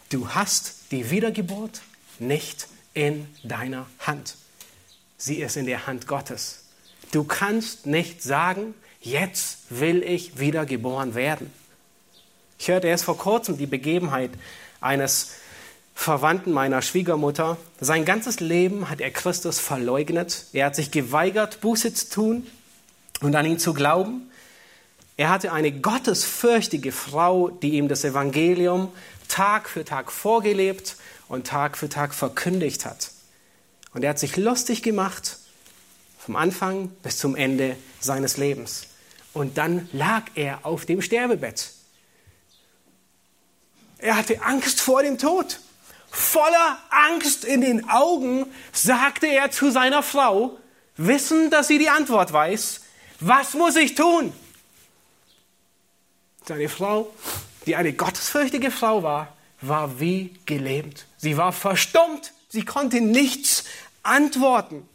Du 0.10 0.30
hast 0.30 0.92
die 0.92 1.10
Wiedergeburt 1.10 1.82
nicht 2.20 2.68
in 2.94 3.28
deiner 3.44 3.88
Hand. 4.00 4.36
Sie 5.18 5.42
ist 5.42 5.58
in 5.58 5.66
der 5.66 5.88
Hand 5.88 6.08
Gottes. 6.08 6.66
Du 7.12 7.24
kannst 7.24 7.86
nicht 7.86 8.22
sagen, 8.22 8.76
jetzt 9.02 9.60
will 9.70 10.04
ich 10.04 10.40
wiedergeboren 10.40 11.16
werden. 11.16 11.52
Ich 12.60 12.68
hörte 12.68 12.88
erst 12.88 13.06
vor 13.06 13.18
kurzem 13.18 13.58
die 13.58 13.66
Begebenheit 13.66 14.32
eines 14.80 15.32
Verwandten 15.96 16.52
meiner 16.52 16.82
Schwiegermutter. 16.82 17.58
Sein 17.80 18.06
ganzes 18.06 18.40
Leben 18.40 18.90
hat 18.90 19.02
er 19.02 19.12
Christus 19.12 19.60
verleugnet. 19.60 20.46
Er 20.54 20.68
hat 20.68 20.76
sich 20.76 20.92
geweigert, 20.92 21.62
Buße 21.62 21.94
zu 21.94 22.10
tun 22.10 22.48
und 23.22 23.36
an 23.36 23.46
ihn 23.46 23.60
zu 23.60 23.74
glauben. 23.74 24.30
Er 25.18 25.30
hatte 25.30 25.54
eine 25.54 25.72
gottesfürchtige 25.72 26.92
Frau, 26.92 27.50
die 27.50 27.72
ihm 27.72 27.88
das 27.88 28.04
Evangelium 28.04 28.92
Tag 29.28 29.70
für 29.70 29.86
Tag 29.86 30.12
vorgelebt 30.12 30.96
und 31.28 31.48
Tag 31.48 31.78
für 31.78 31.90
Tag 31.90 32.14
verkündigt 32.14 32.86
hat. 32.86 33.12
Und 33.94 34.04
er 34.04 34.12
hat 34.12 34.20
sich 34.20 34.36
lustig 34.38 34.84
gemacht 34.84 35.38
vom 36.20 36.36
Anfang 36.36 36.90
bis 37.04 37.18
zum 37.18 37.36
Ende 37.36 37.78
seines 38.00 38.38
Lebens. 38.38 38.88
Und 39.34 39.58
dann 39.58 39.90
lag 39.92 40.24
er 40.36 40.66
auf 40.66 40.86
dem 40.86 41.02
Sterbebett. 41.02 41.72
Er 43.98 44.18
hatte 44.18 44.42
Angst 44.42 44.82
vor 44.82 45.04
dem 45.04 45.18
Tod. 45.18 45.60
Voller 46.10 46.78
Angst 46.90 47.44
in 47.44 47.62
den 47.62 47.90
Augen 47.90 48.46
sagte 48.72 49.28
er 49.28 49.52
zu 49.52 49.72
seiner 49.72 50.04
Frau, 50.04 50.58
wissen, 50.98 51.50
dass 51.50 51.68
sie 51.68 51.78
die 51.78 51.90
Antwort 51.90 52.32
weiß, 52.32 52.82
was 53.20 53.54
muss 53.54 53.76
ich 53.76 53.96
tun? 53.96 54.34
Seine 56.48 56.70
Frau, 56.70 57.14
die 57.66 57.76
eine 57.76 57.94
gottesfürchtige 57.94 58.72
Frau 58.72 59.04
war, 59.04 59.36
war 59.62 60.00
wie 60.00 60.36
gelähmt. 60.46 61.06
Sie 61.18 61.38
war 61.38 61.52
verstummt. 61.52 62.34
Sie 62.50 62.64
konnte 62.64 63.02
nichts 63.02 63.66
antworten. 64.04 64.88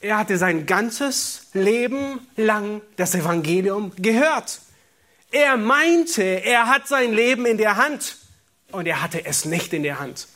Er 0.00 0.18
hatte 0.18 0.36
sein 0.36 0.66
ganzes 0.66 1.46
Leben 1.54 2.26
lang 2.36 2.82
das 2.96 3.14
Evangelium 3.14 3.92
gehört. 3.96 4.60
Er 5.30 5.56
meinte, 5.56 6.22
er 6.22 6.68
hat 6.68 6.86
sein 6.86 7.12
Leben 7.12 7.46
in 7.46 7.56
der 7.56 7.76
Hand 7.76 8.18
und 8.70 8.86
er 8.86 9.02
hatte 9.02 9.24
es 9.24 9.46
nicht 9.46 9.72
in 9.72 9.82
der 9.82 9.98
Hand. 9.98 10.28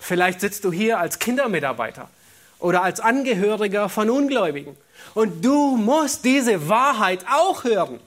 Vielleicht 0.00 0.40
sitzt 0.40 0.64
du 0.64 0.72
hier 0.72 0.98
als 0.98 1.18
Kindermitarbeiter 1.18 2.08
oder 2.58 2.82
als 2.82 3.00
Angehöriger 3.00 3.88
von 3.88 4.08
Ungläubigen 4.08 4.76
und 5.14 5.44
du 5.44 5.76
musst 5.76 6.24
diese 6.24 6.68
Wahrheit 6.68 7.24
auch 7.28 7.64
hören. 7.64 8.00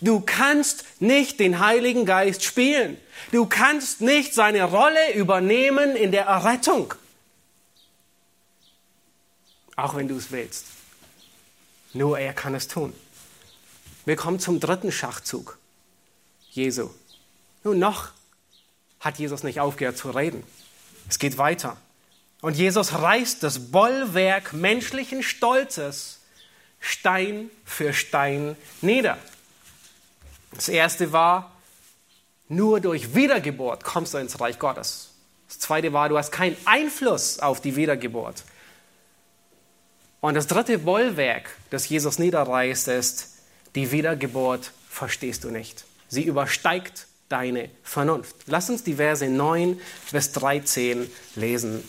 Du 0.00 0.20
kannst 0.20 0.84
nicht 1.00 1.40
den 1.40 1.60
Heiligen 1.60 2.04
Geist 2.04 2.44
spielen. 2.44 2.98
Du 3.32 3.46
kannst 3.46 4.00
nicht 4.00 4.34
seine 4.34 4.64
Rolle 4.64 5.14
übernehmen 5.14 5.96
in 5.96 6.12
der 6.12 6.26
Errettung. 6.26 6.94
Auch 9.76 9.96
wenn 9.96 10.08
du 10.08 10.16
es 10.16 10.30
willst. 10.30 10.66
Nur 11.92 12.18
er 12.18 12.32
kann 12.32 12.54
es 12.54 12.68
tun. 12.68 12.92
Wir 14.04 14.16
kommen 14.16 14.40
zum 14.40 14.60
dritten 14.60 14.92
Schachzug. 14.92 15.58
Jesu. 16.50 16.90
Nun 17.62 17.78
noch 17.78 18.10
hat 19.00 19.18
Jesus 19.18 19.42
nicht 19.42 19.60
aufgehört 19.60 19.96
zu 19.96 20.10
reden. 20.10 20.44
Es 21.08 21.18
geht 21.18 21.38
weiter. 21.38 21.76
Und 22.40 22.56
Jesus 22.56 22.92
reißt 22.92 23.42
das 23.42 23.70
Bollwerk 23.70 24.52
menschlichen 24.52 25.22
Stolzes 25.22 26.20
Stein 26.84 27.50
für 27.64 27.94
Stein 27.94 28.56
nieder. 28.82 29.16
Das 30.52 30.68
erste 30.68 31.12
war, 31.12 31.50
nur 32.48 32.80
durch 32.80 33.14
Wiedergeburt 33.14 33.82
kommst 33.82 34.12
du 34.12 34.18
ins 34.18 34.38
Reich 34.38 34.58
Gottes. 34.58 35.10
Das 35.48 35.58
zweite 35.60 35.94
war, 35.94 36.10
du 36.10 36.18
hast 36.18 36.30
keinen 36.30 36.58
Einfluss 36.66 37.38
auf 37.38 37.62
die 37.62 37.74
Wiedergeburt. 37.74 38.44
Und 40.20 40.34
das 40.34 40.46
dritte 40.46 40.78
Bollwerk, 40.78 41.56
das 41.70 41.88
Jesus 41.88 42.18
niederreißt, 42.18 42.88
ist, 42.88 43.38
die 43.74 43.90
Wiedergeburt 43.90 44.72
verstehst 44.88 45.44
du 45.44 45.50
nicht. 45.50 45.86
Sie 46.08 46.24
übersteigt 46.24 47.06
deine 47.30 47.70
Vernunft. 47.82 48.36
Lass 48.46 48.68
uns 48.68 48.84
die 48.84 48.94
Verse 48.94 49.26
9 49.26 49.80
bis 50.12 50.32
13 50.32 51.10
lesen. 51.34 51.82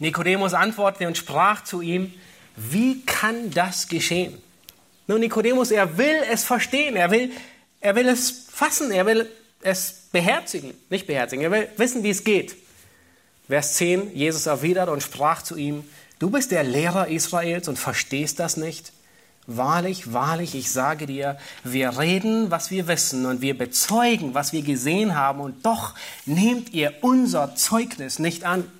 Nikodemus 0.00 0.54
antwortete 0.54 1.06
und 1.06 1.16
sprach 1.16 1.62
zu 1.62 1.80
ihm, 1.80 2.12
wie 2.56 3.02
kann 3.02 3.50
das 3.50 3.86
geschehen? 3.86 4.36
Nun, 5.06 5.20
Nikodemus, 5.20 5.70
er 5.70 5.98
will 5.98 6.22
es 6.30 6.44
verstehen, 6.44 6.96
er 6.96 7.10
will, 7.10 7.30
er 7.80 7.94
will 7.94 8.08
es 8.08 8.48
fassen, 8.50 8.90
er 8.90 9.06
will 9.06 9.28
es 9.62 10.08
beherzigen, 10.10 10.74
nicht 10.88 11.06
beherzigen, 11.06 11.44
er 11.44 11.50
will 11.50 11.68
wissen, 11.76 12.02
wie 12.02 12.10
es 12.10 12.24
geht. 12.24 12.56
Vers 13.48 13.74
10, 13.74 14.14
Jesus 14.16 14.46
erwidert 14.46 14.88
und 14.88 15.02
sprach 15.02 15.42
zu 15.42 15.56
ihm, 15.56 15.84
du 16.18 16.30
bist 16.30 16.50
der 16.50 16.64
Lehrer 16.64 17.08
Israels 17.08 17.68
und 17.68 17.78
verstehst 17.78 18.38
das 18.38 18.56
nicht? 18.56 18.92
Wahrlich, 19.46 20.12
wahrlich, 20.12 20.54
ich 20.54 20.70
sage 20.70 21.06
dir, 21.06 21.36
wir 21.64 21.98
reden, 21.98 22.50
was 22.50 22.70
wir 22.70 22.86
wissen 22.86 23.26
und 23.26 23.40
wir 23.40 23.58
bezeugen, 23.58 24.32
was 24.32 24.52
wir 24.52 24.62
gesehen 24.62 25.16
haben 25.16 25.40
und 25.40 25.66
doch 25.66 25.94
nehmt 26.24 26.72
ihr 26.72 26.94
unser 27.00 27.56
Zeugnis 27.56 28.18
nicht 28.18 28.44
an. 28.44 28.70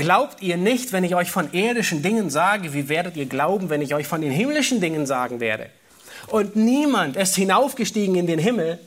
Glaubt 0.00 0.40
ihr 0.40 0.56
nicht, 0.56 0.92
wenn 0.92 1.04
ich 1.04 1.14
euch 1.14 1.30
von 1.30 1.52
irdischen 1.52 2.00
Dingen 2.00 2.30
sage, 2.30 2.72
wie 2.72 2.88
werdet 2.88 3.18
ihr 3.18 3.26
glauben, 3.26 3.68
wenn 3.68 3.82
ich 3.82 3.94
euch 3.94 4.06
von 4.06 4.22
den 4.22 4.30
himmlischen 4.30 4.80
Dingen 4.80 5.04
sagen 5.04 5.40
werde? 5.40 5.66
Und 6.28 6.56
niemand 6.56 7.16
ist 7.16 7.36
hinaufgestiegen 7.36 8.14
in 8.14 8.26
den 8.26 8.38
Himmel, 8.38 8.78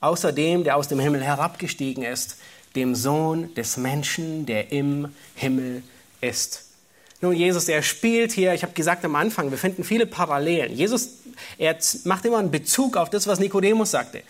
außer 0.00 0.32
dem, 0.32 0.64
der 0.64 0.78
aus 0.78 0.88
dem 0.88 1.00
Himmel 1.00 1.22
herabgestiegen 1.22 2.02
ist, 2.02 2.38
dem 2.76 2.94
Sohn 2.94 3.54
des 3.54 3.76
Menschen, 3.76 4.46
der 4.46 4.72
im 4.72 5.14
Himmel 5.34 5.82
ist. 6.22 6.64
Nun, 7.20 7.34
Jesus, 7.34 7.68
er 7.68 7.82
spielt 7.82 8.32
hier, 8.32 8.54
ich 8.54 8.62
habe 8.62 8.72
gesagt 8.72 9.04
am 9.04 9.16
Anfang, 9.16 9.50
wir 9.50 9.58
finden 9.58 9.84
viele 9.84 10.06
Parallelen. 10.06 10.74
Jesus, 10.74 11.10
er 11.58 11.76
macht 12.04 12.24
immer 12.24 12.38
einen 12.38 12.50
Bezug 12.50 12.96
auf 12.96 13.10
das, 13.10 13.26
was 13.26 13.38
Nikodemus 13.38 13.90
sagte. 13.90 14.22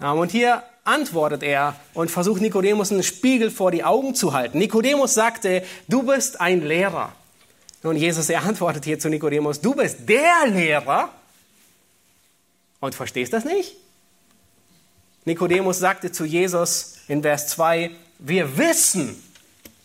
Und 0.00 0.32
hier 0.32 0.64
antwortet 0.84 1.42
er 1.42 1.76
und 1.94 2.10
versucht 2.10 2.40
Nikodemus 2.40 2.90
einen 2.90 3.02
Spiegel 3.02 3.50
vor 3.50 3.70
die 3.70 3.84
Augen 3.84 4.14
zu 4.14 4.32
halten. 4.32 4.58
Nikodemus 4.58 5.14
sagte, 5.14 5.62
du 5.88 6.02
bist 6.02 6.40
ein 6.40 6.62
Lehrer. 6.62 7.12
Und 7.82 7.96
Jesus, 7.96 8.28
er 8.28 8.44
antwortet 8.44 8.84
hier 8.84 8.98
zu 8.98 9.08
Nikodemus, 9.08 9.60
du 9.60 9.74
bist 9.74 10.08
der 10.08 10.46
Lehrer 10.48 11.10
und 12.80 12.94
verstehst 12.94 13.32
das 13.32 13.44
nicht? 13.44 13.76
Nikodemus 15.24 15.78
sagte 15.78 16.10
zu 16.10 16.24
Jesus 16.24 16.94
in 17.08 17.22
Vers 17.22 17.48
2, 17.48 17.90
wir 18.18 18.56
wissen, 18.56 19.20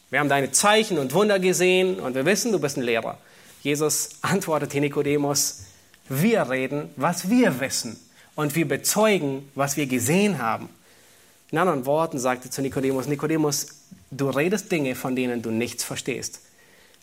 wir 0.10 0.20
haben 0.20 0.30
deine 0.30 0.52
Zeichen 0.52 0.98
und 0.98 1.14
Wunder 1.14 1.40
gesehen 1.40 2.00
und 2.00 2.16
wir 2.16 2.26
wissen, 2.26 2.52
du 2.52 2.60
bist 2.60 2.78
ein 2.78 2.84
Lehrer. 2.84 3.18
Jesus 3.62 4.10
antwortete 4.22 4.80
Nikodemus, 4.80 5.66
wir 6.10 6.50
reden, 6.50 6.90
was 6.96 7.30
wir 7.30 7.60
wissen 7.60 8.00
und 8.36 8.56
wir 8.56 8.68
bezeugen, 8.68 9.50
was 9.56 9.76
wir 9.76 9.88
gesehen 9.88 10.40
haben 10.40 10.70
In 11.52 11.58
anderen 11.58 11.86
Worten 11.86 12.20
sagte 12.20 12.50
zu 12.50 12.62
Nikodemus, 12.62 13.08
Nikodemus, 13.08 13.68
du 14.12 14.30
redest 14.30 14.72
Dinge, 14.72 14.96
von 14.96 15.16
denen 15.16 15.42
du 15.42 15.50
nichts 15.50 15.84
verstehst. 15.84 16.42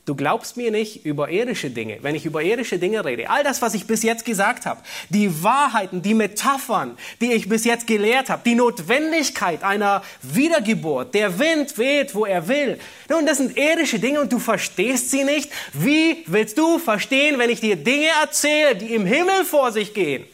Du 0.07 0.15
glaubst 0.15 0.59
mir 0.59 0.71
nicht 0.71 1.07
über 1.07 1.31
irdische 1.31 1.71
Dinge, 1.71 1.99
wenn 2.03 2.15
ich 2.15 2.27
über 2.27 2.43
irdische 2.43 2.79
Dinge 2.79 3.07
rede. 3.07 3.31
All 3.31 3.43
das, 3.43 3.63
was 3.63 3.73
ich 3.73 3.87
bis 3.87 4.03
jetzt 4.03 4.27
gesagt 4.27 4.67
habe, 4.67 4.83
die 5.09 5.43
Wahrheiten, 5.43 6.03
die 6.03 6.13
Metaphern, 6.13 6.99
die 7.23 7.33
ich 7.33 7.49
bis 7.49 7.65
jetzt 7.65 7.87
gelehrt 7.87 8.29
habe, 8.29 8.43
die 8.45 8.55
Notwendigkeit 8.55 9.63
einer 9.63 10.03
Wiedergeburt, 10.21 11.15
der 11.15 11.39
Wind 11.39 11.79
weht, 11.79 12.15
wo 12.15 12.27
er 12.27 12.49
will. 12.49 12.79
Nun, 13.09 13.25
das 13.25 13.39
sind 13.39 13.57
irdische 13.57 13.99
Dinge 13.99 14.21
und 14.21 14.31
du 14.31 14.39
verstehst 14.39 15.11
sie 15.11 15.25
nicht. 15.25 15.51
Wie 15.73 16.23
willst 16.27 16.59
du 16.59 16.79
verstehen, 16.79 17.39
wenn 17.39 17.49
ich 17.49 17.61
dir 17.61 17.77
Dinge 17.77 18.09
erzähle, 18.23 18.77
die 18.77 18.95
im 18.95 19.07
Himmel 19.07 19.47
vor 19.47 19.73
sich 19.73 19.95
gehen? 19.95 20.27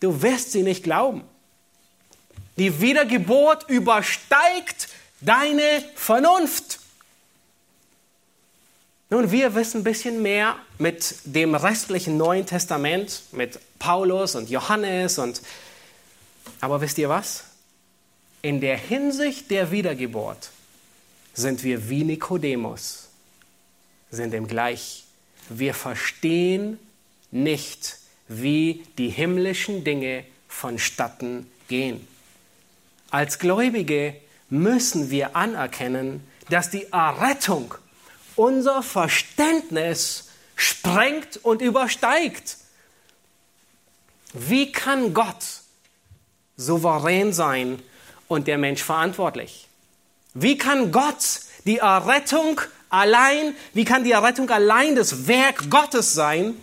Du 0.00 0.22
wirst 0.22 0.50
sie 0.50 0.64
nicht 0.64 0.82
glauben. 0.82 1.22
Die 2.60 2.78
Wiedergeburt 2.82 3.70
übersteigt 3.70 4.88
deine 5.22 5.82
Vernunft. 5.94 6.78
Nun, 9.08 9.32
wir 9.32 9.54
wissen 9.54 9.80
ein 9.80 9.84
bisschen 9.84 10.20
mehr 10.20 10.56
mit 10.76 11.14
dem 11.24 11.54
restlichen 11.54 12.18
Neuen 12.18 12.44
Testament, 12.44 13.22
mit 13.32 13.58
Paulus 13.78 14.34
und 14.34 14.50
Johannes 14.50 15.18
und 15.18 15.40
aber 16.60 16.82
wisst 16.82 16.98
ihr 16.98 17.08
was? 17.08 17.44
In 18.42 18.60
der 18.60 18.76
Hinsicht 18.76 19.50
der 19.50 19.70
Wiedergeburt 19.70 20.50
sind 21.32 21.64
wir 21.64 21.88
wie 21.88 22.04
Nikodemus, 22.04 23.08
sind 24.10 24.34
ihm 24.34 24.46
gleich. 24.46 25.06
Wir 25.48 25.72
verstehen 25.72 26.78
nicht, 27.30 27.96
wie 28.28 28.84
die 28.98 29.08
himmlischen 29.08 29.82
Dinge 29.82 30.24
vonstatten 30.46 31.50
gehen. 31.66 32.06
Als 33.10 33.38
Gläubige 33.38 34.14
müssen 34.48 35.10
wir 35.10 35.36
anerkennen, 35.36 36.26
dass 36.48 36.70
die 36.70 36.86
Errettung 36.92 37.74
unser 38.36 38.82
Verständnis 38.82 40.28
sprengt 40.56 41.38
und 41.42 41.62
übersteigt. 41.62 42.58
Wie 44.32 44.70
kann 44.70 45.14
Gott 45.14 45.44
souverän 46.56 47.32
sein 47.32 47.82
und 48.28 48.46
der 48.46 48.58
Mensch 48.58 48.82
verantwortlich? 48.82 49.66
Wie 50.34 50.58
kann 50.58 50.92
Gott 50.92 51.40
die 51.64 51.78
Errettung 51.78 52.60
allein, 52.90 53.54
wie 53.72 53.84
kann 53.84 54.04
die 54.04 54.12
Errettung 54.12 54.50
allein 54.50 54.94
das 54.94 55.26
Werk 55.26 55.70
Gottes 55.70 56.12
sein 56.12 56.54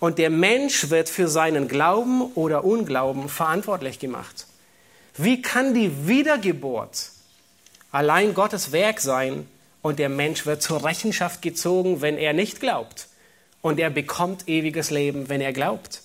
und 0.00 0.18
der 0.18 0.30
Mensch 0.30 0.90
wird 0.90 1.08
für 1.08 1.28
seinen 1.28 1.68
Glauben 1.68 2.22
oder 2.34 2.64
Unglauben 2.64 3.28
verantwortlich 3.28 3.98
gemacht? 3.98 4.47
Wie 5.18 5.42
kann 5.42 5.74
die 5.74 6.06
Wiedergeburt 6.06 7.10
allein 7.90 8.34
Gottes 8.34 8.72
Werk 8.72 9.00
sein 9.00 9.46
und 9.82 9.98
der 9.98 10.08
Mensch 10.08 10.46
wird 10.46 10.62
zur 10.62 10.84
Rechenschaft 10.84 11.42
gezogen, 11.42 12.00
wenn 12.00 12.18
er 12.18 12.32
nicht 12.32 12.60
glaubt. 12.60 13.08
Und 13.60 13.80
er 13.80 13.90
bekommt 13.90 14.48
ewiges 14.48 14.90
Leben, 14.90 15.28
wenn 15.28 15.40
er 15.40 15.52
glaubt. 15.52 16.02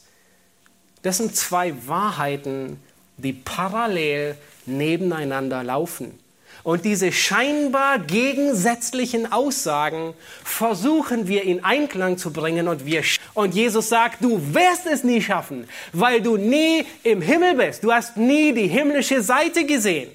Das 1.01 1.17
sind 1.17 1.35
zwei 1.35 1.73
Wahrheiten, 1.87 2.79
die 3.17 3.33
parallel 3.33 4.37
nebeneinander 4.65 5.63
laufen. 5.63 6.19
Und 6.63 6.85
diese 6.85 7.11
scheinbar 7.11 7.99
gegensätzlichen 7.99 9.29
Aussagen 9.33 10.13
versuchen 10.45 11.27
wir 11.27 11.43
in 11.43 11.61
Einklang 11.65 12.17
zu 12.17 12.31
bringen 12.31 12.69
und 12.69 12.85
wir 12.85 13.03
und 13.33 13.53
Jesus 13.53 13.89
sagt, 13.89 14.23
du 14.23 14.39
wirst 14.53 14.85
es 14.85 15.03
nie 15.03 15.21
schaffen, 15.21 15.67
weil 15.91 16.21
du 16.21 16.37
nie 16.37 16.85
im 17.03 17.21
Himmel 17.21 17.55
bist. 17.55 17.83
Du 17.83 17.91
hast 17.91 18.15
nie 18.15 18.53
die 18.53 18.67
himmlische 18.67 19.21
Seite 19.21 19.65
gesehen. 19.65 20.09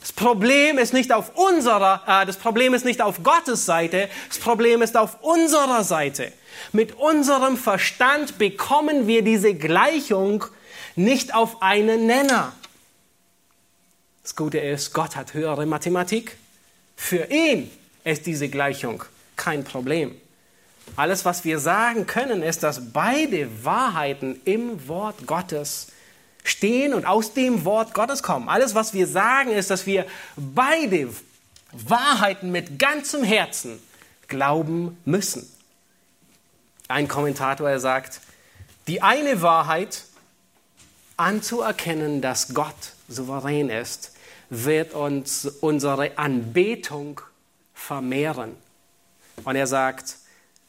Das 0.00 0.12
Problem 0.12 0.78
ist 0.78 0.92
nicht 0.92 1.12
auf 1.12 1.30
unserer, 1.36 2.02
äh, 2.08 2.26
das 2.26 2.36
Problem 2.36 2.74
ist 2.74 2.84
nicht 2.84 3.00
auf 3.00 3.22
Gottes 3.22 3.64
Seite, 3.64 4.08
das 4.28 4.38
Problem 4.38 4.82
ist 4.82 4.96
auf 4.96 5.18
unserer 5.22 5.84
Seite. 5.84 6.32
Mit 6.72 6.98
unserem 6.98 7.56
Verstand 7.56 8.36
bekommen 8.36 9.06
wir 9.06 9.22
diese 9.22 9.54
Gleichung 9.54 10.44
nicht 10.96 11.32
auf 11.36 11.62
einen 11.62 12.06
Nenner. 12.06 12.52
Das 14.22 14.36
Gute 14.36 14.58
ist, 14.58 14.92
Gott 14.92 15.16
hat 15.16 15.34
höhere 15.34 15.66
Mathematik. 15.66 16.36
Für 16.96 17.24
ihn 17.30 17.70
ist 18.04 18.26
diese 18.26 18.48
Gleichung 18.48 19.02
kein 19.36 19.64
Problem. 19.64 20.14
Alles, 20.96 21.24
was 21.24 21.44
wir 21.44 21.58
sagen 21.58 22.06
können, 22.06 22.42
ist, 22.42 22.62
dass 22.62 22.92
beide 22.92 23.64
Wahrheiten 23.64 24.40
im 24.44 24.86
Wort 24.88 25.26
Gottes 25.26 25.88
stehen 26.44 26.94
und 26.94 27.04
aus 27.04 27.34
dem 27.34 27.64
Wort 27.64 27.94
Gottes 27.94 28.22
kommen. 28.22 28.48
Alles, 28.48 28.74
was 28.74 28.94
wir 28.94 29.06
sagen, 29.06 29.50
ist, 29.50 29.70
dass 29.70 29.86
wir 29.86 30.06
beide 30.36 31.08
Wahrheiten 31.72 32.52
mit 32.52 32.78
ganzem 32.78 33.24
Herzen 33.24 33.80
glauben 34.28 34.98
müssen. 35.04 35.50
Ein 36.88 37.08
Kommentator, 37.08 37.68
er 37.68 37.80
sagt, 37.80 38.20
die 38.86 39.02
eine 39.02 39.42
Wahrheit 39.42 40.04
anzuerkennen, 41.16 42.20
dass 42.20 42.54
Gott 42.54 42.74
souverän 43.08 43.70
ist, 43.70 44.11
wird 44.54 44.92
uns 44.92 45.46
unsere 45.46 46.18
Anbetung 46.18 47.22
vermehren. 47.72 48.54
Und 49.44 49.56
er 49.56 49.66
sagt, 49.66 50.16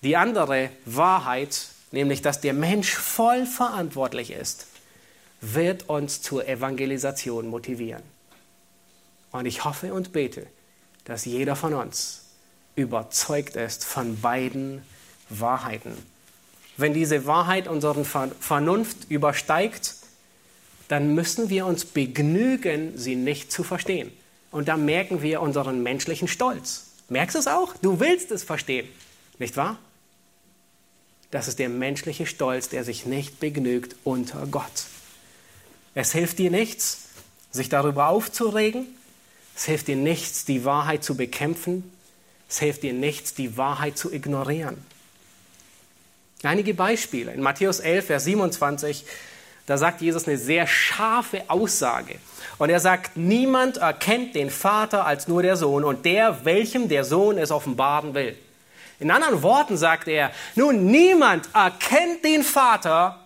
die 0.03 0.15
andere 0.15 0.69
Wahrheit, 0.85 1.67
nämlich 1.91 2.21
dass 2.21 2.39
der 2.39 2.53
Mensch 2.53 2.93
voll 2.93 3.45
verantwortlich 3.45 4.31
ist, 4.31 4.67
wird 5.41 5.89
uns 5.89 6.21
zur 6.21 6.47
Evangelisation 6.47 7.49
motivieren. 7.49 8.03
Und 9.31 9.47
ich 9.47 9.65
hoffe 9.65 9.93
und 9.93 10.13
bete, 10.13 10.47
dass 11.03 11.25
jeder 11.25 11.57
von 11.57 11.73
uns 11.73 12.21
überzeugt 12.77 13.57
ist 13.57 13.83
von 13.83 14.21
beiden 14.21 14.81
Wahrheiten. 15.27 15.97
Wenn 16.77 16.93
diese 16.93 17.25
Wahrheit 17.25 17.67
unseren 17.67 18.05
Vernunft 18.05 19.11
übersteigt, 19.11 19.95
dann 20.87 21.13
müssen 21.15 21.49
wir 21.49 21.65
uns 21.65 21.85
begnügen, 21.85 22.97
sie 22.97 23.15
nicht 23.15 23.51
zu 23.51 23.63
verstehen. 23.63 24.11
Und 24.51 24.67
dann 24.67 24.85
merken 24.85 25.21
wir 25.21 25.41
unseren 25.41 25.81
menschlichen 25.81 26.27
Stolz. 26.27 26.91
Merkst 27.09 27.35
du 27.35 27.39
es 27.39 27.47
auch? 27.47 27.75
Du 27.81 27.99
willst 27.99 28.31
es 28.31 28.43
verstehen, 28.43 28.87
nicht 29.39 29.57
wahr? 29.57 29.77
Das 31.31 31.47
ist 31.47 31.57
der 31.57 31.69
menschliche 31.69 32.27
Stolz, 32.27 32.69
der 32.69 32.83
sich 32.83 33.05
nicht 33.05 33.39
begnügt 33.39 33.95
unter 34.03 34.45
Gott. 34.45 34.85
Es 35.95 36.11
hilft 36.11 36.37
dir 36.37 36.51
nichts, 36.51 37.09
sich 37.51 37.69
darüber 37.69 38.07
aufzuregen. 38.09 38.85
Es 39.55 39.65
hilft 39.65 39.87
dir 39.87 39.95
nichts, 39.95 40.45
die 40.45 40.65
Wahrheit 40.65 41.03
zu 41.03 41.15
bekämpfen. 41.15 41.91
Es 42.49 42.59
hilft 42.59 42.83
dir 42.83 42.93
nichts, 42.93 43.33
die 43.33 43.57
Wahrheit 43.57 43.97
zu 43.97 44.13
ignorieren. 44.13 44.77
Einige 46.43 46.73
Beispiele. 46.73 47.31
In 47.31 47.41
Matthäus 47.41 47.79
11, 47.79 48.05
Vers 48.05 48.25
27, 48.25 49.05
da 49.65 49.77
sagt 49.77 50.01
Jesus 50.01 50.27
eine 50.27 50.37
sehr 50.37 50.67
scharfe 50.67 51.43
Aussage. 51.47 52.15
Und 52.57 52.69
er 52.69 52.79
sagt, 52.79 53.15
niemand 53.15 53.77
erkennt 53.77 54.35
den 54.35 54.49
Vater 54.49 55.05
als 55.05 55.27
nur 55.27 55.41
der 55.41 55.55
Sohn 55.55 55.83
und 55.83 56.05
der, 56.05 56.45
welchem 56.45 56.89
der 56.89 57.03
Sohn 57.03 57.37
es 57.37 57.51
offenbaren 57.51 58.13
will. 58.13 58.37
In 58.99 59.09
anderen 59.11 59.41
Worten 59.41 59.77
sagt 59.77 60.07
er, 60.07 60.31
nun 60.55 60.85
niemand 60.85 61.49
erkennt 61.53 62.23
den 62.23 62.43
Vater 62.43 63.19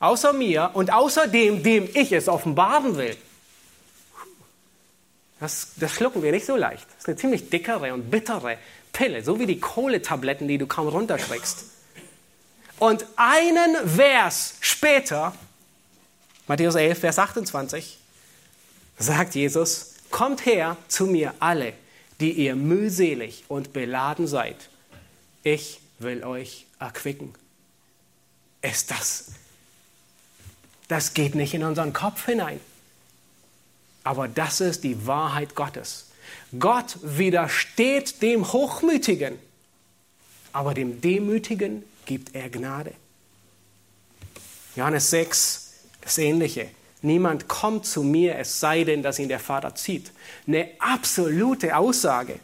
außer 0.00 0.32
mir 0.32 0.70
und 0.74 0.92
außer 0.92 1.26
dem, 1.26 1.62
dem 1.62 1.88
ich 1.92 2.12
es 2.12 2.28
offenbaren 2.28 2.96
will. 2.96 3.16
Das, 5.40 5.72
das 5.76 5.92
schlucken 5.92 6.22
wir 6.22 6.32
nicht 6.32 6.46
so 6.46 6.56
leicht. 6.56 6.86
Das 6.88 6.98
ist 6.98 7.08
eine 7.08 7.16
ziemlich 7.16 7.50
dickere 7.50 7.94
und 7.94 8.10
bittere 8.10 8.58
Pille, 8.92 9.22
so 9.22 9.38
wie 9.38 9.46
die 9.46 9.60
Kohletabletten, 9.60 10.48
die 10.48 10.58
du 10.58 10.66
kaum 10.66 10.88
runterschreckst. 10.88 11.64
Und 12.78 13.06
einen 13.16 13.76
Vers 13.88 14.56
später, 14.60 15.34
Matthäus 16.48 16.74
11, 16.74 16.98
Vers 16.98 17.18
28, 17.18 17.98
sagt 18.98 19.34
Jesus, 19.34 19.94
kommt 20.10 20.44
her 20.46 20.76
zu 20.88 21.06
mir 21.06 21.34
alle, 21.38 21.74
die 22.20 22.32
ihr 22.32 22.56
mühselig 22.56 23.44
und 23.48 23.72
beladen 23.72 24.26
seid. 24.26 24.56
Ich 25.44 25.80
will 25.98 26.24
euch 26.24 26.66
erquicken. 26.80 27.34
Ist 28.60 28.90
das 28.90 29.26
das 30.88 31.12
geht 31.12 31.34
nicht 31.34 31.54
in 31.54 31.62
unseren 31.62 31.92
Kopf 31.92 32.24
hinein. 32.24 32.58
Aber 34.02 34.26
das 34.26 34.60
ist 34.60 34.84
die 34.84 35.06
Wahrheit 35.06 35.54
Gottes. 35.54 36.06
Gott 36.58 36.96
widersteht 37.02 38.22
dem 38.22 38.52
Hochmütigen, 38.52 39.38
aber 40.52 40.72
dem 40.74 41.00
Demütigen 41.00 41.84
gibt 42.06 42.34
er 42.34 42.48
Gnade. 42.48 42.94
Johannes 44.76 45.10
6, 45.10 45.67
das 46.08 46.18
Ähnliche. 46.18 46.68
Niemand 47.02 47.48
kommt 47.48 47.86
zu 47.86 48.02
mir, 48.02 48.36
es 48.38 48.58
sei 48.58 48.84
denn, 48.84 49.02
dass 49.02 49.18
ihn 49.18 49.28
der 49.28 49.38
Vater 49.38 49.74
zieht. 49.74 50.10
Eine 50.46 50.68
absolute 50.78 51.76
Aussage. 51.76 52.40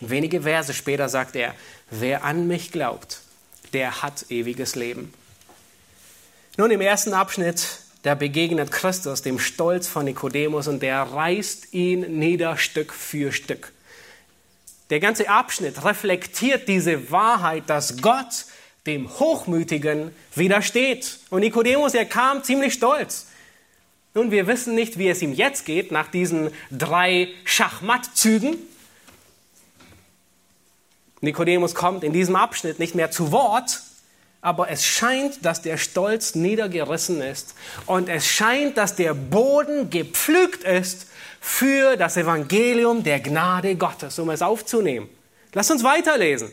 Wenige 0.00 0.42
Verse 0.42 0.74
später 0.74 1.08
sagt 1.08 1.36
er, 1.36 1.54
wer 1.90 2.24
an 2.24 2.46
mich 2.46 2.70
glaubt, 2.70 3.20
der 3.72 4.02
hat 4.02 4.30
ewiges 4.30 4.74
Leben. 4.74 5.14
Nun, 6.58 6.70
im 6.70 6.80
ersten 6.80 7.14
Abschnitt 7.14 7.80
da 8.02 8.14
begegnet 8.14 8.70
Christus 8.70 9.22
dem 9.22 9.40
Stolz 9.40 9.88
von 9.88 10.04
Nikodemus 10.04 10.68
und 10.68 10.80
der 10.80 11.02
reißt 11.02 11.72
ihn 11.72 12.18
nieder 12.18 12.56
Stück 12.56 12.92
für 12.92 13.32
Stück. 13.32 13.72
Der 14.90 15.00
ganze 15.00 15.28
Abschnitt 15.28 15.84
reflektiert 15.84 16.68
diese 16.68 17.10
Wahrheit, 17.10 17.64
dass 17.66 18.00
Gott 18.00 18.44
dem 18.86 19.08
Hochmütigen 19.18 20.14
widersteht. 20.34 21.18
Und 21.30 21.40
Nikodemus, 21.40 21.94
er 21.94 22.04
kam 22.04 22.42
ziemlich 22.44 22.74
stolz. 22.74 23.26
Nun, 24.14 24.30
wir 24.30 24.46
wissen 24.46 24.74
nicht, 24.74 24.98
wie 24.98 25.08
es 25.08 25.20
ihm 25.20 25.34
jetzt 25.34 25.66
geht 25.66 25.92
nach 25.92 26.08
diesen 26.08 26.50
drei 26.70 27.28
Schachmattzügen. 27.44 28.56
Nikodemus 31.20 31.74
kommt 31.74 32.04
in 32.04 32.12
diesem 32.12 32.36
Abschnitt 32.36 32.78
nicht 32.78 32.94
mehr 32.94 33.10
zu 33.10 33.32
Wort, 33.32 33.82
aber 34.40 34.70
es 34.70 34.84
scheint, 34.84 35.44
dass 35.44 35.60
der 35.60 35.76
Stolz 35.76 36.34
niedergerissen 36.34 37.20
ist 37.20 37.54
und 37.86 38.08
es 38.08 38.26
scheint, 38.26 38.76
dass 38.76 38.94
der 38.94 39.12
Boden 39.12 39.90
gepflügt 39.90 40.62
ist 40.62 41.08
für 41.40 41.96
das 41.96 42.16
Evangelium 42.16 43.02
der 43.02 43.20
Gnade 43.20 43.76
Gottes, 43.76 44.18
um 44.18 44.30
es 44.30 44.42
aufzunehmen. 44.42 45.08
Lass 45.52 45.70
uns 45.70 45.82
weiterlesen. 45.82 46.50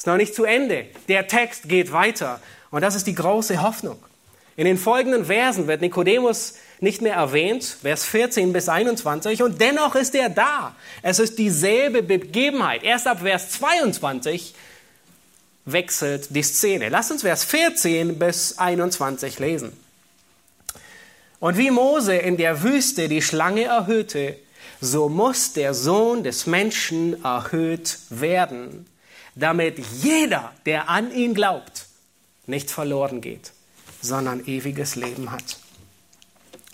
Ist 0.00 0.06
noch 0.06 0.16
nicht 0.16 0.34
zu 0.34 0.44
Ende. 0.44 0.86
Der 1.08 1.26
Text 1.26 1.68
geht 1.68 1.92
weiter 1.92 2.40
und 2.70 2.80
das 2.80 2.94
ist 2.94 3.06
die 3.06 3.14
große 3.14 3.60
Hoffnung. 3.60 4.02
In 4.56 4.64
den 4.64 4.78
folgenden 4.78 5.26
Versen 5.26 5.66
wird 5.66 5.82
Nikodemus 5.82 6.54
nicht 6.80 7.02
mehr 7.02 7.16
erwähnt, 7.16 7.76
Vers 7.82 8.06
14 8.06 8.54
bis 8.54 8.70
21, 8.70 9.42
und 9.42 9.60
dennoch 9.60 9.94
ist 9.96 10.14
er 10.14 10.30
da. 10.30 10.74
Es 11.02 11.18
ist 11.18 11.38
dieselbe 11.38 12.02
Begebenheit. 12.02 12.82
Erst 12.82 13.06
ab 13.06 13.20
Vers 13.20 13.50
22 13.50 14.54
wechselt 15.66 16.28
die 16.34 16.44
Szene. 16.44 16.88
Lass 16.88 17.10
uns 17.10 17.20
Vers 17.20 17.44
14 17.44 18.18
bis 18.18 18.56
21 18.56 19.38
lesen. 19.38 19.70
Und 21.40 21.58
wie 21.58 21.70
Mose 21.70 22.14
in 22.14 22.38
der 22.38 22.62
Wüste 22.62 23.10
die 23.10 23.20
Schlange 23.20 23.64
erhöhte, 23.64 24.38
so 24.80 25.10
muss 25.10 25.52
der 25.52 25.74
Sohn 25.74 26.24
des 26.24 26.46
Menschen 26.46 27.22
erhöht 27.22 27.98
werden, 28.08 28.86
damit 29.40 29.78
jeder, 30.02 30.52
der 30.66 30.88
an 30.88 31.12
ihn 31.12 31.34
glaubt, 31.34 31.86
nicht 32.46 32.70
verloren 32.70 33.20
geht, 33.20 33.52
sondern 34.00 34.46
ewiges 34.46 34.96
Leben 34.96 35.32
hat. 35.32 35.58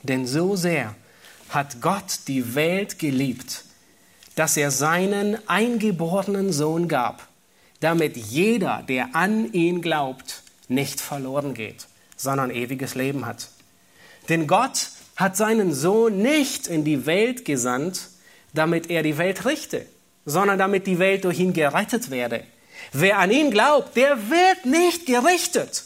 Denn 0.02 0.26
so 0.26 0.56
sehr 0.56 0.94
hat 1.48 1.80
Gott 1.80 2.20
die 2.28 2.54
Welt 2.54 2.98
geliebt, 2.98 3.64
dass 4.34 4.56
er 4.56 4.70
seinen 4.70 5.36
eingeborenen 5.48 6.52
Sohn 6.52 6.88
gab, 6.88 7.26
damit 7.80 8.16
jeder, 8.16 8.82
der 8.88 9.14
an 9.14 9.52
ihn 9.52 9.80
glaubt, 9.80 10.42
nicht 10.68 11.00
verloren 11.00 11.54
geht, 11.54 11.86
sondern 12.16 12.50
ewiges 12.50 12.94
Leben 12.94 13.26
hat. 13.26 13.48
Denn 14.28 14.46
Gott 14.46 14.90
hat 15.14 15.36
seinen 15.36 15.72
Sohn 15.72 16.20
nicht 16.20 16.66
in 16.66 16.84
die 16.84 17.06
Welt 17.06 17.44
gesandt, 17.44 18.08
damit 18.52 18.90
er 18.90 19.02
die 19.02 19.18
Welt 19.18 19.44
richte, 19.44 19.86
sondern 20.24 20.58
damit 20.58 20.86
die 20.86 20.98
Welt 20.98 21.24
durch 21.24 21.38
ihn 21.38 21.52
gerettet 21.52 22.10
werde. 22.10 22.44
Wer 22.92 23.18
an 23.18 23.30
ihn 23.30 23.50
glaubt, 23.50 23.96
der 23.96 24.30
wird 24.30 24.64
nicht 24.66 25.06
gerichtet. 25.06 25.84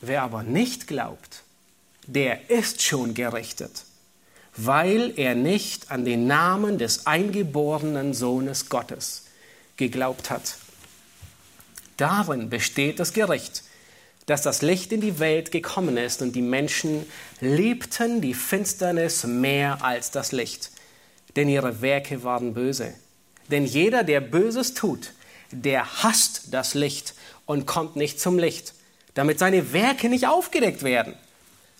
Wer 0.00 0.22
aber 0.22 0.42
nicht 0.42 0.86
glaubt, 0.86 1.42
der 2.06 2.50
ist 2.50 2.82
schon 2.82 3.14
gerichtet, 3.14 3.84
weil 4.56 5.12
er 5.16 5.34
nicht 5.34 5.90
an 5.90 6.04
den 6.04 6.26
Namen 6.26 6.78
des 6.78 7.06
eingeborenen 7.06 8.14
Sohnes 8.14 8.68
Gottes 8.68 9.26
geglaubt 9.76 10.30
hat. 10.30 10.56
Darin 11.96 12.48
besteht 12.48 12.98
das 12.98 13.12
Gericht, 13.12 13.62
dass 14.24 14.42
das 14.42 14.62
Licht 14.62 14.92
in 14.92 15.00
die 15.00 15.18
Welt 15.18 15.50
gekommen 15.50 15.96
ist 15.96 16.22
und 16.22 16.32
die 16.32 16.42
Menschen 16.42 17.04
liebten 17.40 18.20
die 18.20 18.34
Finsternis 18.34 19.24
mehr 19.24 19.84
als 19.84 20.10
das 20.10 20.32
Licht, 20.32 20.70
denn 21.36 21.48
ihre 21.48 21.82
Werke 21.82 22.22
waren 22.22 22.54
böse. 22.54 22.94
Denn 23.50 23.64
jeder, 23.64 24.04
der 24.04 24.20
Böses 24.20 24.74
tut, 24.74 25.12
der 25.50 26.02
hasst 26.02 26.52
das 26.52 26.74
Licht 26.74 27.14
und 27.46 27.66
kommt 27.66 27.96
nicht 27.96 28.20
zum 28.20 28.38
Licht, 28.38 28.74
damit 29.14 29.38
seine 29.38 29.72
Werke 29.72 30.08
nicht 30.08 30.26
aufgedeckt 30.28 30.82
werden. 30.82 31.14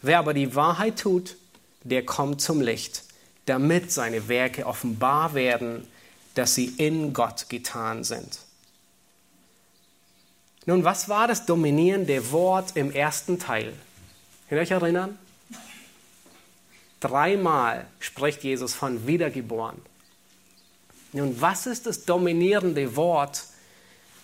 Wer 0.02 0.18
aber 0.18 0.34
die 0.34 0.54
Wahrheit 0.56 0.98
tut, 0.98 1.36
der 1.84 2.04
kommt 2.04 2.40
zum 2.40 2.60
Licht, 2.60 3.04
damit 3.46 3.92
seine 3.92 4.28
Werke 4.28 4.66
offenbar 4.66 5.34
werden, 5.34 5.86
dass 6.34 6.54
sie 6.54 6.66
in 6.66 7.12
Gott 7.12 7.48
getan 7.48 8.02
sind. 8.04 8.40
Nun, 10.66 10.84
was 10.84 11.08
war 11.08 11.28
das 11.28 11.46
dominierende 11.46 12.32
Wort 12.32 12.76
im 12.76 12.90
ersten 12.92 13.38
Teil? 13.38 13.72
Könnt 14.48 14.58
ihr 14.58 14.62
euch 14.62 14.70
erinnern? 14.70 15.18
Dreimal 17.00 17.86
spricht 17.98 18.44
Jesus 18.44 18.74
von 18.74 19.06
wiedergeboren. 19.06 19.80
Nun, 21.12 21.40
was 21.40 21.66
ist 21.66 21.86
das 21.86 22.04
dominierende 22.04 22.96
Wort 22.96 23.44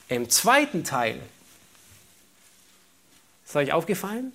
im 0.09 0.30
zweiten 0.30 0.84
Teil? 0.84 1.20
Ist 3.45 3.57
euch 3.57 3.72
aufgefallen? 3.72 4.32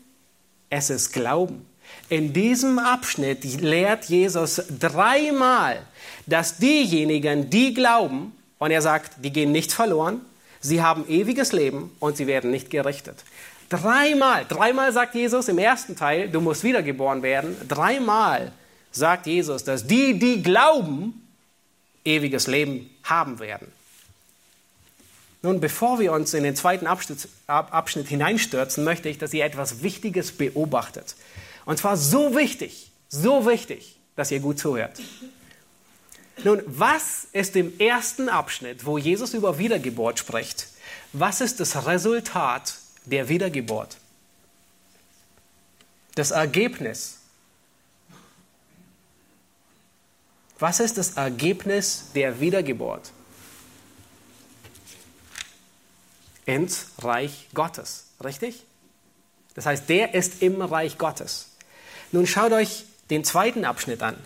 Es 0.69 0.89
ist 0.89 1.13
Glauben. 1.13 1.65
In 2.09 2.33
diesem 2.33 2.79
Abschnitt 2.79 3.43
lehrt 3.61 4.05
Jesus 4.05 4.61
dreimal, 4.79 5.81
dass 6.25 6.57
diejenigen, 6.57 7.49
die 7.49 7.73
glauben, 7.73 8.33
und 8.59 8.71
er 8.71 8.81
sagt, 8.81 9.23
die 9.23 9.31
gehen 9.31 9.51
nicht 9.51 9.73
verloren, 9.73 10.21
sie 10.59 10.81
haben 10.81 11.07
ewiges 11.09 11.51
Leben 11.51 11.91
und 11.99 12.15
sie 12.15 12.27
werden 12.27 12.51
nicht 12.51 12.69
gerichtet. 12.69 13.23
Dreimal, 13.69 14.45
dreimal 14.45 14.91
sagt 14.91 15.15
Jesus 15.15 15.47
im 15.47 15.57
ersten 15.57 15.95
Teil, 15.95 16.29
du 16.29 16.41
musst 16.41 16.63
wiedergeboren 16.63 17.21
werden. 17.23 17.55
Dreimal 17.67 18.51
sagt 18.91 19.27
Jesus, 19.27 19.63
dass 19.63 19.87
die, 19.87 20.19
die 20.19 20.43
glauben, 20.43 21.21
ewiges 22.05 22.47
Leben 22.47 22.89
haben 23.03 23.39
werden. 23.39 23.71
Nun, 25.43 25.59
bevor 25.59 25.99
wir 25.99 26.11
uns 26.11 26.33
in 26.33 26.43
den 26.43 26.55
zweiten 26.55 26.85
Abschnitt, 26.85 27.27
Abschnitt 27.47 28.07
hineinstürzen, 28.07 28.83
möchte 28.83 29.09
ich, 29.09 29.17
dass 29.17 29.33
ihr 29.33 29.43
etwas 29.43 29.81
Wichtiges 29.81 30.31
beobachtet. 30.31 31.15
Und 31.65 31.79
zwar 31.79 31.97
so 31.97 32.35
wichtig, 32.35 32.91
so 33.09 33.45
wichtig, 33.45 33.97
dass 34.15 34.29
ihr 34.29 34.39
gut 34.39 34.59
zuhört. 34.59 34.99
Nun, 36.43 36.61
was 36.65 37.27
ist 37.33 37.55
im 37.55 37.79
ersten 37.79 38.29
Abschnitt, 38.29 38.85
wo 38.85 38.97
Jesus 38.97 39.33
über 39.33 39.57
Wiedergeburt 39.57 40.19
spricht, 40.19 40.67
was 41.13 41.41
ist 41.41 41.59
das 41.59 41.85
Resultat 41.85 42.75
der 43.05 43.27
Wiedergeburt? 43.27 43.97
Das 46.15 46.31
Ergebnis. 46.31 47.17
Was 50.61 50.79
ist 50.79 50.97
das 50.97 51.17
Ergebnis 51.17 52.05
der 52.15 52.39
Wiedergeburt? 52.39 53.11
ins 56.45 56.87
Reich 56.99 57.47
Gottes. 57.53 58.05
Richtig? 58.23 58.63
Das 59.55 59.65
heißt, 59.65 59.89
der 59.89 60.13
ist 60.13 60.41
im 60.41 60.61
Reich 60.61 60.97
Gottes. 60.97 61.47
Nun 62.11 62.27
schaut 62.27 62.51
euch 62.51 62.85
den 63.09 63.23
zweiten 63.23 63.65
Abschnitt 63.65 64.01
an. 64.01 64.17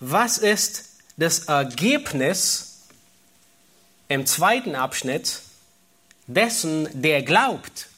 Was 0.00 0.38
ist 0.38 0.84
das 1.16 1.46
Ergebnis 1.46 2.82
im 4.08 4.26
zweiten 4.26 4.74
Abschnitt 4.74 5.42
dessen, 6.26 6.88
der 6.92 7.22
glaubt? 7.22 7.88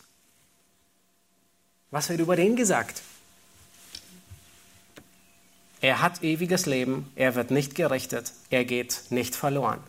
Was 1.91 2.09
wird 2.09 2.21
über 2.21 2.37
den 2.37 2.57
gesagt? 2.57 3.03
Er 5.81 6.03
hat 6.03 6.23
ewiges 6.23 6.67
Leben, 6.67 7.11
er 7.17 7.35
wird 7.35 7.51
nicht 7.51 7.75
gerichtet, 7.75 8.33
er 8.51 8.65
geht 8.65 9.03
nicht 9.11 9.35
verloren. 9.35 9.81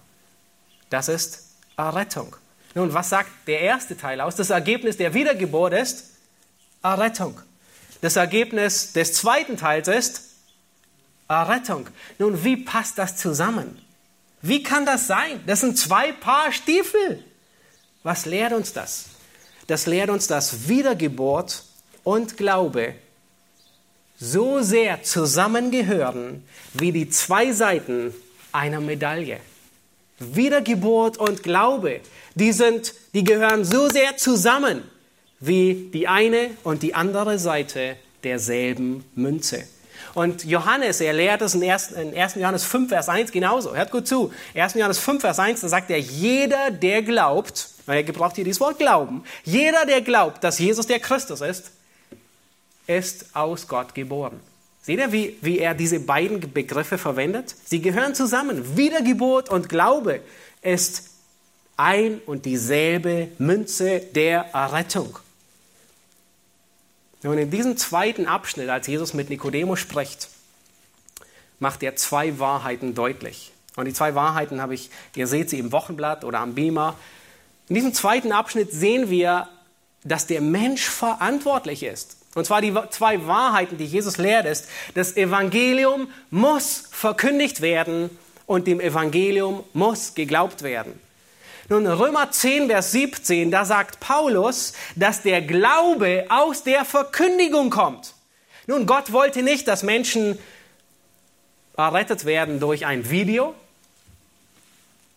Das 0.89 1.09
ist 1.09 1.47
Errettung. 1.77 2.35
Nun, 2.75 2.93
was 2.93 3.09
sagt 3.09 3.29
der 3.47 3.59
erste 3.59 3.97
Teil 3.97 4.21
aus? 4.21 4.35
Das 4.35 4.49
Ergebnis 4.49 4.97
der 4.97 5.13
Wiedergeburt 5.13 5.73
ist 5.73 6.05
Errettung. 6.81 7.39
Das 7.99 8.15
Ergebnis 8.15 8.93
des 8.93 9.13
zweiten 9.13 9.57
Teils 9.57 9.87
ist 9.87 10.23
Errettung. 11.27 11.87
Nun, 12.17 12.43
wie 12.43 12.57
passt 12.57 12.97
das 12.97 13.17
zusammen? 13.17 13.81
Wie 14.41 14.63
kann 14.63 14.85
das 14.85 15.07
sein? 15.07 15.41
Das 15.45 15.59
sind 15.59 15.77
zwei 15.77 16.13
Paar 16.13 16.51
Stiefel. 16.51 17.23
Was 18.03 18.25
lehrt 18.25 18.53
uns 18.53 18.73
das? 18.73 19.05
Das 19.67 19.85
lehrt 19.85 20.09
uns, 20.09 20.27
dass 20.27 20.67
Wiedergeburt 20.67 21.63
und 22.03 22.37
Glaube 22.37 22.95
so 24.21 24.61
sehr 24.61 25.01
zusammengehören 25.03 26.45
wie 26.73 26.91
die 26.91 27.09
zwei 27.09 27.51
Seiten 27.51 28.13
einer 28.51 28.79
Medaille. 28.79 29.39
Wiedergeburt 30.19 31.17
und 31.17 31.41
Glaube 31.41 32.01
die, 32.35 32.51
sind, 32.51 32.93
die 33.13 33.23
gehören 33.23 33.65
so 33.65 33.89
sehr 33.89 34.17
zusammen 34.17 34.83
wie 35.39 35.89
die 35.91 36.07
eine 36.07 36.51
und 36.63 36.83
die 36.83 36.93
andere 36.93 37.39
Seite 37.39 37.97
derselben 38.23 39.03
Münze. 39.15 39.63
Und 40.13 40.45
Johannes, 40.45 41.01
er 41.01 41.13
lehrt 41.13 41.41
es 41.41 41.55
in 41.55 41.63
1. 41.63 42.35
Johannes 42.35 42.63
5, 42.63 42.89
Vers 42.89 43.09
1 43.09 43.31
genauso. 43.31 43.75
Hört 43.75 43.91
gut 43.91 44.07
zu. 44.07 44.31
1. 44.53 44.75
Johannes 44.75 44.99
5, 44.99 45.21
Vers 45.21 45.39
1, 45.39 45.61
da 45.61 45.67
sagt 45.67 45.89
er, 45.89 45.99
jeder, 45.99 46.69
der 46.69 47.01
glaubt, 47.01 47.69
er 47.87 48.03
gebraucht 48.03 48.35
hier 48.35 48.43
dieses 48.43 48.59
Wort 48.59 48.77
Glauben, 48.77 49.23
jeder, 49.43 49.85
der 49.85 50.01
glaubt, 50.01 50.43
dass 50.43 50.59
Jesus 50.59 50.85
der 50.85 50.99
Christus 50.99 51.41
ist, 51.41 51.71
ist 52.97 53.35
aus 53.35 53.67
Gott 53.67 53.93
geboren. 53.95 54.39
Seht 54.81 54.99
ihr, 54.99 55.11
wie, 55.11 55.37
wie 55.41 55.59
er 55.59 55.75
diese 55.75 55.99
beiden 55.99 56.39
Begriffe 56.53 56.97
verwendet? 56.97 57.55
Sie 57.65 57.81
gehören 57.81 58.15
zusammen. 58.15 58.77
Wiedergeburt 58.77 59.49
und 59.49 59.69
Glaube 59.69 60.21
ist 60.61 61.09
ein 61.77 62.19
und 62.25 62.45
dieselbe 62.45 63.29
Münze 63.37 63.99
der 63.99 64.53
Errettung. 64.53 65.19
Nun, 67.23 67.37
in 67.37 67.51
diesem 67.51 67.77
zweiten 67.77 68.25
Abschnitt, 68.25 68.69
als 68.69 68.87
Jesus 68.87 69.13
mit 69.13 69.29
Nikodemus 69.29 69.79
spricht, 69.79 70.29
macht 71.59 71.83
er 71.83 71.95
zwei 71.95 72.39
Wahrheiten 72.39 72.95
deutlich. 72.95 73.51
Und 73.75 73.85
die 73.85 73.93
zwei 73.93 74.15
Wahrheiten 74.15 74.61
habe 74.61 74.73
ich, 74.73 74.89
ihr 75.15 75.27
seht 75.27 75.49
sie 75.49 75.59
im 75.59 75.71
Wochenblatt 75.71 76.23
oder 76.25 76.39
am 76.39 76.55
Beamer. 76.55 76.97
In 77.69 77.75
diesem 77.75 77.93
zweiten 77.93 78.31
Abschnitt 78.31 78.71
sehen 78.71 79.11
wir, 79.11 79.47
dass 80.03 80.25
der 80.25 80.41
Mensch 80.41 80.89
verantwortlich 80.89 81.83
ist. 81.83 82.17
Und 82.33 82.45
zwar 82.45 82.61
die 82.61 82.73
zwei 82.89 83.25
Wahrheiten, 83.27 83.77
die 83.77 83.85
Jesus 83.85 84.17
lehrt, 84.17 84.45
ist, 84.45 84.67
das 84.93 85.17
Evangelium 85.17 86.09
muss 86.29 86.85
verkündigt 86.91 87.61
werden 87.61 88.09
und 88.45 88.67
dem 88.67 88.79
Evangelium 88.79 89.63
muss 89.73 90.13
geglaubt 90.13 90.63
werden. 90.63 90.99
Nun, 91.67 91.87
Römer 91.87 92.31
10, 92.31 92.67
Vers 92.67 92.91
17, 92.91 93.51
da 93.51 93.65
sagt 93.65 93.99
Paulus, 93.99 94.73
dass 94.95 95.21
der 95.21 95.41
Glaube 95.41 96.25
aus 96.29 96.63
der 96.63 96.83
Verkündigung 96.85 97.69
kommt. 97.69 98.13
Nun, 98.67 98.85
Gott 98.85 99.11
wollte 99.11 99.41
nicht, 99.41 99.67
dass 99.67 99.83
Menschen 99.83 100.37
errettet 101.77 102.25
werden 102.25 102.59
durch 102.59 102.85
ein 102.85 103.09
Video, 103.09 103.55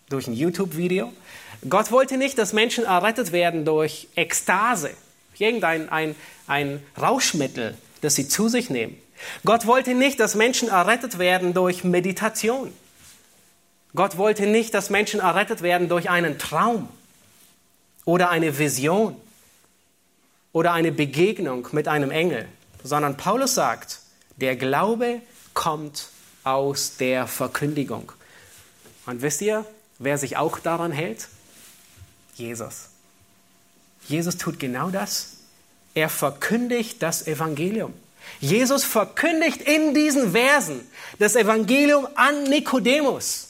durch 0.08 0.26
ein 0.26 0.34
YouTube-Video. 0.34 1.12
Gott 1.68 1.90
wollte 1.90 2.16
nicht, 2.16 2.38
dass 2.38 2.52
Menschen 2.52 2.84
errettet 2.84 3.32
werden 3.32 3.64
durch 3.64 4.08
Ekstase, 4.14 4.90
irgendein 5.40 5.88
ein, 5.88 6.14
ein 6.46 6.82
Rauschmittel, 7.00 7.76
das 8.00 8.14
sie 8.14 8.28
zu 8.28 8.48
sich 8.48 8.70
nehmen. 8.70 9.00
Gott 9.44 9.66
wollte 9.66 9.94
nicht, 9.94 10.20
dass 10.20 10.34
Menschen 10.34 10.68
errettet 10.68 11.18
werden 11.18 11.54
durch 11.54 11.84
Meditation. 11.84 12.72
Gott 13.94 14.16
wollte 14.16 14.46
nicht, 14.46 14.74
dass 14.74 14.90
Menschen 14.90 15.20
errettet 15.20 15.62
werden 15.62 15.88
durch 15.88 16.10
einen 16.10 16.38
Traum 16.38 16.88
oder 18.04 18.30
eine 18.30 18.58
Vision 18.58 19.16
oder 20.52 20.72
eine 20.72 20.92
Begegnung 20.92 21.68
mit 21.72 21.88
einem 21.88 22.10
Engel, 22.10 22.46
sondern 22.82 23.16
Paulus 23.16 23.54
sagt, 23.54 24.00
der 24.36 24.56
Glaube 24.56 25.20
kommt 25.54 26.08
aus 26.42 26.96
der 26.96 27.26
Verkündigung. 27.26 28.12
Und 29.06 29.22
wisst 29.22 29.40
ihr, 29.40 29.64
wer 29.98 30.18
sich 30.18 30.36
auch 30.36 30.58
daran 30.58 30.92
hält? 30.92 31.28
Jesus. 32.34 32.88
Jesus 34.08 34.36
tut 34.36 34.58
genau 34.58 34.90
das. 34.90 35.36
Er 35.94 36.08
verkündigt 36.08 37.02
das 37.02 37.26
Evangelium. 37.26 37.94
Jesus 38.40 38.84
verkündigt 38.84 39.62
in 39.62 39.94
diesen 39.94 40.32
Versen 40.32 40.80
das 41.18 41.36
Evangelium 41.36 42.08
an 42.14 42.44
Nikodemus. 42.44 43.48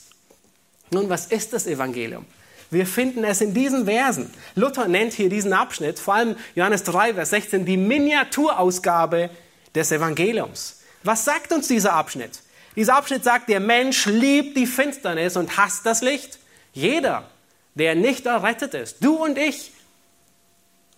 Nun, 0.90 1.08
was 1.08 1.26
ist 1.26 1.52
das 1.52 1.66
Evangelium? 1.66 2.26
Wir 2.70 2.86
finden 2.86 3.24
es 3.24 3.40
in 3.40 3.54
diesen 3.54 3.84
Versen. 3.84 4.30
Luther 4.54 4.88
nennt 4.88 5.12
hier 5.12 5.28
diesen 5.28 5.52
Abschnitt, 5.52 5.98
vor 5.98 6.14
allem 6.14 6.36
Johannes 6.54 6.82
3, 6.82 7.14
Vers 7.14 7.30
16, 7.30 7.64
die 7.64 7.76
Miniaturausgabe 7.76 9.30
des 9.74 9.92
Evangeliums. 9.92 10.80
Was 11.02 11.24
sagt 11.24 11.52
uns 11.52 11.68
dieser 11.68 11.92
Abschnitt? 11.92 12.40
Dieser 12.76 12.96
Abschnitt 12.96 13.22
sagt, 13.22 13.48
der 13.48 13.60
Mensch 13.60 14.06
liebt 14.06 14.56
die 14.56 14.66
Finsternis 14.66 15.36
und 15.36 15.56
hasst 15.56 15.86
das 15.86 16.02
Licht. 16.02 16.38
Jeder, 16.72 17.28
der 17.74 17.94
nicht 17.94 18.26
errettet 18.26 18.74
ist, 18.74 19.04
du 19.04 19.22
und 19.22 19.38
ich, 19.38 19.72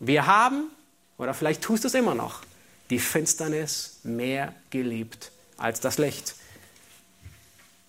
wir 0.00 0.26
haben, 0.26 0.70
oder 1.18 1.34
vielleicht 1.34 1.62
tust 1.62 1.84
du 1.84 1.88
es 1.88 1.94
immer 1.94 2.14
noch, 2.14 2.42
die 2.90 2.98
Finsternis 2.98 4.00
mehr 4.02 4.54
geliebt 4.70 5.30
als 5.56 5.80
das 5.80 5.98
Licht. 5.98 6.34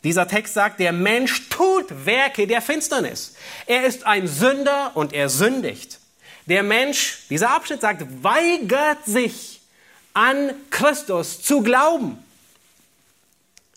Dieser 0.03 0.27
Text 0.27 0.53
sagt, 0.53 0.79
der 0.79 0.93
Mensch 0.93 1.49
tut 1.49 2.05
Werke 2.05 2.47
der 2.47 2.61
Finsternis. 2.61 3.35
Er 3.65 3.85
ist 3.85 4.05
ein 4.05 4.27
Sünder 4.27 4.91
und 4.95 5.11
er 5.11 5.27
sündigt. 5.27 5.99
Der 6.45 6.63
Mensch, 6.63 7.25
dieser 7.29 7.51
Abschnitt 7.51 7.81
sagt, 7.81 8.23
weigert 8.23 9.05
sich 9.05 9.59
an 10.13 10.51
Christus 10.69 11.41
zu 11.41 11.61
glauben. 11.61 12.23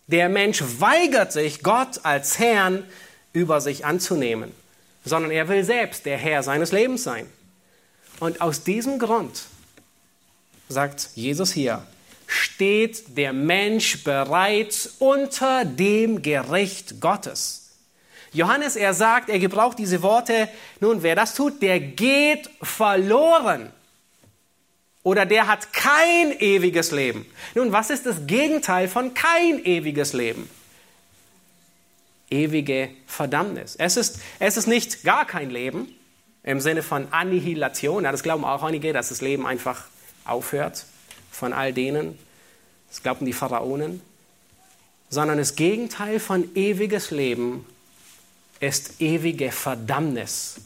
Der 0.07 0.29
Mensch 0.29 0.63
weigert 0.79 1.33
sich, 1.33 1.63
Gott 1.63 2.05
als 2.05 2.39
Herrn 2.39 2.85
über 3.33 3.61
sich 3.61 3.85
anzunehmen, 3.85 4.53
sondern 5.05 5.31
er 5.31 5.49
will 5.49 5.65
selbst 5.65 6.07
der 6.07 6.17
Herr 6.17 6.43
seines 6.43 6.73
Lebens 6.73 7.03
sein. 7.03 7.27
Und 8.21 8.41
aus 8.41 8.63
diesem 8.63 8.99
Grund 8.99 9.47
sagt 10.69 11.11
Jesus 11.15 11.53
hier, 11.53 11.83
steht 12.27 13.17
der 13.17 13.33
Mensch 13.33 14.05
bereits 14.05 14.95
unter 14.99 15.65
dem 15.65 16.23
Gericht 16.23 17.01
Gottes. 17.01 17.71
Johannes, 18.33 18.77
er 18.77 18.95
sagt, 18.95 19.29
er 19.29 19.41
gebraucht 19.41 19.79
diese 19.81 20.03
Worte, 20.03 20.49
nun, 20.79 21.03
wer 21.03 21.17
das 21.17 21.35
tut, 21.35 21.61
der 21.63 21.81
geht 21.81 22.49
verloren. 22.63 23.73
Oder 25.03 25.27
der 25.27 25.49
hat 25.49 25.73
kein 25.73 26.39
ewiges 26.39 26.93
Leben. 26.93 27.27
Nun, 27.55 27.73
was 27.73 27.91
ist 27.91 28.07
das 28.07 28.27
Gegenteil 28.27 28.87
von 28.87 29.15
kein 29.15 29.65
ewiges 29.65 30.13
Leben? 30.13 30.49
Ewige 32.29 32.91
Verdammnis. 33.07 33.75
Es 33.77 33.97
ist, 33.97 34.21
es 34.39 34.57
ist 34.57 34.69
nicht 34.69 35.03
gar 35.03 35.25
kein 35.25 35.51
Leben 35.51 35.93
im 36.43 36.61
Sinne 36.61 36.83
von 36.83 37.09
Annihilation. 37.13 38.05
Ja, 38.05 38.13
das 38.13 38.23
glauben 38.23 38.45
auch 38.45 38.63
einige, 38.63 38.93
dass 38.93 39.09
das 39.11 39.21
Leben 39.21 39.47
einfach 39.47 39.85
aufhört 40.25 40.85
von 41.31 41.53
all 41.53 41.73
denen. 41.73 42.19
Das 42.89 43.03
glaubten 43.03 43.27
die 43.27 43.33
Pharaonen. 43.33 44.01
Sondern 45.11 45.39
das 45.39 45.57
Gegenteil 45.57 46.21
von 46.21 46.55
ewiges 46.55 47.11
Leben 47.11 47.67
ist 48.61 49.01
ewige 49.01 49.51
Verdammnis. 49.51 50.57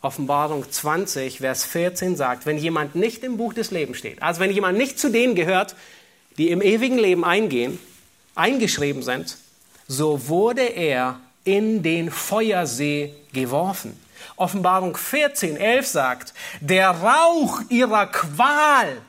Offenbarung 0.00 0.70
20, 0.70 1.38
Vers 1.38 1.64
14 1.64 2.16
sagt, 2.16 2.46
wenn 2.46 2.58
jemand 2.58 2.94
nicht 2.94 3.24
im 3.24 3.36
Buch 3.36 3.54
des 3.54 3.70
Lebens 3.70 3.98
steht, 3.98 4.22
also 4.22 4.40
wenn 4.40 4.50
jemand 4.50 4.76
nicht 4.76 4.98
zu 4.98 5.10
denen 5.10 5.34
gehört, 5.34 5.76
die 6.36 6.50
im 6.50 6.60
ewigen 6.60 6.98
Leben 6.98 7.24
eingehen, 7.24 7.78
eingeschrieben 8.34 9.02
sind, 9.02 9.38
so 9.88 10.28
wurde 10.28 10.62
er 10.62 11.20
in 11.44 11.82
den 11.82 12.10
Feuersee 12.10 13.14
geworfen. 13.32 13.98
Offenbarung 14.36 14.96
14, 14.96 15.56
11 15.56 15.86
sagt, 15.86 16.34
der 16.60 16.90
Rauch 16.90 17.60
ihrer 17.68 18.06
Qual, 18.06 19.00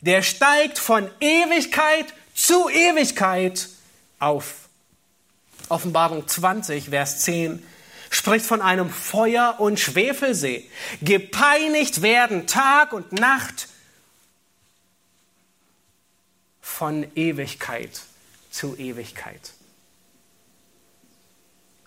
der 0.00 0.22
steigt 0.22 0.78
von 0.78 1.10
Ewigkeit 1.20 2.12
zu 2.34 2.68
Ewigkeit 2.68 3.68
auf. 4.18 4.68
Offenbarung 5.68 6.26
20, 6.28 6.90
Vers 6.90 7.20
10 7.20 7.64
spricht 8.10 8.46
von 8.46 8.62
einem 8.62 8.90
Feuer- 8.90 9.58
und 9.58 9.80
Schwefelsee. 9.80 10.68
Gepeinigt 11.02 12.02
werden 12.02 12.46
Tag 12.46 12.92
und 12.92 13.12
Nacht 13.12 13.68
von 16.60 17.06
Ewigkeit 17.16 18.02
zu 18.50 18.76
Ewigkeit. 18.76 19.52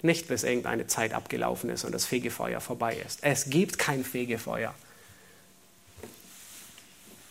Nicht 0.02 0.28
bis 0.28 0.44
irgendeine 0.44 0.88
Zeit 0.88 1.14
abgelaufen 1.14 1.70
ist 1.70 1.84
und 1.84 1.92
das 1.92 2.06
Fegefeuer 2.06 2.62
vorbei 2.62 2.98
ist. 3.06 3.20
Es 3.22 3.50
gibt 3.50 3.80
kein 3.80 4.04
Fegefeuer. 4.04 4.74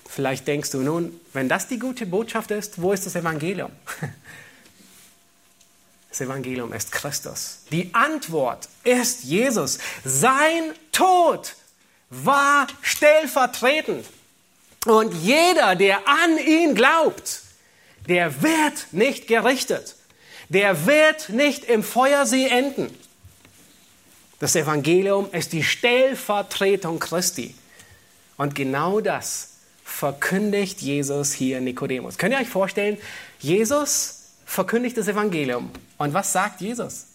Vielleicht 0.08 0.46
denkst 0.48 0.70
du 0.70 0.78
nun, 0.78 1.20
wenn 1.32 1.48
das 1.48 1.68
die 1.68 1.78
gute 1.78 2.06
Botschaft 2.06 2.50
ist, 2.50 2.80
wo 2.80 2.92
ist 2.92 3.06
das 3.06 3.14
Evangelium? 3.16 3.70
Das 6.08 6.26
Evangelium 6.26 6.72
ist 6.72 6.92
Christus. 6.92 7.58
Die 7.70 7.92
Antwort 7.92 8.70
ist 8.84 9.24
Jesus. 9.24 9.78
Sein 10.02 10.72
Tod 10.90 11.54
war 12.08 12.68
stellvertretend. 12.80 14.06
Und 14.86 15.12
jeder, 15.12 15.76
der 15.76 16.08
an 16.08 16.38
ihn 16.38 16.74
glaubt, 16.74 17.42
der 18.08 18.40
wird 18.40 18.92
nicht 18.92 19.26
gerichtet. 19.26 19.95
Der 20.48 20.86
wird 20.86 21.30
nicht 21.30 21.64
im 21.64 21.82
Feuersee 21.82 22.46
enden. 22.48 22.94
Das 24.38 24.54
Evangelium 24.54 25.28
ist 25.32 25.52
die 25.52 25.64
Stellvertretung 25.64 26.98
Christi. 26.98 27.54
Und 28.36 28.54
genau 28.54 29.00
das 29.00 29.54
verkündigt 29.82 30.82
Jesus 30.82 31.32
hier 31.32 31.60
Nikodemus. 31.60 32.18
Könnt 32.18 32.34
ihr 32.34 32.40
euch 32.40 32.48
vorstellen, 32.48 32.98
Jesus 33.38 34.34
verkündigt 34.44 34.96
das 34.98 35.08
Evangelium. 35.08 35.70
Und 35.96 36.12
was 36.12 36.32
sagt 36.32 36.60
Jesus? 36.60 37.06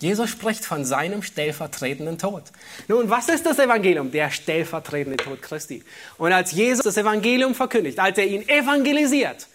Jesus 0.00 0.30
spricht 0.30 0.64
von 0.64 0.86
seinem 0.86 1.22
stellvertretenden 1.22 2.16
Tod. 2.16 2.44
Nun, 2.88 3.10
was 3.10 3.28
ist 3.28 3.44
das 3.44 3.58
Evangelium? 3.58 4.10
Der 4.10 4.30
stellvertretende 4.30 5.18
Tod 5.18 5.42
Christi. 5.42 5.84
Und 6.16 6.32
als 6.32 6.52
Jesus 6.52 6.84
das 6.84 6.96
Evangelium 6.96 7.54
verkündigt, 7.54 7.98
als 7.98 8.16
er 8.16 8.26
ihn 8.26 8.48
evangelisiert, 8.48 9.46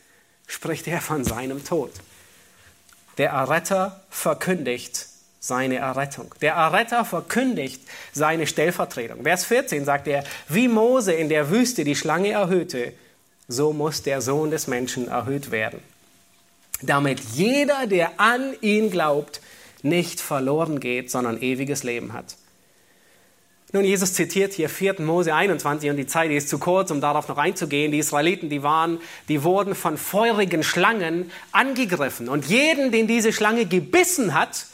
spricht 0.45 0.87
er 0.87 1.01
von 1.01 1.23
seinem 1.23 1.65
Tod. 1.65 1.91
Der 3.17 3.29
Erretter 3.29 4.01
verkündigt 4.09 5.07
seine 5.39 5.77
Errettung. 5.77 6.33
Der 6.41 6.53
Erretter 6.53 7.05
verkündigt 7.05 7.81
seine 8.13 8.47
Stellvertretung. 8.47 9.23
Vers 9.23 9.45
14 9.45 9.85
sagt 9.85 10.07
er, 10.07 10.23
wie 10.49 10.67
Mose 10.67 11.13
in 11.13 11.29
der 11.29 11.49
Wüste 11.49 11.83
die 11.83 11.95
Schlange 11.95 12.31
erhöhte, 12.31 12.93
so 13.47 13.73
muss 13.73 14.01
der 14.01 14.21
Sohn 14.21 14.49
des 14.49 14.67
Menschen 14.67 15.07
erhöht 15.07 15.51
werden. 15.51 15.79
Damit 16.81 17.19
jeder, 17.19 17.87
der 17.87 18.19
an 18.19 18.55
ihn 18.61 18.89
glaubt, 18.89 19.39
nicht 19.83 20.19
verloren 20.19 20.79
geht, 20.79 21.11
sondern 21.11 21.41
ewiges 21.41 21.83
Leben 21.83 22.13
hat. 22.13 22.35
Nun, 23.75 23.83
Jesus 23.83 24.13
zitiert 24.13 24.53
hier 24.53 24.69
4. 24.69 25.01
Mose 25.01 25.35
21 25.35 25.89
und 25.89 25.97
die 25.97 26.07
Zeit 26.07 26.31
ist 26.31 26.47
zu 26.47 26.59
kurz, 26.59 26.91
um 26.91 27.01
darauf 27.01 27.27
noch 27.27 27.37
einzugehen. 27.37 27.91
Die 27.91 27.97
Israeliten, 27.97 28.49
die 28.49 28.63
waren, 28.63 29.01
die 29.27 29.43
wurden 29.43 29.75
von 29.75 29.97
feurigen 29.97 30.63
Schlangen 30.63 31.29
angegriffen 31.51 32.29
und 32.29 32.45
jeden, 32.45 32.93
den 32.93 33.05
diese 33.05 33.33
Schlange 33.33 33.65
gebissen 33.65 34.33
hat, 34.33 34.67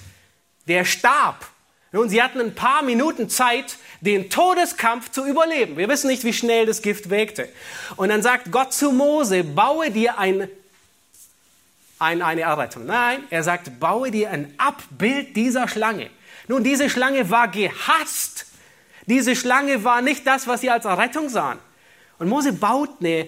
der 0.68 0.86
starb. 0.86 1.48
Nun, 1.92 2.10
sie 2.10 2.22
hatten 2.22 2.40
ein 2.40 2.54
paar 2.54 2.84
Minuten 2.84 3.28
Zeit, 3.28 3.78
den 4.02 4.30
Todeskampf 4.30 5.10
zu 5.10 5.26
überleben. 5.26 5.78
Wir 5.78 5.90
wissen 5.90 6.08
nicht, 6.08 6.24
wie 6.24 6.32
schnell 6.32 6.68
das 6.68 6.84
Gift 6.84 7.10
wirkte. 7.10 7.50
Und 7.96 8.10
dann 8.10 8.22
sagt 8.22 8.52
Gott 8.52 8.72
zu 8.72 8.92
Mose, 8.92 9.44
baue 9.44 9.90
dir 9.90 10.20
ein, 10.20 10.48
ein, 11.98 12.22
eine 12.22 12.42
Errettung. 12.42 12.86
Nein, 12.86 13.24
er 13.32 13.42
sagt, 13.42 13.80
baue 13.80 14.12
dir 14.12 14.30
ein 14.30 14.54
Abbild 14.60 15.36
dieser 15.36 15.68
Schlange. 15.68 16.12
Nun, 16.48 16.64
diese 16.64 16.88
Schlange 16.88 17.32
war 17.32 17.48
gehasst 17.48 18.46
diese 19.12 19.36
Schlange 19.36 19.84
war 19.84 20.02
nicht 20.02 20.26
das, 20.26 20.48
was 20.48 20.62
sie 20.62 20.70
als 20.70 20.86
Errettung 20.86 21.28
sahen. 21.28 21.60
Und 22.18 22.30
Mose 22.30 22.54
baut 22.54 22.90
eine, 23.02 23.28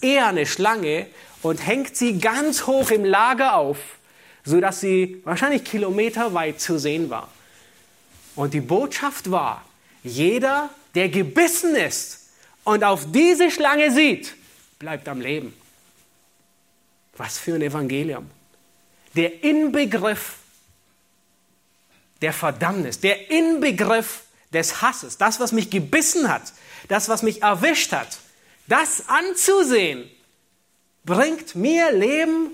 eher 0.00 0.28
eine 0.28 0.46
Schlange 0.46 1.08
und 1.42 1.66
hängt 1.66 1.96
sie 1.96 2.18
ganz 2.18 2.68
hoch 2.68 2.90
im 2.90 3.04
Lager 3.04 3.56
auf, 3.56 3.78
sodass 4.44 4.80
sie 4.80 5.20
wahrscheinlich 5.24 5.64
kilometerweit 5.64 6.60
zu 6.60 6.78
sehen 6.78 7.10
war. 7.10 7.28
Und 8.36 8.54
die 8.54 8.60
Botschaft 8.60 9.28
war, 9.28 9.64
jeder, 10.04 10.70
der 10.94 11.08
gebissen 11.08 11.74
ist 11.74 12.28
und 12.62 12.84
auf 12.84 13.10
diese 13.10 13.50
Schlange 13.50 13.90
sieht, 13.90 14.34
bleibt 14.78 15.08
am 15.08 15.20
Leben. 15.20 15.52
Was 17.16 17.38
für 17.38 17.54
ein 17.54 17.62
Evangelium. 17.62 18.30
Der 19.16 19.42
Inbegriff 19.42 20.36
der 22.22 22.32
Verdammnis, 22.32 23.00
der 23.00 23.30
Inbegriff 23.30 24.22
des 24.54 24.80
Hasses, 24.80 25.18
das, 25.18 25.40
was 25.40 25.52
mich 25.52 25.70
gebissen 25.70 26.28
hat, 26.28 26.52
das, 26.88 27.08
was 27.08 27.22
mich 27.22 27.42
erwischt 27.42 27.92
hat, 27.92 28.18
das 28.66 29.08
anzusehen, 29.08 30.08
bringt 31.04 31.54
mir 31.54 31.92
Leben. 31.92 32.50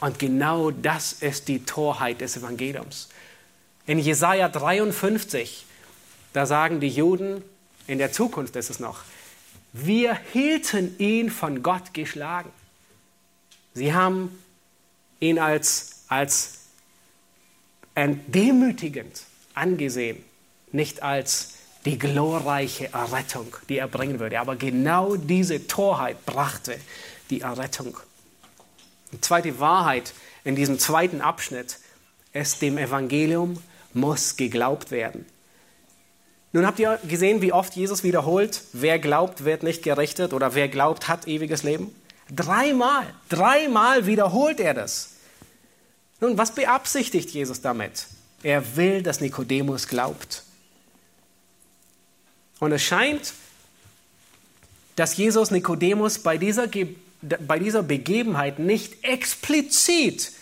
Und 0.00 0.18
genau 0.18 0.70
das 0.70 1.12
ist 1.14 1.48
die 1.48 1.64
Torheit 1.64 2.20
des 2.20 2.36
Evangeliums. 2.36 3.08
In 3.86 3.98
Jesaja 3.98 4.48
53, 4.48 5.66
da 6.32 6.46
sagen 6.46 6.80
die 6.80 6.88
Juden, 6.88 7.42
in 7.86 7.98
der 7.98 8.12
Zukunft 8.12 8.54
ist 8.56 8.70
es 8.70 8.78
noch, 8.78 9.00
wir 9.72 10.18
hielten 10.32 10.98
ihn 10.98 11.30
von 11.30 11.62
Gott 11.62 11.94
geschlagen. 11.94 12.50
Sie 13.74 13.94
haben 13.94 14.36
ihn 15.20 15.38
als, 15.38 16.04
als 16.08 16.58
entdemütigend 17.94 19.22
angesehen 19.54 20.24
nicht 20.72 21.02
als 21.02 21.54
die 21.84 21.98
glorreiche 21.98 22.92
Errettung, 22.92 23.56
die 23.68 23.78
er 23.78 23.88
bringen 23.88 24.20
würde. 24.20 24.38
Aber 24.40 24.56
genau 24.56 25.16
diese 25.16 25.66
Torheit 25.66 26.24
brachte 26.26 26.76
die 27.30 27.40
Errettung. 27.40 27.96
Die 29.12 29.20
zweite 29.20 29.58
Wahrheit 29.60 30.12
in 30.44 30.56
diesem 30.56 30.78
zweiten 30.78 31.20
Abschnitt 31.20 31.78
ist, 32.32 32.62
dem 32.62 32.78
Evangelium 32.78 33.62
muss 33.92 34.36
geglaubt 34.36 34.90
werden. 34.90 35.26
Nun 36.52 36.66
habt 36.66 36.78
ihr 36.78 36.98
gesehen, 37.08 37.42
wie 37.42 37.52
oft 37.52 37.74
Jesus 37.76 38.02
wiederholt, 38.02 38.62
wer 38.72 38.98
glaubt, 38.98 39.44
wird 39.44 39.62
nicht 39.62 39.82
gerichtet 39.82 40.32
oder 40.32 40.54
wer 40.54 40.68
glaubt, 40.68 41.08
hat 41.08 41.28
ewiges 41.28 41.62
Leben. 41.62 41.94
Dreimal, 42.30 43.06
dreimal 43.28 44.06
wiederholt 44.06 44.60
er 44.60 44.74
das. 44.74 45.10
Nun, 46.20 46.38
was 46.38 46.54
beabsichtigt 46.54 47.30
Jesus 47.30 47.60
damit? 47.60 48.06
Er 48.42 48.76
will, 48.76 49.02
dass 49.02 49.20
Nikodemus 49.20 49.88
glaubt. 49.88 50.44
Und 52.60 52.72
es 52.72 52.82
scheint, 52.82 53.32
dass 54.96 55.16
Jesus 55.16 55.50
Nikodemus 55.50 56.18
bei 56.18 56.36
dieser, 56.36 56.68
bei 57.46 57.58
dieser 57.58 57.82
Begebenheit 57.82 58.58
nicht 58.58 59.02
explizit 59.02 60.32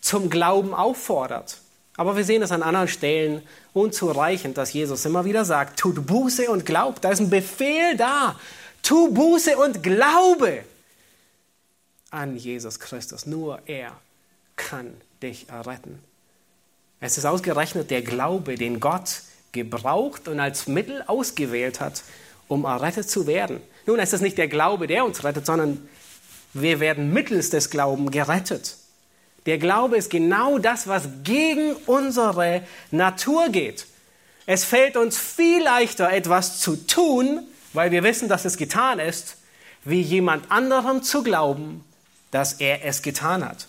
zum 0.00 0.30
Glauben 0.30 0.72
auffordert. 0.72 1.58
Aber 1.96 2.16
wir 2.16 2.24
sehen 2.24 2.42
es 2.42 2.52
an 2.52 2.62
anderen 2.62 2.86
Stellen 2.86 3.42
unzureichend, 3.74 4.56
dass 4.56 4.72
Jesus 4.72 5.04
immer 5.04 5.24
wieder 5.24 5.44
sagt, 5.44 5.80
tut 5.80 6.06
Buße 6.06 6.48
und 6.48 6.64
glaubt. 6.64 7.04
Da 7.04 7.10
ist 7.10 7.18
ein 7.18 7.28
Befehl 7.28 7.96
da. 7.96 8.38
Tu 8.82 9.12
Buße 9.12 9.58
und 9.58 9.82
glaube 9.82 10.62
an 12.10 12.36
Jesus 12.36 12.78
Christus. 12.78 13.26
Nur 13.26 13.60
er 13.66 13.92
kann 14.54 14.94
dich 15.22 15.48
erretten. 15.48 15.98
Es 17.00 17.18
ist 17.18 17.24
ausgerechnet 17.24 17.90
der 17.90 18.02
Glaube, 18.02 18.54
den 18.54 18.78
Gott 18.78 19.22
gebraucht 19.52 20.28
und 20.28 20.40
als 20.40 20.66
Mittel 20.66 21.02
ausgewählt 21.06 21.80
hat, 21.80 22.02
um 22.48 22.64
errettet 22.64 23.08
zu 23.08 23.26
werden. 23.26 23.60
Nun, 23.86 23.98
es 23.98 24.12
ist 24.12 24.20
nicht 24.20 24.38
der 24.38 24.48
Glaube, 24.48 24.86
der 24.86 25.04
uns 25.04 25.24
rettet, 25.24 25.46
sondern 25.46 25.88
wir 26.52 26.80
werden 26.80 27.12
mittels 27.12 27.50
des 27.50 27.70
Glaubens 27.70 28.10
gerettet. 28.10 28.76
Der 29.46 29.58
Glaube 29.58 29.96
ist 29.96 30.10
genau 30.10 30.58
das, 30.58 30.88
was 30.88 31.08
gegen 31.24 31.72
unsere 31.86 32.62
Natur 32.90 33.48
geht. 33.48 33.86
Es 34.46 34.64
fällt 34.64 34.96
uns 34.96 35.16
viel 35.18 35.62
leichter, 35.62 36.10
etwas 36.10 36.60
zu 36.60 36.76
tun, 36.76 37.46
weil 37.72 37.90
wir 37.90 38.02
wissen, 38.02 38.28
dass 38.28 38.44
es 38.44 38.56
getan 38.56 38.98
ist, 38.98 39.36
wie 39.84 40.00
jemand 40.00 40.50
anderem 40.50 41.02
zu 41.02 41.22
glauben, 41.22 41.84
dass 42.30 42.54
er 42.54 42.84
es 42.84 43.02
getan 43.02 43.44
hat. 43.44 43.68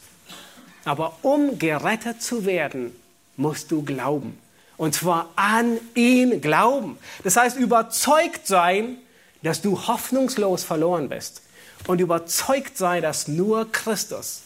Aber 0.85 1.17
um 1.21 1.59
gerettet 1.59 2.21
zu 2.21 2.45
werden, 2.45 2.95
musst 3.37 3.71
du 3.71 3.83
glauben. 3.83 4.37
Und 4.79 4.95
zwar 4.95 5.29
an 5.35 5.77
ihn 5.93 6.39
glauben. 6.39 6.97
Das 7.25 7.35
heißt, 7.35 7.57
überzeugt 7.57 8.47
sein, 8.47 8.97
dass 9.43 9.61
du 9.61 9.87
hoffnungslos 9.87 10.63
verloren 10.63 11.09
bist. 11.09 11.41
Und 11.87 11.99
überzeugt 11.99 12.77
sein, 12.77 13.01
dass 13.01 13.27
nur 13.27 13.69
Christus 13.73 14.43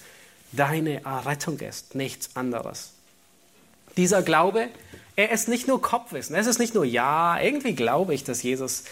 deine 0.52 1.04
Errettung 1.04 1.60
ist, 1.60 1.94
nichts 1.94 2.36
anderes. 2.36 2.94
Dieser 3.96 4.24
Glaube, 4.24 4.70
er 5.16 5.30
ist 5.32 5.50
nicht 5.50 5.68
nur 5.68 5.80
Kopfwissen. 5.84 6.36
Es 6.36 6.48
ist 6.48 6.58
nicht 6.58 6.74
nur, 6.74 6.84
ja, 6.84 7.40
irgendwie 7.40 7.76
glaube 7.76 8.16
ich, 8.16 8.24
dass 8.24 8.42
Jesus 8.42 8.86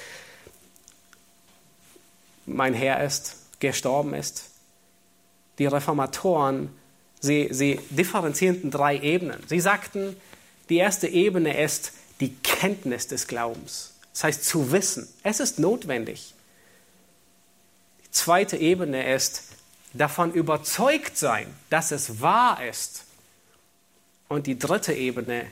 mein 2.45 2.75
Herr 2.75 3.03
ist, 3.03 3.37
gestorben 3.59 4.13
ist. 4.13 4.45
Die 5.57 5.65
Reformatoren, 5.65 6.69
sie, 7.19 7.47
sie 7.49 7.79
differenzierten 7.89 8.69
drei 8.69 8.99
Ebenen. 8.99 9.41
Sie 9.47 9.59
sagten, 9.59 10.15
die 10.71 10.77
erste 10.77 11.09
Ebene 11.09 11.61
ist 11.61 11.91
die 12.21 12.33
Kenntnis 12.33 13.05
des 13.05 13.27
Glaubens. 13.27 13.91
Das 14.13 14.23
heißt 14.23 14.45
zu 14.45 14.71
wissen. 14.71 15.05
Es 15.21 15.41
ist 15.41 15.59
notwendig. 15.59 16.33
Die 18.05 18.11
zweite 18.11 18.55
Ebene 18.55 19.13
ist 19.13 19.43
davon 19.91 20.31
überzeugt 20.31 21.17
sein, 21.17 21.53
dass 21.69 21.91
es 21.91 22.21
wahr 22.21 22.65
ist. 22.65 23.03
Und 24.29 24.47
die 24.47 24.57
dritte 24.57 24.93
Ebene 24.93 25.45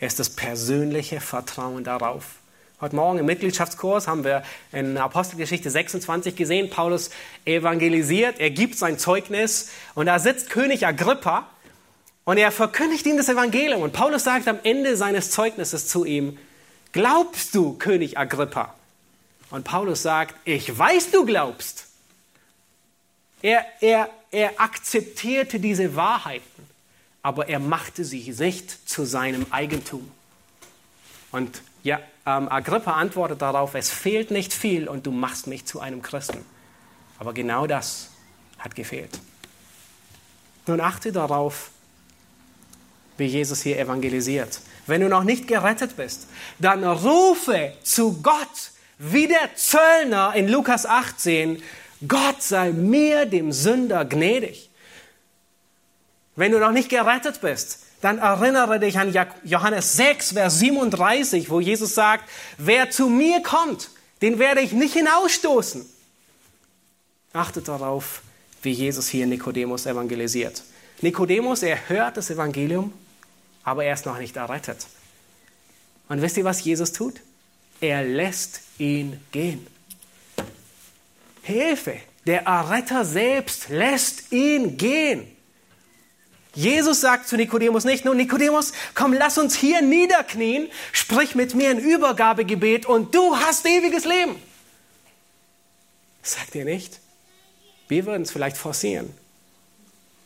ist 0.00 0.18
das 0.18 0.28
persönliche 0.28 1.22
Vertrauen 1.22 1.82
darauf. 1.82 2.34
Heute 2.82 2.96
Morgen 2.96 3.20
im 3.20 3.26
Mitgliedschaftskurs 3.26 4.06
haben 4.06 4.22
wir 4.22 4.42
in 4.70 4.98
Apostelgeschichte 4.98 5.70
26 5.70 6.36
gesehen, 6.36 6.68
Paulus 6.68 7.08
evangelisiert, 7.46 8.38
er 8.38 8.50
gibt 8.50 8.76
sein 8.76 8.98
Zeugnis 8.98 9.70
und 9.94 10.06
da 10.06 10.18
sitzt 10.18 10.50
König 10.50 10.86
Agrippa 10.86 11.48
und 12.24 12.38
er 12.38 12.52
verkündigt 12.52 13.06
ihm 13.06 13.16
das 13.16 13.28
Evangelium. 13.28 13.82
Und 13.82 13.92
Paulus 13.92 14.24
sagt 14.24 14.48
am 14.48 14.58
Ende 14.62 14.96
seines 14.96 15.30
Zeugnisses 15.30 15.88
zu 15.88 16.04
ihm, 16.04 16.38
glaubst 16.92 17.54
du, 17.54 17.74
König 17.74 18.18
Agrippa? 18.18 18.74
Und 19.50 19.64
Paulus 19.64 20.02
sagt, 20.02 20.34
ich 20.44 20.76
weiß, 20.76 21.10
du 21.10 21.26
glaubst. 21.26 21.86
Er, 23.42 23.64
er, 23.80 24.08
er 24.30 24.60
akzeptierte 24.60 25.58
diese 25.58 25.96
Wahrheiten, 25.96 26.66
aber 27.22 27.48
er 27.48 27.58
machte 27.58 28.04
sie 28.04 28.32
nicht 28.38 28.88
zu 28.88 29.04
seinem 29.04 29.46
Eigentum. 29.50 30.10
Und 31.32 31.62
ja, 31.82 31.98
ähm, 32.24 32.48
Agrippa 32.48 32.92
antwortet 32.92 33.42
darauf, 33.42 33.74
es 33.74 33.90
fehlt 33.90 34.30
nicht 34.30 34.54
viel 34.54 34.88
und 34.88 35.06
du 35.06 35.10
machst 35.10 35.48
mich 35.48 35.64
zu 35.64 35.80
einem 35.80 36.02
Christen. 36.02 36.44
Aber 37.18 37.32
genau 37.32 37.66
das 37.66 38.10
hat 38.58 38.76
gefehlt. 38.76 39.18
Nun 40.66 40.80
achte 40.80 41.10
darauf, 41.10 41.70
wie 43.16 43.26
Jesus 43.26 43.62
hier 43.62 43.78
evangelisiert. 43.78 44.60
Wenn 44.86 45.00
du 45.00 45.08
noch 45.08 45.24
nicht 45.24 45.46
gerettet 45.46 45.96
bist, 45.96 46.26
dann 46.58 46.84
rufe 46.84 47.72
zu 47.82 48.20
Gott, 48.22 48.72
wie 48.98 49.28
der 49.28 49.54
Zöllner 49.54 50.34
in 50.34 50.48
Lukas 50.48 50.86
18, 50.86 51.62
Gott 52.06 52.42
sei 52.42 52.72
mir, 52.72 53.26
dem 53.26 53.52
Sünder, 53.52 54.04
gnädig. 54.04 54.70
Wenn 56.34 56.52
du 56.52 56.58
noch 56.58 56.72
nicht 56.72 56.88
gerettet 56.88 57.40
bist, 57.40 57.80
dann 58.00 58.18
erinnere 58.18 58.80
dich 58.80 58.98
an 58.98 59.14
Johannes 59.44 59.92
6, 59.94 60.32
Vers 60.32 60.58
37, 60.58 61.50
wo 61.50 61.60
Jesus 61.60 61.94
sagt, 61.94 62.28
wer 62.58 62.90
zu 62.90 63.08
mir 63.08 63.42
kommt, 63.42 63.90
den 64.22 64.38
werde 64.38 64.60
ich 64.60 64.72
nicht 64.72 64.94
hinausstoßen. 64.94 65.86
Achtet 67.32 67.68
darauf, 67.68 68.22
wie 68.62 68.72
Jesus 68.72 69.08
hier 69.08 69.26
Nikodemus 69.26 69.86
evangelisiert. 69.86 70.62
Nikodemus, 71.00 71.62
er 71.62 71.88
hört 71.88 72.16
das 72.16 72.30
Evangelium, 72.30 72.92
aber 73.64 73.84
er 73.84 73.94
ist 73.94 74.06
noch 74.06 74.18
nicht 74.18 74.36
errettet. 74.36 74.86
Und 76.08 76.22
wisst 76.22 76.36
ihr, 76.36 76.44
was 76.44 76.62
Jesus 76.62 76.92
tut? 76.92 77.20
Er 77.80 78.04
lässt 78.04 78.60
ihn 78.78 79.20
gehen. 79.32 79.66
Hilfe, 81.42 81.96
der 82.26 82.42
Erretter 82.42 83.04
selbst 83.04 83.68
lässt 83.68 84.32
ihn 84.32 84.76
gehen. 84.76 85.26
Jesus 86.54 87.00
sagt 87.00 87.28
zu 87.28 87.36
Nikodemus 87.36 87.84
nicht 87.84 88.04
nur, 88.04 88.14
Nikodemus, 88.14 88.72
komm, 88.94 89.14
lass 89.14 89.38
uns 89.38 89.56
hier 89.56 89.80
niederknien, 89.80 90.68
sprich 90.92 91.34
mit 91.34 91.54
mir 91.54 91.70
ein 91.70 91.78
Übergabegebet 91.78 92.84
und 92.84 93.14
du 93.14 93.36
hast 93.36 93.64
ewiges 93.66 94.04
Leben. 94.04 94.36
sagt 96.22 96.54
er 96.54 96.64
nicht. 96.64 97.00
Wir 97.88 98.06
würden 98.06 98.22
es 98.22 98.30
vielleicht 98.30 98.56
forcieren. 98.56 99.12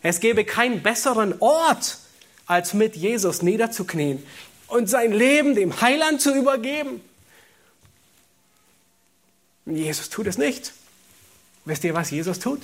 Es 0.03 0.21
gäbe 0.21 0.45
keinen 0.45 0.83
besseren 0.83 1.35
Ort, 1.41 1.99
als 2.47 2.75
mit 2.75 2.97
Jesus 2.97 3.43
niederzuknien 3.43 4.25
und 4.69 4.89
sein 4.89 5.13
Leben 5.13 5.55
dem 5.55 5.81
Heiland 5.81 6.21
zu 6.21 6.35
übergeben. 6.35 7.01
Jesus 9.67 10.09
tut 10.11 10.27
es 10.27 10.39
nicht. 10.39 10.73
Wisst 11.65 11.83
ihr, 11.85 11.95
was 11.95 12.11
Jesus 12.11 12.39
tut? 12.39 12.63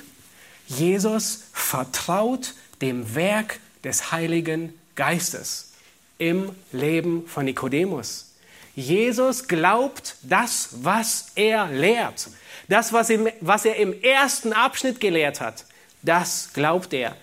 Jesus 0.69 1.45
vertraut 1.53 2.55
dem 2.81 3.15
Werk 3.15 3.59
des 3.83 4.13
Heiligen 4.13 4.79
Geistes 4.95 5.73
im 6.19 6.55
Leben 6.71 7.27
von 7.27 7.45
Nikodemus. 7.45 8.33
Jesus 8.75 9.49
glaubt 9.49 10.17
das, 10.23 10.69
was 10.83 11.33
er 11.35 11.67
lehrt. 11.67 12.29
Das, 12.69 12.93
was, 12.93 13.11
ihm, 13.11 13.29
was 13.41 13.65
er 13.65 13.77
im 13.77 14.01
ersten 14.03 14.53
Abschnitt 14.53 15.01
gelehrt 15.01 15.41
hat, 15.41 15.67
das 16.03 16.51
glaubt 16.55 16.95
er. 16.95 17.17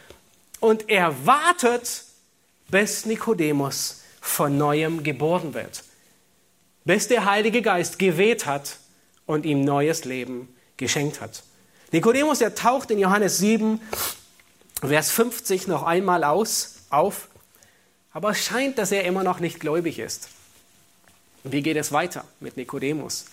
Und 0.60 0.90
er 0.90 1.26
wartet, 1.26 2.04
bis 2.72 3.06
Nikodemus 3.06 4.02
von 4.22 4.58
neuem 4.58 5.04
geboren 5.04 5.54
wird. 5.54 5.84
Bis 6.86 7.08
der 7.08 7.26
Heilige 7.26 7.62
Geist 7.62 8.00
geweht 8.00 8.46
hat 8.46 8.78
und 9.26 9.46
ihm 9.46 9.64
neues 9.64 10.06
Leben 10.06 10.54
geschenkt 10.78 11.22
hat. 11.22 11.44
Nikodemus, 11.92 12.42
er 12.42 12.56
taucht 12.56 12.92
in 12.92 13.00
Johannes 13.00 13.38
7, 13.40 13.82
Vers 14.82 15.12
50 15.12 15.68
noch 15.68 15.84
einmal 15.84 16.24
aus, 16.24 16.76
auf, 16.90 17.28
aber 18.12 18.32
es 18.32 18.44
scheint, 18.44 18.78
dass 18.78 18.92
er 18.92 19.04
immer 19.04 19.24
noch 19.24 19.40
nicht 19.40 19.60
gläubig 19.60 20.00
ist. 20.00 20.30
Wie 21.44 21.62
geht 21.62 21.78
es 21.78 21.92
weiter 21.92 22.26
mit 22.40 22.58
Nikodemus? 22.58 23.26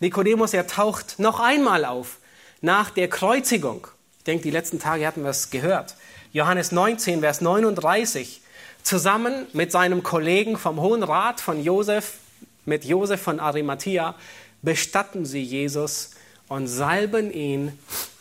Nikodemus, 0.00 0.52
er 0.52 0.66
taucht 0.66 1.18
noch 1.18 1.40
einmal 1.40 1.84
auf 1.84 2.18
nach 2.60 2.90
der 2.90 3.08
Kreuzigung. 3.08 3.86
Ich 4.18 4.24
denke, 4.24 4.42
die 4.42 4.50
letzten 4.50 4.78
Tage 4.78 5.06
hatten 5.06 5.22
wir 5.22 5.30
es 5.30 5.50
gehört. 5.50 5.96
Johannes 6.32 6.72
19, 6.72 7.20
Vers 7.20 7.40
39. 7.40 8.40
Zusammen 8.84 9.46
mit 9.54 9.72
seinem 9.72 10.02
Kollegen 10.02 10.58
vom 10.58 10.78
Hohen 10.78 11.02
Rat 11.02 11.40
von 11.40 11.64
Josef, 11.64 12.18
mit 12.66 12.84
Josef 12.84 13.20
von 13.20 13.40
Arimathea, 13.40 14.14
bestatten 14.60 15.24
sie 15.24 15.42
Jesus 15.42 16.10
und 16.48 16.66
salben 16.66 17.32
ihn 17.32 17.78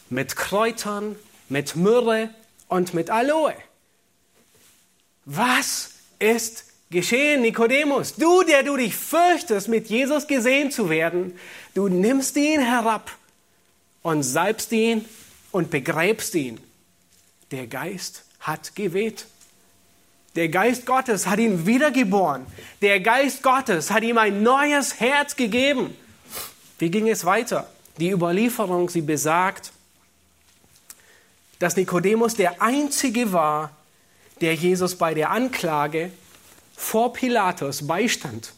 mit 0.09 0.37
Kräutern, 0.37 1.17
mit 1.49 1.75
Myrrhe 1.75 2.29
und 2.69 2.93
mit 2.93 3.09
Aloe. 3.09 3.53
Was 5.25 5.91
ist 6.17 6.63
geschehen, 6.89 7.41
Nikodemus? 7.41 8.15
Du, 8.15 8.43
der 8.43 8.63
du 8.63 8.77
dich 8.77 8.95
fürchtest, 8.95 9.67
mit 9.67 9.87
Jesus 9.87 10.27
gesehen 10.27 10.71
zu 10.71 10.89
werden, 10.89 11.37
du 11.73 11.89
nimmst 11.89 12.37
ihn 12.37 12.61
herab 12.61 13.11
und 14.01 14.23
salbst 14.23 14.71
ihn 14.71 15.03
und 15.51 15.71
begräbst 15.71 16.35
ihn. 16.35 16.61
Der 17.51 17.67
Geist 17.67 18.23
hat 18.39 18.75
geweht. 18.75 19.25
Der 20.35 20.49
Geist 20.49 20.85
Gottes 20.85 21.27
hat 21.27 21.39
ihn 21.39 21.65
wiedergeboren. 21.65 22.45
Der 22.81 22.99
Geist 22.99 23.43
Gottes 23.43 23.91
hat 23.91 24.03
ihm 24.03 24.17
ein 24.17 24.41
neues 24.41 24.99
Herz 24.99 25.35
gegeben. 25.35 25.95
Wie 26.79 26.89
ging 26.89 27.07
es 27.07 27.23
weiter? 27.23 27.69
Die 27.97 28.09
Überlieferung, 28.09 28.89
sie 28.89 29.01
besagt, 29.01 29.71
dass 31.59 31.75
Nikodemus 31.75 32.35
der 32.35 32.61
Einzige 32.61 33.31
war, 33.31 33.71
der 34.41 34.55
Jesus 34.55 34.97
bei 34.97 35.13
der 35.13 35.29
Anklage 35.29 36.11
vor 36.75 37.13
Pilatus 37.13 37.85
beistand 37.85 38.53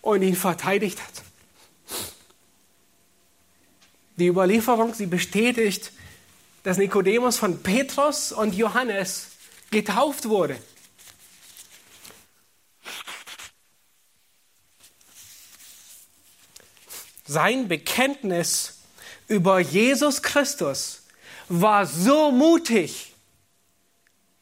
und 0.00 0.22
ihn 0.22 0.34
verteidigt 0.34 0.98
hat. 1.00 1.22
Die 4.16 4.26
Überlieferung, 4.26 4.94
sie 4.94 5.06
bestätigt, 5.06 5.92
dass 6.62 6.78
Nikodemus 6.78 7.36
von 7.38 7.62
Petrus 7.62 8.32
und 8.32 8.54
Johannes 8.54 9.28
getauft 9.70 10.28
wurde. 10.28 10.56
Sein 17.32 17.68
Bekenntnis 17.68 18.78
über 19.28 19.60
Jesus 19.60 20.20
Christus 20.20 21.02
war 21.48 21.86
so 21.86 22.32
mutig, 22.32 23.14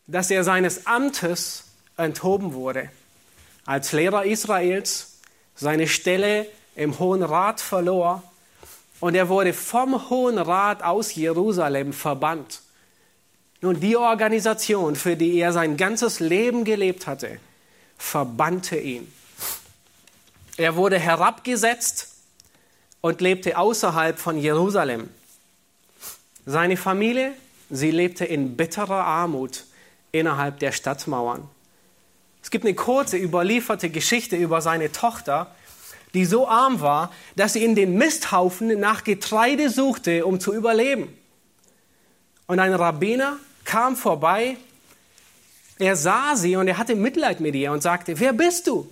dass 0.07 0.30
er 0.30 0.43
seines 0.43 0.86
Amtes 0.86 1.64
enthoben 1.99 2.55
wurde. 2.55 2.89
Als 3.66 3.93
Lehrer 3.93 4.24
Israels 4.24 5.18
seine 5.55 5.86
Stelle 5.86 6.47
im 6.76 6.99
Hohen 6.99 7.22
Rat 7.22 7.61
verlor 7.61 8.22
und 9.01 9.14
er 9.14 9.28
wurde 9.28 9.53
vom 9.53 10.09
Hohen 10.09 10.39
Rat 10.39 10.82
aus 10.82 11.14
Jerusalem 11.14 11.93
verbannt. 11.93 12.62
Nun, 13.61 13.80
die 13.80 13.99
Organisation, 13.99 14.97
für 14.97 15.14
die 15.14 15.36
er 15.36 15.53
sein 15.53 15.76
ganzes 15.76 16.20
Leben 16.20 16.64
gelebt 16.64 17.07
hatte, 17.07 17.39
verbannte 17.99 18.78
ihn. 18.78 19.12
Er 20.57 20.74
wurde 20.76 20.99
herabgesetzt 20.99 22.14
und 23.09 23.22
lebte 23.22 23.56
außerhalb 23.56 24.18
von 24.18 24.36
Jerusalem. 24.36 25.09
Seine 26.44 26.76
Familie, 26.76 27.32
sie 27.70 27.90
lebte 27.90 28.26
in 28.26 28.54
bitterer 28.54 29.02
Armut 29.02 29.64
innerhalb 30.12 30.59
der 30.59 30.72
Stadtmauern. 30.72 31.48
Es 32.42 32.50
gibt 32.50 32.66
eine 32.66 32.74
kurze 32.74 33.16
überlieferte 33.16 33.88
Geschichte 33.88 34.36
über 34.36 34.61
seine 34.61 34.92
Tochter, 34.92 35.54
die 36.12 36.26
so 36.26 36.48
arm 36.48 36.82
war, 36.82 37.11
dass 37.34 37.54
sie 37.54 37.64
in 37.64 37.74
den 37.74 37.94
Misthaufen 37.94 38.78
nach 38.78 39.04
Getreide 39.04 39.70
suchte, 39.70 40.26
um 40.26 40.39
zu 40.39 40.52
überleben. 40.52 41.09
Und 42.47 42.59
ein 42.59 42.74
Rabbiner 42.74 43.39
kam 43.64 43.97
vorbei, 43.97 44.59
er 45.78 45.97
sah 45.97 46.36
sie 46.36 46.56
und 46.56 46.68
er 46.68 46.76
hatte 46.76 46.94
Mitleid 46.94 47.40
mit 47.40 47.55
ihr 47.55 47.72
und 47.72 47.82
sagte, 47.82 48.20
wer 48.20 48.35
bist 48.35 48.66
du? 48.66 48.86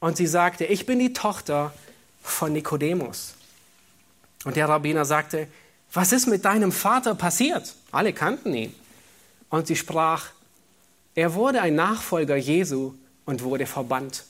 Und 0.00 0.18
sie 0.18 0.26
sagte, 0.26 0.66
ich 0.66 0.84
bin 0.84 0.98
die 0.98 1.14
Tochter 1.14 1.72
von 2.22 2.52
Nikodemus. 2.52 3.37
Und 4.44 4.56
der 4.56 4.68
Rabbiner 4.68 5.04
sagte, 5.04 5.48
was 5.92 6.12
ist 6.12 6.26
mit 6.26 6.44
deinem 6.44 6.72
Vater 6.72 7.14
passiert? 7.14 7.74
Alle 7.90 8.12
kannten 8.12 8.54
ihn. 8.54 8.74
Und 9.50 9.66
sie 9.66 9.76
sprach, 9.76 10.30
er 11.14 11.34
wurde 11.34 11.60
ein 11.60 11.74
Nachfolger 11.74 12.36
Jesu 12.36 12.94
und 13.24 13.42
wurde 13.42 13.66
verbannt. 13.66 14.24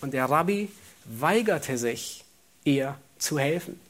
Und 0.00 0.12
der 0.12 0.26
Rabbi 0.26 0.70
weigerte 1.04 1.78
sich, 1.78 2.24
ihr 2.64 2.96
zu 3.18 3.38
helfen. 3.38 3.80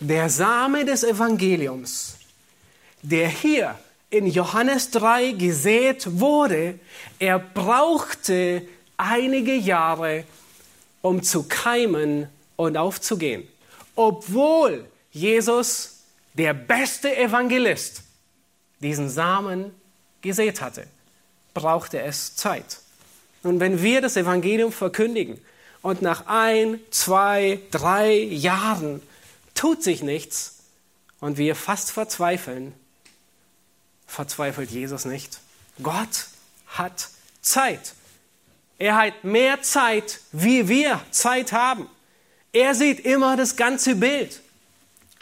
Der 0.00 0.28
Same 0.28 0.84
des 0.84 1.04
Evangeliums, 1.04 2.16
der 3.02 3.28
hier 3.28 3.78
in 4.10 4.26
Johannes 4.26 4.90
3 4.90 5.32
gesät 5.32 6.18
wurde, 6.18 6.78
er 7.18 7.38
brauchte 7.38 8.66
einige 8.96 9.54
Jahre, 9.54 10.24
um 11.02 11.22
zu 11.22 11.42
keimen 11.42 12.28
und 12.56 12.76
aufzugehen. 12.76 13.46
Obwohl 13.94 14.86
Jesus, 15.10 15.98
der 16.34 16.54
beste 16.54 17.14
Evangelist, 17.14 18.02
diesen 18.80 19.10
Samen 19.10 19.74
gesät 20.22 20.60
hatte, 20.60 20.86
brauchte 21.54 22.00
es 22.00 22.34
Zeit. 22.36 22.78
Und 23.42 23.60
wenn 23.60 23.82
wir 23.82 24.00
das 24.00 24.16
Evangelium 24.16 24.72
verkündigen 24.72 25.38
und 25.82 26.00
nach 26.00 26.26
ein, 26.26 26.80
zwei, 26.90 27.60
drei 27.70 28.14
Jahren 28.14 29.02
tut 29.54 29.82
sich 29.82 30.02
nichts 30.02 30.60
und 31.20 31.36
wir 31.36 31.54
fast 31.54 31.90
verzweifeln, 31.90 32.72
verzweifelt 34.06 34.70
Jesus 34.70 35.04
nicht. 35.04 35.40
Gott 35.82 36.26
hat 36.68 37.08
Zeit. 37.40 37.94
Er 38.82 38.96
hat 38.96 39.22
mehr 39.22 39.62
Zeit, 39.62 40.18
wie 40.32 40.66
wir 40.66 41.00
Zeit 41.12 41.52
haben. 41.52 41.86
Er 42.52 42.74
sieht 42.74 42.98
immer 42.98 43.36
das 43.36 43.54
ganze 43.54 43.94
Bild. 43.94 44.40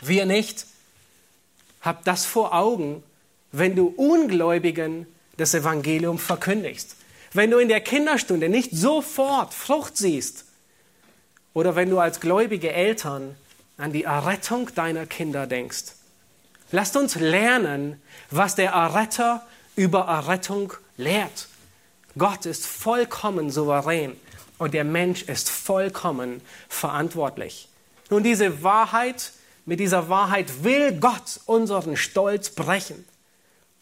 Wir 0.00 0.24
nicht. 0.24 0.64
Habt 1.82 2.06
das 2.06 2.24
vor 2.24 2.54
Augen, 2.54 3.02
wenn 3.52 3.76
du 3.76 3.88
Ungläubigen 3.88 5.06
das 5.36 5.52
Evangelium 5.52 6.18
verkündigst. 6.18 6.96
Wenn 7.34 7.50
du 7.50 7.58
in 7.58 7.68
der 7.68 7.82
Kinderstunde 7.82 8.48
nicht 8.48 8.70
sofort 8.72 9.52
Frucht 9.52 9.98
siehst 9.98 10.46
oder 11.52 11.76
wenn 11.76 11.90
du 11.90 11.98
als 11.98 12.20
gläubige 12.20 12.72
Eltern 12.72 13.34
an 13.76 13.92
die 13.92 14.04
Errettung 14.04 14.74
deiner 14.74 15.04
Kinder 15.04 15.46
denkst. 15.46 15.96
Lasst 16.72 16.96
uns 16.96 17.14
lernen, 17.16 18.00
was 18.30 18.54
der 18.54 18.70
Erretter 18.70 19.46
über 19.76 20.06
Errettung 20.06 20.72
lehrt. 20.96 21.49
Gott 22.18 22.46
ist 22.46 22.66
vollkommen 22.66 23.50
souverän 23.50 24.16
und 24.58 24.74
der 24.74 24.84
Mensch 24.84 25.22
ist 25.22 25.48
vollkommen 25.48 26.42
verantwortlich. 26.68 27.68
Nun, 28.10 28.22
diese 28.22 28.62
Wahrheit, 28.62 29.32
mit 29.64 29.80
dieser 29.80 30.08
Wahrheit 30.08 30.64
will 30.64 30.98
Gott 30.98 31.40
unseren 31.46 31.96
Stolz 31.96 32.50
brechen. 32.50 33.04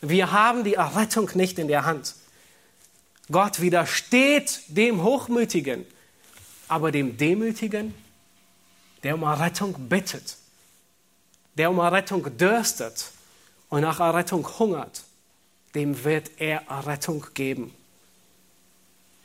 Wir 0.00 0.30
haben 0.30 0.64
die 0.64 0.74
Errettung 0.74 1.30
nicht 1.34 1.58
in 1.58 1.68
der 1.68 1.84
Hand. 1.84 2.14
Gott 3.30 3.60
widersteht 3.60 4.60
dem 4.68 5.02
Hochmütigen, 5.02 5.86
aber 6.68 6.92
dem 6.92 7.16
Demütigen, 7.16 7.94
der 9.02 9.14
um 9.14 9.22
Errettung 9.22 9.88
bittet, 9.88 10.36
der 11.56 11.70
um 11.70 11.78
Errettung 11.78 12.36
dürstet 12.36 13.10
und 13.68 13.80
nach 13.80 14.00
Errettung 14.00 14.46
hungert, 14.58 15.02
dem 15.74 16.04
wird 16.04 16.30
er 16.38 16.62
Errettung 16.68 17.26
geben. 17.34 17.74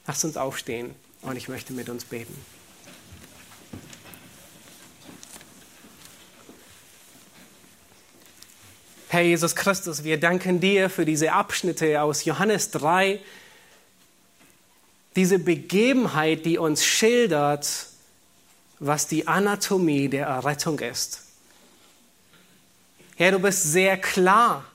Lasst 0.06 0.26
uns 0.26 0.38
aufstehen 0.38 0.94
und 1.22 1.38
ich 1.38 1.48
möchte 1.48 1.74
mit 1.74 1.90
uns 1.90 2.04
beten. 2.06 2.36
Herr 9.08 9.22
Jesus 9.22 9.56
Christus, 9.56 10.04
wir 10.04 10.20
danken 10.20 10.60
dir 10.60 10.90
für 10.90 11.06
diese 11.06 11.34
Abschnitte 11.34 12.02
aus 12.02 12.26
Johannes 12.26 12.72
3, 12.72 13.20
diese 15.16 15.38
Begebenheit, 15.38 16.48
die 16.48 16.58
uns 16.58 16.84
schildert, 16.84 17.88
was 18.80 19.08
die 19.08 19.28
Anatomie 19.28 20.10
der 20.10 20.26
Errettung 20.26 20.80
ist. 20.80 21.22
Herr, 23.16 23.34
du 23.34 23.40
bist 23.40 23.72
sehr 23.72 23.98
klar 23.98 24.66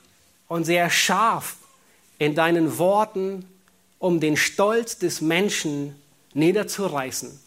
und 0.47 0.65
sehr 0.65 0.89
scharf 0.89 1.57
in 2.21 2.37
deinen 2.37 2.79
Worten, 2.79 3.45
um 3.99 4.21
den 4.21 4.37
Stolz 4.37 4.99
des 4.99 5.21
Menschen 5.21 5.95
niederzureißen. 6.35 7.39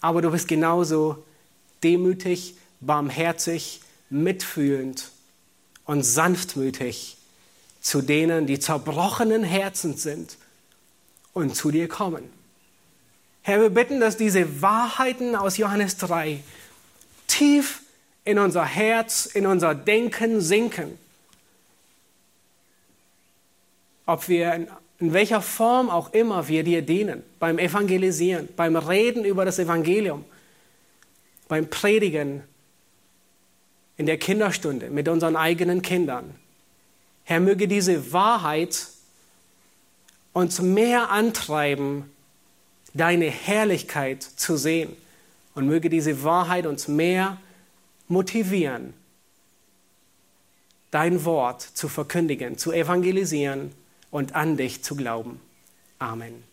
Aber 0.00 0.22
du 0.22 0.30
bist 0.30 0.48
genauso 0.48 1.24
demütig, 1.82 2.54
barmherzig, 2.80 3.80
mitfühlend 4.10 5.10
und 5.84 6.02
sanftmütig 6.02 7.16
zu 7.80 8.02
denen, 8.02 8.46
die 8.46 8.58
zerbrochenen 8.58 9.42
Herzens 9.42 10.02
sind 10.02 10.36
und 11.32 11.56
zu 11.56 11.70
dir 11.70 11.88
kommen. 11.88 12.30
Herr, 13.42 13.60
wir 13.60 13.70
bitten, 13.70 13.98
dass 13.98 14.16
diese 14.16 14.62
Wahrheiten 14.62 15.34
aus 15.34 15.56
Johannes 15.56 15.96
3 15.96 16.42
tief 17.26 17.82
in 18.24 18.38
unser 18.38 18.64
Herz, 18.64 19.26
in 19.26 19.46
unser 19.46 19.74
Denken 19.74 20.40
sinken. 20.40 20.96
Ob 24.06 24.28
wir 24.28 24.68
in 25.02 25.12
welcher 25.12 25.42
Form 25.42 25.90
auch 25.90 26.12
immer 26.12 26.46
wir 26.46 26.62
dir 26.62 26.80
dienen, 26.80 27.24
beim 27.40 27.58
Evangelisieren, 27.58 28.48
beim 28.54 28.76
Reden 28.76 29.24
über 29.24 29.44
das 29.44 29.58
Evangelium, 29.58 30.24
beim 31.48 31.68
Predigen, 31.68 32.44
in 33.96 34.06
der 34.06 34.16
Kinderstunde 34.16 34.90
mit 34.90 35.08
unseren 35.08 35.34
eigenen 35.34 35.82
Kindern. 35.82 36.36
Herr, 37.24 37.40
möge 37.40 37.66
diese 37.66 38.12
Wahrheit 38.12 38.86
uns 40.34 40.62
mehr 40.62 41.10
antreiben, 41.10 42.08
deine 42.94 43.26
Herrlichkeit 43.26 44.22
zu 44.22 44.56
sehen. 44.56 44.96
Und 45.56 45.66
möge 45.66 45.90
diese 45.90 46.22
Wahrheit 46.22 46.64
uns 46.64 46.86
mehr 46.86 47.38
motivieren, 48.06 48.94
dein 50.92 51.24
Wort 51.24 51.60
zu 51.60 51.88
verkündigen, 51.88 52.56
zu 52.56 52.70
evangelisieren 52.70 53.72
und 54.12 54.36
an 54.36 54.56
dich 54.56 54.84
zu 54.84 54.94
glauben. 54.94 55.40
Amen. 55.98 56.44